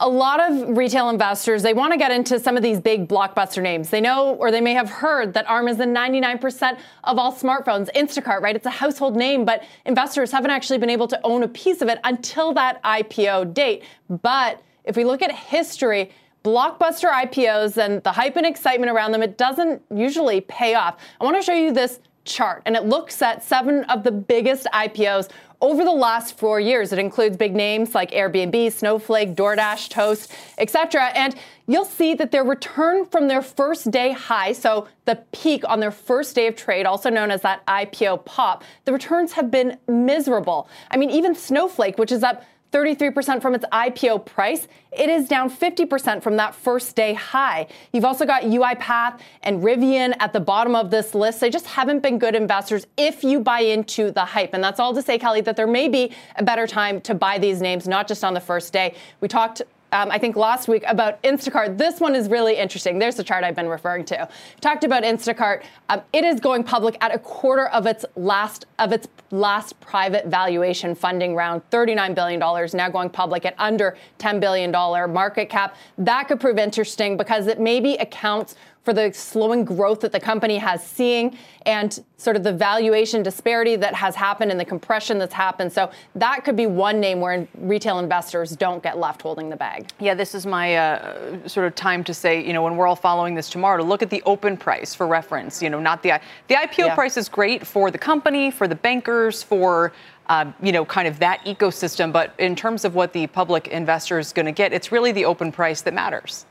a 0.00 0.08
lot 0.08 0.40
of 0.40 0.76
retail 0.76 1.08
investors 1.08 1.62
they 1.62 1.72
want 1.72 1.92
to 1.92 1.98
get 1.98 2.10
into 2.10 2.38
some 2.38 2.56
of 2.56 2.62
these 2.62 2.80
big 2.80 3.08
blockbuster 3.08 3.62
names. 3.62 3.88
They 3.90 4.00
know 4.00 4.34
or 4.34 4.50
they 4.50 4.60
may 4.60 4.74
have 4.74 4.90
heard 4.90 5.32
that 5.34 5.48
arm 5.48 5.68
is 5.68 5.80
in 5.80 5.94
99% 5.94 6.78
of 7.04 7.18
all 7.18 7.32
smartphones. 7.32 7.90
Instacart 7.92 8.40
right? 8.40 8.54
It's 8.54 8.66
a 8.66 8.70
household 8.70 9.16
name 9.16 9.46
but 9.46 9.64
investors 9.86 10.32
haven't 10.32 10.50
actually 10.50 10.78
been 10.78 10.90
able 10.90 11.08
to 11.08 11.20
own 11.24 11.42
a 11.42 11.48
piece 11.48 11.80
of 11.80 11.88
it 11.88 11.98
until 12.04 12.52
that 12.54 12.82
ipo 12.82 13.52
date. 13.52 13.84
But 14.10 14.62
if 14.84 14.96
we 14.96 15.04
look 15.04 15.22
at 15.22 15.32
history 15.32 16.10
blockbuster 16.44 17.10
ipos 17.10 17.78
and 17.78 18.02
the 18.02 18.12
hype 18.12 18.36
and 18.36 18.44
excitement 18.44 18.92
around 18.92 19.12
them 19.12 19.22
it 19.22 19.38
doesn't 19.38 19.82
usually 19.90 20.42
pay 20.42 20.74
off. 20.74 20.98
I 21.20 21.24
want 21.24 21.36
to 21.36 21.42
show 21.42 21.54
you 21.54 21.72
this 21.72 22.00
chart 22.26 22.62
and 22.66 22.76
it 22.76 22.84
looks 22.84 23.22
at 23.22 23.42
seven 23.42 23.84
of 23.84 24.02
the 24.02 24.12
biggest 24.12 24.66
ipos 24.74 25.30
over 25.60 25.84
the 25.84 25.92
last 25.92 26.38
four 26.38 26.60
years. 26.60 26.92
It 26.92 26.98
includes 26.98 27.36
big 27.36 27.54
names 27.54 27.94
like 27.94 28.10
Airbnb, 28.10 28.72
Snowflake, 28.72 29.34
DoorDash, 29.34 29.88
Toast, 29.88 30.32
etc. 30.58 31.06
And 31.14 31.34
you'll 31.66 31.84
see 31.84 32.14
that 32.14 32.30
their 32.30 32.44
return 32.44 33.06
from 33.06 33.28
their 33.28 33.42
first 33.42 33.90
day 33.90 34.12
high, 34.12 34.52
so 34.52 34.88
the 35.04 35.16
peak 35.32 35.64
on 35.68 35.80
their 35.80 35.90
first 35.90 36.34
day 36.34 36.46
of 36.46 36.56
trade, 36.56 36.86
also 36.86 37.10
known 37.10 37.30
as 37.30 37.42
that 37.42 37.64
IPO 37.66 38.24
pop, 38.24 38.64
the 38.84 38.92
returns 38.92 39.32
have 39.32 39.50
been 39.50 39.78
miserable. 39.88 40.68
I 40.90 40.96
mean, 40.96 41.10
even 41.10 41.34
Snowflake, 41.34 41.98
which 41.98 42.12
is 42.12 42.22
up 42.22 42.42
33% 42.72 43.40
from 43.40 43.54
its 43.54 43.64
IPO 43.72 44.26
price. 44.26 44.68
It 44.92 45.08
is 45.08 45.28
down 45.28 45.50
50% 45.50 46.22
from 46.22 46.36
that 46.36 46.54
first 46.54 46.96
day 46.96 47.14
high. 47.14 47.66
You've 47.92 48.04
also 48.04 48.24
got 48.24 48.42
UiPath 48.42 49.20
and 49.42 49.62
Rivian 49.62 50.14
at 50.20 50.32
the 50.32 50.40
bottom 50.40 50.74
of 50.74 50.90
this 50.90 51.14
list. 51.14 51.40
They 51.40 51.50
just 51.50 51.66
haven't 51.66 52.02
been 52.02 52.18
good 52.18 52.34
investors 52.34 52.86
if 52.96 53.22
you 53.22 53.40
buy 53.40 53.60
into 53.60 54.10
the 54.10 54.24
hype. 54.24 54.54
And 54.54 54.62
that's 54.62 54.80
all 54.80 54.94
to 54.94 55.02
say, 55.02 55.18
Kelly, 55.18 55.40
that 55.42 55.56
there 55.56 55.66
may 55.66 55.88
be 55.88 56.12
a 56.36 56.42
better 56.42 56.66
time 56.66 57.00
to 57.02 57.14
buy 57.14 57.38
these 57.38 57.60
names, 57.60 57.86
not 57.86 58.08
just 58.08 58.24
on 58.24 58.34
the 58.34 58.40
first 58.40 58.72
day. 58.72 58.94
We 59.20 59.28
talked 59.28 59.62
um, 59.92 60.10
I 60.10 60.18
think 60.18 60.36
last 60.36 60.68
week 60.68 60.84
about 60.86 61.22
Instacart. 61.22 61.78
This 61.78 62.00
one 62.00 62.14
is 62.14 62.28
really 62.28 62.56
interesting. 62.56 62.98
There's 62.98 63.16
the 63.16 63.24
chart 63.24 63.44
I've 63.44 63.54
been 63.54 63.68
referring 63.68 64.04
to. 64.06 64.28
Talked 64.60 64.84
about 64.84 65.04
Instacart. 65.04 65.64
Um, 65.88 66.02
it 66.12 66.24
is 66.24 66.40
going 66.40 66.64
public 66.64 66.96
at 67.00 67.14
a 67.14 67.18
quarter 67.18 67.66
of 67.68 67.86
its 67.86 68.04
last 68.16 68.66
of 68.78 68.92
its 68.92 69.08
last 69.30 69.78
private 69.80 70.26
valuation 70.26 70.94
funding 70.94 71.34
round, 71.34 71.62
$39 71.70 72.14
billion, 72.14 72.68
now 72.74 72.88
going 72.88 73.10
public 73.10 73.44
at 73.44 73.54
under 73.58 73.96
$10 74.18 74.40
billion 74.40 74.70
market 75.12 75.48
cap. 75.48 75.76
That 75.98 76.28
could 76.28 76.40
prove 76.40 76.58
interesting 76.58 77.16
because 77.16 77.46
it 77.46 77.60
maybe 77.60 77.94
accounts 77.94 78.54
for 78.86 78.92
the 78.92 79.12
slowing 79.12 79.64
growth 79.64 79.98
that 79.98 80.12
the 80.12 80.20
company 80.20 80.58
has 80.58 80.80
seeing 80.80 81.36
and 81.62 82.04
sort 82.18 82.36
of 82.36 82.44
the 82.44 82.52
valuation 82.52 83.20
disparity 83.20 83.74
that 83.74 83.92
has 83.92 84.14
happened 84.14 84.52
and 84.52 84.60
the 84.60 84.64
compression 84.64 85.18
that's 85.18 85.34
happened. 85.34 85.72
So 85.72 85.90
that 86.14 86.44
could 86.44 86.54
be 86.54 86.66
one 86.66 87.00
name 87.00 87.20
where 87.20 87.48
retail 87.58 87.98
investors 87.98 88.52
don't 88.52 88.80
get 88.84 88.96
left 88.96 89.22
holding 89.22 89.50
the 89.50 89.56
bag. 89.56 89.88
Yeah, 89.98 90.14
this 90.14 90.36
is 90.36 90.46
my 90.46 90.76
uh, 90.76 91.48
sort 91.48 91.66
of 91.66 91.74
time 91.74 92.04
to 92.04 92.14
say, 92.14 92.46
you 92.46 92.52
know, 92.52 92.62
when 92.62 92.76
we're 92.76 92.86
all 92.86 92.94
following 92.94 93.34
this 93.34 93.50
tomorrow, 93.50 93.76
to 93.76 93.82
look 93.82 94.02
at 94.02 94.10
the 94.10 94.22
open 94.24 94.56
price 94.56 94.94
for 94.94 95.08
reference. 95.08 95.60
You 95.60 95.68
know, 95.68 95.80
not 95.80 96.04
the 96.04 96.20
the 96.46 96.54
IPO 96.54 96.78
yeah. 96.78 96.94
price 96.94 97.16
is 97.16 97.28
great 97.28 97.66
for 97.66 97.90
the 97.90 97.98
company, 97.98 98.52
for 98.52 98.68
the 98.68 98.76
bankers, 98.76 99.42
for 99.42 99.92
uh, 100.28 100.52
you 100.62 100.70
know, 100.70 100.84
kind 100.84 101.08
of 101.08 101.18
that 101.18 101.44
ecosystem. 101.44 102.12
But 102.12 102.34
in 102.38 102.54
terms 102.54 102.84
of 102.84 102.94
what 102.94 103.12
the 103.12 103.26
public 103.26 103.66
investor 103.66 104.20
is 104.20 104.32
going 104.32 104.46
to 104.46 104.52
get, 104.52 104.72
it's 104.72 104.92
really 104.92 105.10
the 105.10 105.24
open 105.24 105.50
price 105.50 105.82
that 105.82 105.92
matters. 105.92 106.46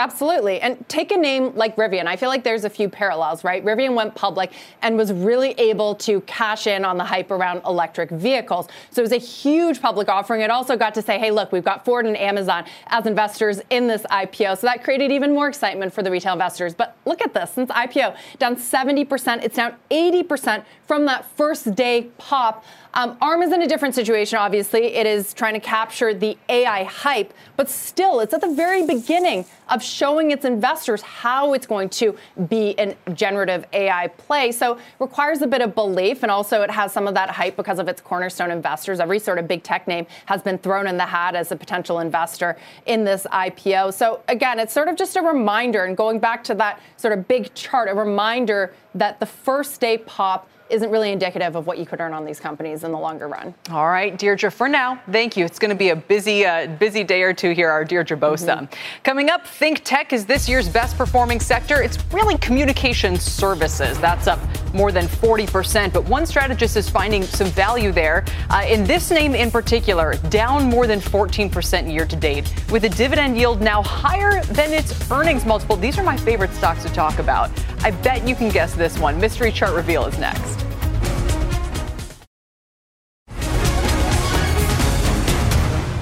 Absolutely. 0.00 0.60
And 0.60 0.88
take 0.88 1.10
a 1.10 1.16
name 1.16 1.52
like 1.56 1.74
Rivian. 1.74 2.06
I 2.06 2.14
feel 2.14 2.28
like 2.28 2.44
there's 2.44 2.64
a 2.64 2.70
few 2.70 2.88
parallels, 2.88 3.42
right? 3.42 3.64
Rivian 3.64 3.96
went 3.96 4.14
public 4.14 4.52
and 4.80 4.96
was 4.96 5.12
really 5.12 5.50
able 5.58 5.96
to 5.96 6.20
cash 6.20 6.68
in 6.68 6.84
on 6.84 6.96
the 6.98 7.04
hype 7.04 7.32
around 7.32 7.62
electric 7.66 8.10
vehicles. 8.10 8.68
So 8.92 9.02
it 9.02 9.02
was 9.02 9.12
a 9.12 9.16
huge 9.16 9.82
public 9.82 10.08
offering. 10.08 10.42
It 10.42 10.52
also 10.52 10.76
got 10.76 10.94
to 10.94 11.02
say, 11.02 11.18
hey, 11.18 11.32
look, 11.32 11.50
we've 11.50 11.64
got 11.64 11.84
Ford 11.84 12.06
and 12.06 12.16
Amazon 12.16 12.64
as 12.86 13.06
investors 13.06 13.60
in 13.70 13.88
this 13.88 14.02
IPO. 14.02 14.58
So 14.58 14.68
that 14.68 14.84
created 14.84 15.10
even 15.10 15.34
more 15.34 15.48
excitement 15.48 15.92
for 15.92 16.04
the 16.04 16.12
retail 16.12 16.34
investors. 16.34 16.74
But 16.74 16.96
look 17.04 17.20
at 17.20 17.34
this 17.34 17.50
since 17.50 17.68
IPO, 17.68 18.16
down 18.38 18.54
70%. 18.54 19.42
It's 19.42 19.56
down 19.56 19.74
80% 19.90 20.64
from 20.86 21.06
that 21.06 21.26
first 21.36 21.74
day 21.74 22.06
pop. 22.18 22.64
Um, 22.94 23.16
ARM 23.20 23.42
is 23.42 23.52
in 23.52 23.62
a 23.62 23.66
different 23.66 23.94
situation, 23.94 24.38
obviously. 24.38 24.94
It 24.94 25.06
is 25.06 25.34
trying 25.34 25.54
to 25.54 25.60
capture 25.60 26.14
the 26.14 26.36
AI 26.48 26.84
hype, 26.84 27.34
but 27.56 27.68
still, 27.68 28.20
it's 28.20 28.32
at 28.32 28.40
the 28.40 28.52
very 28.52 28.86
beginning 28.86 29.44
of 29.68 29.82
showing 29.82 30.30
its 30.30 30.44
investors 30.44 31.02
how 31.02 31.52
it's 31.52 31.66
going 31.66 31.90
to 31.90 32.16
be 32.48 32.74
a 32.78 32.96
generative 33.12 33.66
AI 33.72 34.08
play. 34.08 34.50
So 34.52 34.78
requires 34.98 35.42
a 35.42 35.46
bit 35.46 35.60
of 35.60 35.74
belief, 35.74 36.22
and 36.22 36.32
also 36.32 36.62
it 36.62 36.70
has 36.70 36.92
some 36.92 37.06
of 37.06 37.14
that 37.14 37.30
hype 37.30 37.56
because 37.56 37.78
of 37.78 37.88
its 37.88 38.00
cornerstone 38.00 38.50
investors. 38.50 39.00
Every 39.00 39.18
sort 39.18 39.38
of 39.38 39.46
big 39.46 39.62
tech 39.62 39.86
name 39.86 40.06
has 40.26 40.42
been 40.42 40.58
thrown 40.58 40.86
in 40.86 40.96
the 40.96 41.06
hat 41.06 41.34
as 41.34 41.52
a 41.52 41.56
potential 41.56 42.00
investor 42.00 42.56
in 42.86 43.04
this 43.04 43.26
IPO. 43.30 43.92
So 43.92 44.22
again, 44.28 44.58
it's 44.58 44.72
sort 44.72 44.88
of 44.88 44.96
just 44.96 45.16
a 45.16 45.22
reminder, 45.22 45.84
and 45.84 45.96
going 45.96 46.18
back 46.18 46.42
to 46.44 46.54
that 46.54 46.80
sort 46.96 47.16
of 47.16 47.28
big 47.28 47.52
chart, 47.54 47.90
a 47.90 47.94
reminder 47.94 48.72
that 48.94 49.20
the 49.20 49.26
first 49.26 49.80
day 49.80 49.98
pop 49.98 50.48
isn't 50.70 50.90
really 50.90 51.12
indicative 51.12 51.56
of 51.56 51.66
what 51.66 51.78
you 51.78 51.86
could 51.86 52.00
earn 52.00 52.12
on 52.12 52.24
these 52.24 52.40
companies 52.40 52.84
in 52.84 52.92
the 52.92 52.98
longer 52.98 53.28
run. 53.28 53.54
All 53.70 53.88
right, 53.88 54.16
Deirdre, 54.18 54.50
for 54.50 54.68
now, 54.68 55.00
thank 55.10 55.36
you. 55.36 55.44
It's 55.44 55.58
going 55.58 55.70
to 55.70 55.76
be 55.76 55.90
a 55.90 55.96
busy, 55.96 56.44
uh, 56.44 56.66
busy 56.78 57.04
day 57.04 57.22
or 57.22 57.32
two 57.32 57.52
here, 57.52 57.70
our 57.70 57.84
Deirdre 57.84 58.16
Bosa. 58.16 58.58
Mm-hmm. 58.58 59.02
Coming 59.02 59.30
up, 59.30 59.46
Think 59.46 59.82
Tech 59.84 60.12
is 60.12 60.26
this 60.26 60.48
year's 60.48 60.68
best 60.68 60.96
performing 60.96 61.40
sector. 61.40 61.82
It's 61.82 61.98
really 62.12 62.36
communication 62.38 63.16
services. 63.16 63.98
That's 63.98 64.26
up 64.26 64.38
more 64.74 64.92
than 64.92 65.06
40%. 65.06 65.92
But 65.92 66.04
one 66.04 66.26
strategist 66.26 66.76
is 66.76 66.88
finding 66.88 67.22
some 67.22 67.48
value 67.48 67.92
there. 67.92 68.24
Uh, 68.50 68.64
in 68.68 68.84
this 68.84 69.10
name 69.10 69.34
in 69.34 69.50
particular, 69.50 70.14
down 70.28 70.68
more 70.68 70.86
than 70.86 71.00
14% 71.00 71.92
year 71.92 72.06
to 72.06 72.16
date, 72.16 72.52
with 72.70 72.84
a 72.84 72.88
dividend 72.90 73.36
yield 73.36 73.60
now 73.60 73.82
higher 73.82 74.42
than 74.44 74.72
its 74.72 75.10
earnings 75.10 75.44
multiple. 75.44 75.76
These 75.76 75.98
are 75.98 76.04
my 76.04 76.16
favorite 76.16 76.52
stocks 76.52 76.82
to 76.84 76.92
talk 76.92 77.18
about. 77.18 77.50
I 77.82 77.90
bet 77.90 78.26
you 78.26 78.34
can 78.34 78.48
guess 78.50 78.74
this 78.74 78.98
one. 78.98 79.20
Mystery 79.20 79.52
chart 79.52 79.74
reveal 79.74 80.06
is 80.06 80.18
next. 80.18 80.57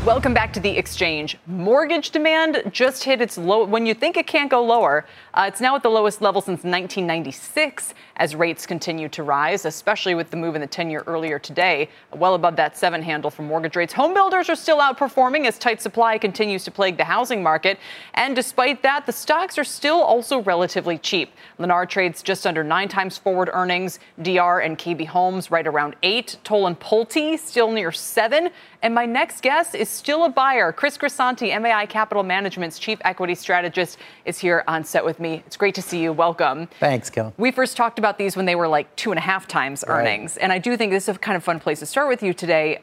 Welcome 0.06 0.34
back 0.34 0.52
to 0.52 0.60
the 0.60 0.70
exchange. 0.78 1.36
Mortgage 1.48 2.10
demand 2.10 2.62
just 2.70 3.02
hit 3.02 3.20
its 3.20 3.36
low. 3.36 3.64
When 3.64 3.86
you 3.86 3.92
think 3.92 4.16
it 4.16 4.28
can't 4.28 4.48
go 4.48 4.64
lower, 4.64 5.04
uh, 5.34 5.46
it's 5.48 5.60
now 5.60 5.74
at 5.74 5.82
the 5.82 5.88
lowest 5.88 6.22
level 6.22 6.40
since 6.40 6.62
1996 6.62 7.92
as 8.16 8.34
rates 8.34 8.66
continue 8.66 9.08
to 9.10 9.22
rise, 9.22 9.64
especially 9.64 10.14
with 10.14 10.30
the 10.30 10.36
move 10.36 10.54
in 10.54 10.60
the 10.60 10.66
10 10.66 10.90
year 10.90 11.02
earlier 11.06 11.38
today, 11.38 11.88
well 12.14 12.34
above 12.34 12.56
that 12.56 12.76
seven 12.76 13.02
handle 13.02 13.30
for 13.30 13.42
mortgage 13.42 13.76
rates. 13.76 13.92
Home 13.92 14.14
builders 14.14 14.48
are 14.48 14.56
still 14.56 14.78
outperforming 14.78 15.46
as 15.46 15.58
tight 15.58 15.82
supply 15.82 16.18
continues 16.18 16.64
to 16.64 16.70
plague 16.70 16.96
the 16.96 17.04
housing 17.04 17.42
market. 17.42 17.78
And 18.14 18.34
despite 18.34 18.82
that, 18.82 19.06
the 19.06 19.12
stocks 19.12 19.58
are 19.58 19.64
still 19.64 20.00
also 20.00 20.40
relatively 20.42 20.98
cheap. 20.98 21.32
Lennar 21.58 21.88
trades 21.88 22.22
just 22.22 22.46
under 22.46 22.64
nine 22.64 22.88
times 22.88 23.18
forward 23.18 23.50
earnings, 23.52 23.98
DR 24.22 24.60
and 24.60 24.78
KB 24.78 25.06
Homes 25.06 25.50
right 25.50 25.66
around 25.66 25.96
eight, 26.02 26.38
Toll 26.44 26.66
and 26.66 26.78
Pulte 26.78 27.38
still 27.38 27.70
near 27.70 27.92
seven. 27.92 28.50
And 28.82 28.94
my 28.94 29.04
next 29.04 29.42
guest 29.42 29.74
is 29.74 29.88
still 29.88 30.24
a 30.24 30.28
buyer. 30.28 30.70
Chris 30.70 30.96
Grisanti, 30.96 31.60
MAI 31.60 31.86
Capital 31.86 32.22
Management's 32.22 32.78
chief 32.78 33.00
equity 33.00 33.34
strategist, 33.34 33.98
is 34.24 34.38
here 34.38 34.62
on 34.68 34.84
set 34.84 35.04
with 35.04 35.18
me. 35.18 35.42
It's 35.44 35.56
great 35.56 35.74
to 35.74 35.82
see 35.82 36.00
you. 36.00 36.12
Welcome. 36.12 36.68
Thanks, 36.78 37.10
Kel. 37.10 37.34
We 37.36 37.50
first 37.50 37.76
talked 37.76 37.98
about 37.98 38.05
about 38.06 38.18
these 38.18 38.36
when 38.36 38.46
they 38.46 38.54
were 38.54 38.68
like 38.68 38.94
two 38.94 39.10
and 39.10 39.18
a 39.18 39.22
half 39.22 39.48
times 39.48 39.84
earnings. 39.88 40.36
Right. 40.36 40.44
And 40.44 40.52
I 40.52 40.58
do 40.58 40.76
think 40.76 40.92
this 40.92 41.08
is 41.08 41.16
a 41.16 41.18
kind 41.18 41.36
of 41.36 41.42
fun 41.42 41.58
place 41.58 41.80
to 41.80 41.86
start 41.86 42.08
with 42.08 42.22
you 42.22 42.32
today. 42.32 42.80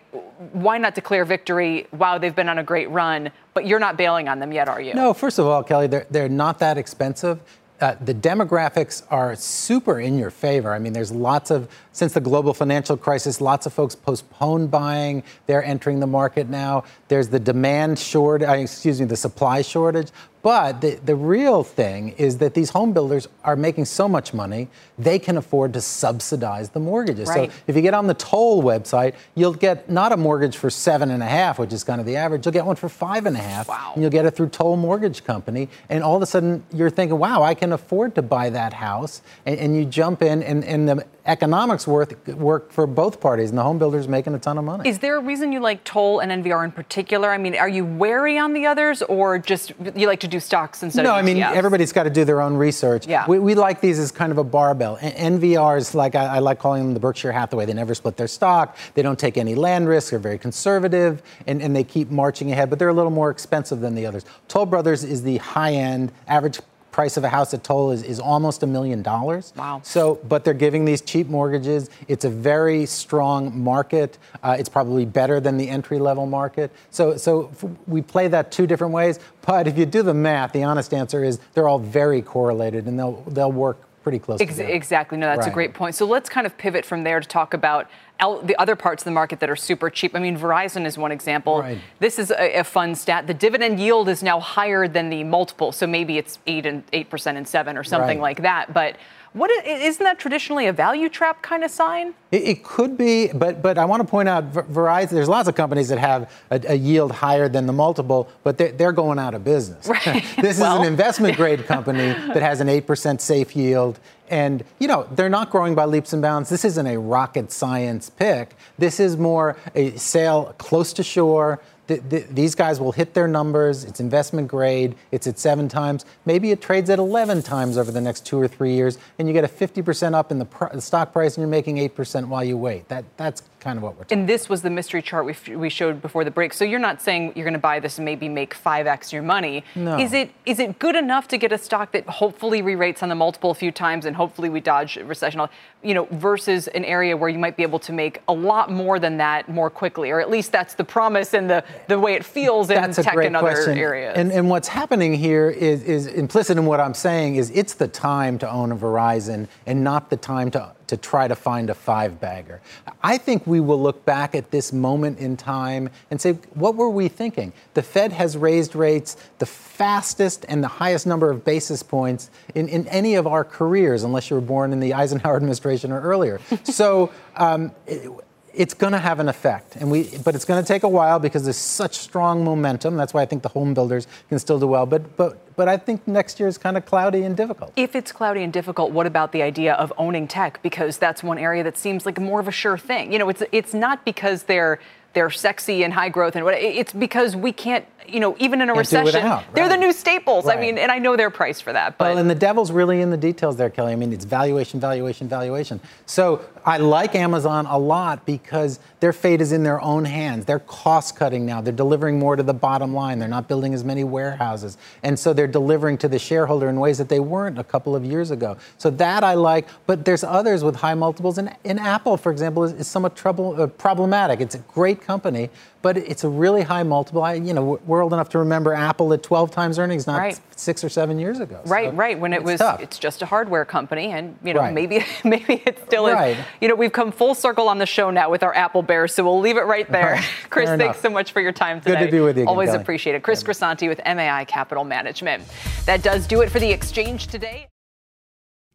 Why 0.52 0.78
not 0.78 0.96
declare 0.96 1.24
victory? 1.24 1.88
Wow, 1.94 2.18
they've 2.18 2.36
been 2.36 2.50
on 2.50 2.60
a 2.60 2.64
great 2.64 2.90
run, 2.90 3.32
but 3.54 3.66
you're 3.66 3.80
not 3.80 3.96
bailing 3.98 4.28
on 4.28 4.40
them 4.40 4.52
yet, 4.52 4.68
are 4.68 4.82
you? 4.82 4.94
No, 4.94 5.14
first 5.14 5.40
of 5.40 5.46
all, 5.46 5.64
Kelly, 5.64 5.88
they're, 5.88 6.06
they're 6.12 6.28
not 6.28 6.60
that 6.60 6.78
expensive. 6.78 7.40
Uh, 7.80 7.96
the 8.02 8.14
demographics 8.14 9.04
are 9.10 9.36
super 9.36 10.00
in 10.00 10.18
your 10.18 10.30
favor. 10.30 10.74
I 10.74 10.80
mean, 10.80 10.94
there's 10.94 11.12
lots 11.12 11.52
of, 11.52 11.70
since 11.94 12.14
the 12.14 12.22
global 12.22 12.54
financial 12.54 12.98
crisis, 12.98 13.40
lots 13.40 13.66
of 13.66 13.74
folks 13.74 13.96
postponed 13.96 14.72
buying. 14.72 15.24
They're 15.48 15.64
entering 15.64 16.00
the 16.00 16.08
market 16.08 16.50
now. 16.50 16.84
There's 17.08 17.30
the 17.30 17.40
demand 17.40 17.98
shortage, 17.98 18.48
uh, 18.48 18.54
excuse 18.54 19.00
me, 19.00 19.06
the 19.06 19.18
supply 19.18 19.62
shortage. 19.62 20.12
But 20.44 20.82
the, 20.82 20.96
the 20.96 21.16
real 21.16 21.64
thing 21.64 22.10
is 22.10 22.38
that 22.40 22.54
these 22.54 22.70
home 22.70 22.92
builders 22.92 23.30
are 23.46 23.56
making 23.56 23.86
so 23.86 24.10
much 24.10 24.34
money, 24.34 24.68
they 25.00 25.18
can 25.18 25.38
afford 25.38 25.72
to 25.74 25.82
subsidize 25.82 26.70
the 26.70 26.82
mortgages. 26.82 27.30
Right. 27.30 27.50
So 27.50 27.58
if 27.66 27.78
you 27.78 27.82
get 27.82 27.94
on 27.94 28.08
the 28.08 28.14
Toll 28.14 28.62
website, 28.62 29.16
you'll 29.36 29.54
get 29.54 29.90
not 29.90 30.12
a 30.12 30.18
mortgage 30.18 30.58
for 30.58 30.70
seven 30.70 31.12
and 31.12 31.24
a 31.24 31.28
half, 31.28 31.60
which 31.60 31.72
is 31.72 31.86
kind 31.86 32.02
of 32.02 32.06
the 32.06 32.18
average, 32.18 32.46
you'll 32.46 32.52
get 32.52 32.66
one 32.66 32.76
for 32.76 32.90
five 32.90 33.26
and 33.26 33.38
a 33.38 33.40
half. 33.40 33.70
Wow. 33.70 33.94
And 33.94 34.04
you'll 34.04 34.12
get 34.12 34.26
it 34.26 34.32
through 34.32 34.50
Toll 34.50 34.76
Mortgage 34.76 35.24
Company. 35.24 35.70
And 35.88 36.04
all 36.04 36.18
of 36.18 36.22
a 36.22 36.26
sudden, 36.26 36.66
you're 36.74 36.90
thinking, 36.90 37.18
wow, 37.18 37.42
I 37.42 37.54
can 37.54 37.72
afford 37.72 38.14
to 38.16 38.22
buy 38.22 38.50
that 38.50 38.74
house. 38.74 39.22
And, 39.46 39.58
and 39.58 39.76
you 39.78 39.86
jump 39.86 40.22
in, 40.22 40.44
and, 40.44 40.66
and 40.66 40.90
the 40.90 41.08
economics 41.26 41.88
worth, 41.88 42.28
work 42.28 42.72
for 42.72 42.86
both 42.86 43.22
parties, 43.22 43.50
and 43.50 43.58
the 43.58 43.64
home 43.64 43.80
builder's 43.80 44.08
making 44.08 44.36
a 44.36 44.40
ton 44.40 44.58
of 44.58 44.66
money. 44.66 44.90
Is 44.90 45.00
there 45.00 45.18
a 45.18 45.22
reason 45.22 45.54
you 45.54 45.62
like 45.62 45.84
Toll 45.84 46.20
and 46.20 46.44
NVR 46.44 46.66
in 46.66 46.72
particular? 46.72 47.32
I 47.32 47.38
mean, 47.38 47.56
are 47.56 47.70
you 47.70 47.86
wary 47.86 48.38
on 48.38 48.54
the 48.54 48.66
others, 48.66 49.02
or 49.04 49.40
just 49.40 49.74
you 49.96 50.08
like 50.08 50.20
to 50.22 50.28
do 50.28 50.40
stocks 50.40 50.84
instead 50.84 51.04
no, 51.04 51.12
of 51.12 51.16
No, 51.16 51.20
I 51.20 51.22
mean, 51.22 51.42
everybody's 51.42 51.94
got 51.94 52.04
to 52.04 52.10
do 52.10 52.26
their 52.26 52.42
own 52.42 52.56
research. 52.56 53.08
Yeah. 53.08 53.26
We, 53.28 53.40
we 53.40 53.56
like 53.56 53.80
these 53.80 54.00
as 54.00 54.12
kind 54.12 54.32
of 54.32 54.38
a 54.38 54.44
barbell. 54.44 54.98
NVR 54.98 55.78
is 55.78 55.96
like, 55.96 56.16
I, 56.16 56.26
I, 56.26 56.40
like 56.40 56.60
calling 56.60 56.84
them 56.84 56.94
the 56.94 57.00
Berkshire 57.00 57.32
Hathaway. 57.32 57.66
They 57.66 57.74
never 57.74 57.96
split 57.96 58.18
their 58.18 58.28
stock. 58.28 58.78
They 58.94 59.02
don't 59.02 59.20
take 59.20 59.38
any 59.38 59.56
land 59.56 59.88
risk. 59.88 60.10
They're 60.10 60.20
very 60.20 60.38
conservative, 60.38 61.22
and, 61.48 61.62
and 61.62 61.74
they 61.76 61.86
keep 61.86 62.12
marching 62.12 62.52
ahead, 62.52 62.70
but 62.70 62.80
they're 62.80 62.90
a 62.90 62.94
little 62.94 63.12
more 63.12 63.30
expensive 63.30 63.80
than 63.80 63.96
the 63.96 64.06
others. 64.06 64.26
Toll 64.50 64.66
Brothers 64.66 65.04
is 65.04 65.24
the 65.24 65.38
high 65.38 65.74
end, 65.74 66.12
average 66.28 66.60
price 66.94 67.18
of 67.18 67.26
a 67.26 67.30
house 67.30 67.54
at 67.54 67.64
Toll 67.64 67.92
is, 67.92 68.04
is 68.04 68.20
almost 68.20 68.64
a 68.64 68.68
million 68.68 69.02
dollars. 69.02 69.52
Wow. 69.58 69.82
So, 69.84 70.20
but 70.30 70.46
they're 70.46 70.54
giving 70.54 70.86
these 70.86 71.02
cheap 71.02 71.28
mortgages. 71.28 71.90
It's 72.08 72.24
a 72.24 72.30
very 72.30 72.86
strong 72.86 73.60
market. 73.60 74.18
Uh, 74.42 74.56
it's 74.58 74.70
probably 74.70 75.04
better 75.04 75.42
than 75.42 75.58
the 75.58 75.68
entry 75.68 76.00
level 76.00 76.26
market. 76.26 76.72
So, 76.92 77.18
so 77.18 77.52
we 77.88 78.02
play 78.02 78.30
that 78.30 78.52
two 78.52 78.68
different 78.68 78.94
ways. 78.94 79.20
But 79.42 79.68
if 79.68 79.78
you 79.78 79.86
do 79.86 80.04
the 80.04 80.14
math, 80.14 80.54
the 80.54 80.64
honest 80.64 80.94
answer 80.94 81.24
is 81.24 81.40
they're 81.54 81.68
all 81.68 81.80
very 81.80 82.22
correlated 82.22 82.86
and 82.86 82.98
they'll, 82.98 83.22
they'll 83.24 83.52
work 83.52 83.82
pretty 84.04 84.20
close 84.20 84.42
Ex- 84.42 84.60
exactly. 84.60 85.18
No, 85.18 85.28
that's 85.28 85.40
right. 85.40 85.48
a 85.48 85.54
great 85.54 85.74
point. 85.74 85.96
So 85.96 86.06
let's 86.06 86.30
kind 86.30 86.46
of 86.46 86.58
pivot 86.58 86.86
from 86.86 87.04
there 87.04 87.20
to 87.20 87.28
talk 87.28 87.54
about 87.54 87.90
the 88.20 88.56
other 88.58 88.76
parts 88.76 89.02
of 89.02 89.06
the 89.06 89.12
market 89.12 89.40
that 89.40 89.50
are 89.50 89.56
super 89.56 89.90
cheap. 89.90 90.16
I 90.16 90.20
mean, 90.20 90.38
Verizon 90.38 90.86
is 90.86 90.98
one 90.98 91.12
example. 91.12 91.60
Right. 91.60 91.80
This 92.00 92.20
is 92.20 92.32
a, 92.32 92.60
a, 92.60 92.64
fun 92.64 92.96
stat. 92.96 93.28
The 93.28 93.34
dividend 93.34 93.80
yield 93.80 94.08
is 94.08 94.24
now 94.24 94.40
higher 94.40 94.88
than 94.88 95.10
the 95.10 95.24
multiple, 95.24 95.72
so 95.72 95.88
maybe 95.88 96.18
it's 96.18 96.40
eight 96.48 96.66
and 96.66 96.84
eight 96.94 97.10
percent 97.10 97.38
and 97.38 97.48
seven 97.48 97.78
or 97.78 97.84
something 97.84 98.20
right. 98.20 98.38
like 98.38 98.42
that. 98.44 98.74
But 98.74 98.98
what 99.34 99.50
is, 99.66 100.00
not 100.00 100.06
that 100.06 100.20
traditionally 100.20 100.68
a 100.68 100.74
value 100.74 101.10
trap 101.10 101.42
kind 101.42 101.64
of 101.64 101.72
sign? 101.72 102.14
It, 102.32 102.44
it 102.44 102.64
could 102.64 102.98
be, 102.98 103.30
but 103.34 103.64
but 103.64 103.80
I 103.80 103.86
want 103.86 104.02
to 104.02 104.08
point 104.08 104.30
out 104.30 104.54
Verizon. 104.54 105.10
There's 105.10 105.30
lots 105.30 105.50
of 105.50 105.56
companies 105.56 105.90
that 105.90 105.98
have 105.98 106.32
a, 106.52 106.62
a 106.70 106.76
yield 106.76 107.12
higher 107.12 107.50
than 107.50 107.66
the 107.66 107.74
multiple, 107.74 108.30
but 108.44 108.60
they're, 108.60 108.72
they're 108.72 108.92
going 108.92 109.18
out 109.18 109.34
of 109.34 109.44
business. 109.44 109.88
Right. 109.88 110.24
this 110.42 110.60
well. 110.60 110.76
is 110.76 110.82
an 110.82 110.94
investment 110.94 111.36
grade 111.36 111.66
company 111.66 112.14
that 112.14 112.42
has 112.42 112.62
an 112.62 112.70
eight 112.70 112.86
percent 112.86 113.22
safe 113.22 113.56
yield, 113.56 114.00
and 114.30 114.64
you 114.78 114.88
know 114.88 115.08
they're 115.12 115.30
not 115.30 115.50
growing 115.50 115.74
by 115.74 115.86
leaps 115.86 116.14
and 116.14 116.22
bounds. 116.22 116.50
This 116.50 116.64
isn't 116.64 116.86
a 116.86 117.00
rocket 117.00 117.52
science 117.52 118.12
pick. 118.12 118.56
This 118.78 119.00
is 119.00 119.18
more 119.18 119.58
a 119.74 119.98
sail 119.98 120.54
close 120.60 120.94
to 120.94 121.04
shore 121.04 121.60
the, 121.96 122.02
the, 122.10 122.20
these 122.30 122.56
guys 122.56 122.80
will 122.80 122.92
hit 122.92 123.14
their 123.14 123.28
numbers. 123.28 123.84
It's 123.84 124.00
investment 124.00 124.48
grade. 124.48 124.96
It's 125.12 125.28
at 125.28 125.40
seven 125.40 125.68
times. 125.68 126.06
Maybe 126.26 126.52
it 126.52 126.62
trades 126.62 126.90
at 126.90 127.00
11 127.00 127.44
times 127.44 127.78
over 127.78 127.92
the 127.92 128.02
next 128.02 128.26
two 128.26 128.40
or 128.40 128.48
three 128.48 128.74
years, 128.74 128.98
and 129.20 129.28
you 129.28 129.34
get 129.34 129.44
a 129.44 129.48
50% 129.48 130.14
up 130.14 130.32
in 130.32 130.40
the, 130.40 130.46
pr- 130.46 130.74
the 130.74 130.82
stock 130.82 131.14
price, 131.14 131.36
and 131.36 131.42
you're 131.42 131.50
making 131.50 131.78
8% 131.78 132.28
while 132.28 132.44
you 132.44 132.58
wait. 132.58 132.88
That, 132.90 133.06
that's 133.18 133.44
kind 133.64 133.78
of 133.78 133.84
what 133.84 133.94
we're 133.98 134.04
talking 134.04 134.20
And 134.20 134.30
this 134.30 134.50
was 134.50 134.62
the 134.62 134.70
mystery 134.70 135.02
chart 135.02 135.26
we, 135.26 135.56
we 135.56 135.70
showed 135.70 136.02
before 136.02 136.24
the 136.24 136.32
break. 136.32 136.54
So 136.54 136.66
you're 136.66 136.80
not 136.80 137.02
saying 137.02 137.34
you're 137.36 137.46
going 137.46 137.54
to 137.54 137.60
buy 137.60 137.80
this 137.80 137.98
and 137.98 138.06
maybe 138.06 138.30
make 138.30 138.56
5x 138.56 139.12
your 139.12 139.24
money. 139.24 139.64
No. 139.76 139.98
Is 139.98 140.14
it 140.14 140.32
is 140.46 140.60
it 140.60 140.80
good 140.80 140.96
enough 140.96 141.28
to 141.30 141.38
get 141.38 141.52
a 141.52 141.58
stock 141.58 141.94
that 141.94 142.06
hopefully 142.08 142.62
re-rates 142.62 143.02
on 143.02 143.10
the 143.10 143.16
multiple 143.16 143.52
a 143.52 143.56
few 143.56 143.72
times 143.72 144.06
and 144.06 144.16
hopefully 144.16 144.50
we 144.50 144.60
dodge 144.60 144.98
recession, 144.98 145.42
you 145.82 145.94
know, 145.94 146.08
versus 146.12 146.68
an 146.70 146.86
area 146.86 147.16
where 147.16 147.30
you 147.30 147.40
might 147.40 147.56
be 147.56 147.64
able 147.64 147.80
to 147.80 147.94
make 147.94 148.22
a 148.28 148.34
lot 148.34 148.70
more 148.72 149.00
than 149.00 149.18
that 149.18 149.48
more 149.50 149.70
quickly, 149.70 150.12
or 150.12 150.20
at 150.20 150.30
least 150.30 150.52
that's 150.52 150.74
the 150.74 150.84
promise 150.84 151.34
and 151.34 151.50
the, 151.50 151.64
the 151.88 151.98
way 151.98 152.14
it 152.14 152.26
feels 152.26 152.70
in 152.70 152.76
that's 152.76 152.98
tech 152.98 153.16
and 153.16 153.36
question. 153.38 153.72
other 153.72 153.80
areas. 153.80 154.18
And, 154.18 154.32
and 154.32 154.50
what's 154.50 154.68
happening 154.68 155.14
here 155.14 155.50
is, 155.50 155.84
is 155.84 156.08
implicit 156.08 156.58
in 156.58 156.66
what 156.66 156.80
I'm 156.80 156.94
saying 156.94 157.36
is 157.36 157.50
it's 157.52 157.76
the 157.76 157.88
time 157.88 158.38
to 158.40 158.50
own 158.50 158.72
a 158.72 158.76
Verizon 158.76 159.48
and 159.66 159.84
not 159.84 160.10
the 160.10 160.18
time 160.18 160.52
to 160.52 160.74
to 160.94 160.98
try 160.98 161.28
to 161.28 161.36
find 161.36 161.72
a 161.72 161.74
five 161.74 162.22
bagger. 162.22 162.62
I 163.02 163.18
think 163.18 163.48
we 163.48 163.60
will 163.60 163.82
look 163.82 164.06
back 164.06 164.36
at 164.36 164.52
this 164.52 164.72
moment 164.72 165.18
in 165.18 165.36
time 165.36 165.90
and 166.12 166.22
say, 166.22 166.34
what 166.54 166.76
were 166.76 166.90
we 166.90 167.08
thinking? 167.08 167.52
The 167.74 167.82
Fed 167.82 168.12
has 168.14 168.38
raised 168.38 168.76
rates 168.76 169.18
the 169.40 169.48
fastest 169.48 170.46
and 170.48 170.64
the 170.64 170.68
highest 170.68 171.08
number 171.08 171.32
of 171.32 171.44
basis 171.44 171.82
points 171.82 172.30
in, 172.54 172.70
in 172.70 172.88
any 172.90 173.16
of 173.16 173.26
our 173.26 173.44
careers, 173.44 174.04
unless 174.04 174.30
you 174.30 174.36
were 174.36 174.42
born 174.42 174.72
in 174.72 174.80
the 174.80 174.94
Eisenhower 174.94 175.36
administration 175.36 175.92
or 175.92 176.00
earlier. 176.00 176.40
so, 176.64 177.12
um, 177.38 177.72
it, 177.88 178.08
it's 178.54 178.74
going 178.74 178.94
to 178.94 179.00
have 179.00 179.20
an 179.20 179.28
effect, 179.30 179.76
and 179.78 179.90
we, 179.90 180.10
but 180.24 180.36
it's 180.36 180.46
going 180.46 180.64
to 180.64 180.68
take 180.68 180.84
a 180.84 180.90
while 180.90 181.20
because 181.20 181.44
there's 181.44 181.58
such 181.58 181.96
strong 181.96 182.44
momentum. 182.44 182.96
That's 182.96 183.14
why 183.14 183.22
I 183.22 183.26
think 183.26 183.42
the 183.42 183.50
home 183.50 183.74
builders 183.74 184.08
can 184.30 184.38
still 184.40 184.60
do 184.60 184.68
well. 184.68 184.86
But, 184.86 185.18
but 185.18 185.56
but 185.56 185.68
I 185.68 185.78
think 185.78 186.08
next 186.08 186.40
year 186.40 186.48
is 186.48 186.58
kind 186.58 186.78
of 186.78 186.86
cloudy 186.86 187.24
and 187.24 187.38
difficult. 187.38 187.74
If 187.76 187.96
it's 187.96 188.12
cloudy 188.12 188.44
and 188.44 188.52
difficult, 188.52 188.92
what 188.92 189.06
about 189.06 189.32
the 189.32 189.42
idea 189.42 189.74
of 189.74 189.94
owning 189.98 190.28
tech? 190.28 190.62
Because 190.62 190.98
that's 190.98 191.24
one 191.24 191.38
area 191.38 191.64
that 191.64 191.78
seems 191.78 192.06
like 192.06 192.20
more 192.20 192.40
of 192.40 192.48
a 192.48 192.52
sure 192.52 192.78
thing. 192.78 193.12
You 193.12 193.20
know, 193.20 193.30
it's 193.30 193.44
it's 193.52 193.74
not 193.74 194.06
because 194.06 194.44
they're 194.44 194.80
they're 195.14 195.30
sexy 195.30 195.84
and 195.84 195.94
high 195.94 196.10
growth 196.10 196.36
and 196.36 196.44
what 196.44 196.56
it's 196.56 196.94
because 196.94 197.36
we 197.36 197.52
can't 197.52 197.86
you 198.08 198.20
know 198.20 198.36
even 198.40 198.62
in 198.62 198.70
a 198.70 198.74
Can't 198.74 198.80
recession 198.80 199.06
without, 199.06 199.56
they're 199.56 199.70
the 199.70 199.78
new 199.78 199.94
staples 199.94 200.48
i 200.48 200.56
mean 200.56 200.78
and 200.78 200.92
i 200.92 201.00
know 201.00 201.16
they're 201.16 201.30
priced 201.30 201.64
for 201.64 201.72
that 201.72 201.98
but 201.98 202.10
Well, 202.10 202.18
and 202.18 202.30
the 202.30 202.36
devil's 202.36 202.72
really 202.72 203.02
in 203.02 203.10
the 203.10 203.18
details 203.18 203.56
there, 203.56 203.70
Kelly. 203.70 203.94
I 203.94 203.96
mean, 203.96 204.14
it's 204.14 204.26
valuation, 204.26 204.80
valuation, 204.80 205.28
valuation. 205.28 205.80
So 206.06 206.42
I 206.66 206.78
like 206.78 207.16
Amazon 207.16 207.66
a 207.66 207.78
lot 207.78 208.26
because 208.26 208.80
their 209.00 209.14
fate 209.14 209.42
is 209.42 209.52
in 209.52 209.64
their 209.64 209.82
own 209.82 210.06
hands. 210.06 210.46
They're 210.46 210.60
cost 210.60 211.16
cutting 211.16 211.46
now. 211.46 211.62
They're 211.62 211.74
delivering 211.74 212.20
more 212.20 212.36
to 212.36 212.44
the 212.44 212.54
bottom 212.54 212.94
line. 212.94 213.20
They're 213.20 213.28
not 213.28 213.48
building 213.48 213.74
as 213.74 213.84
many 213.84 214.04
warehouses. 214.04 214.78
And 215.04 215.18
so 215.18 215.34
they're 215.34 215.48
delivering 215.48 215.98
to 216.00 216.08
the 216.08 216.20
shareholder 216.20 216.70
in 216.70 216.80
ways 216.80 216.98
that 216.98 217.10
they 217.10 217.20
weren't 217.20 217.60
a 217.60 217.64
couple 217.64 217.96
of 217.96 218.06
years 218.06 218.32
ago. 218.32 218.58
So 218.78 218.90
that 218.92 219.24
I 219.24 219.34
like. 219.34 219.68
But 219.88 220.06
there's 220.06 220.24
others 220.24 220.64
with 220.64 220.76
high 220.76 220.94
multiples. 220.94 221.38
And, 221.38 221.54
and 221.66 221.80
Apple, 221.80 222.18
for 222.18 222.32
example, 222.32 222.64
is, 222.64 222.74
is 222.74 222.88
somewhat 222.88 223.16
trouble, 223.16 223.62
uh, 223.62 223.68
problematic. 223.68 224.40
It's 224.40 224.56
a 224.56 224.60
great 224.60 225.02
company, 225.04 225.50
but 225.82 225.98
it's 225.98 226.24
a 226.24 226.30
really 226.30 226.62
high 226.64 226.84
multiple. 226.84 227.22
I, 227.24 227.34
you 227.34 227.54
know, 227.54 227.80
we're 227.86 228.02
old 228.02 228.14
enough 228.14 228.30
to 228.30 228.40
remember 228.40 228.74
Apple 228.74 229.14
at 229.14 229.22
12 229.24 229.52
times 229.52 229.78
earnings, 229.78 230.08
not 230.08 230.18
Right. 230.20 230.40
six 230.56 230.84
or 230.84 230.90
seven 230.90 231.20
years 231.20 231.40
ago. 231.40 231.60
Right, 231.66 231.90
So 231.92 231.96
right. 231.96 232.20
When 232.20 232.34
it 232.34 232.44
was, 232.44 232.60
tough. 232.60 232.82
it's 232.82 232.98
just 232.98 233.22
a 233.22 233.26
hardware 233.26 233.66
company, 233.66 234.08
and 234.12 234.38
you 234.44 234.54
know, 234.54 234.62
Right. 234.62 234.74
maybe, 234.74 235.06
maybe 235.24 235.62
it 235.66 235.80
still 235.86 236.08
Right. 236.12 236.38
is. 236.38 236.46
You 236.62 236.68
know, 236.70 236.76
we've 236.76 236.92
come 236.92 237.12
full 237.12 237.36
circle 237.36 237.70
on 237.70 237.78
the 237.78 237.86
show 237.86 238.10
now 238.12 238.30
with 238.30 238.44
our 238.44 238.56
Apple 238.56 238.82
Bears, 238.82 239.14
so 239.14 239.24
we'll 239.24 239.40
leave 239.40 239.58
it 239.58 239.66
right 239.66 239.90
there. 239.92 240.14
Right. 240.14 240.24
Chris, 240.50 240.70
Fair 240.70 240.78
thanks 240.78 240.98
enough. 240.98 241.02
so 241.02 241.10
much 241.10 241.32
for 241.32 241.42
your 241.42 241.52
time 241.52 241.82
today. 241.82 242.00
Good 242.00 242.06
to 242.06 242.12
be 242.12 242.20
with 242.22 242.38
you 242.38 242.44
again, 242.44 242.48
Always 242.50 242.70
Kelly. 242.70 242.82
appreciate 242.82 243.16
it. 243.16 243.24
Chris 243.24 243.44
Grisanti 243.44 243.88
with 243.88 244.00
MAI 244.06 244.46
Capital 244.46 244.84
Management. 244.84 245.44
That 245.86 246.02
does 246.04 246.26
do 246.28 246.42
it 246.42 246.50
for 246.50 246.60
the 246.60 246.72
exchange 246.72 247.28
today. 247.28 247.68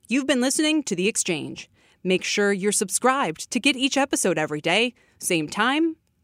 You've 0.08 0.26
been 0.26 0.40
listening 0.40 0.82
to 0.84 0.96
The 0.96 1.06
Exchange. 1.08 1.68
Make 2.02 2.24
sure 2.24 2.52
you're 2.52 2.72
subscribed 2.72 3.50
to 3.50 3.60
get 3.60 3.76
each 3.76 3.96
episode 3.96 4.38
every 4.38 4.60
day, 4.60 4.94
same 5.18 5.48
time, 5.48 5.96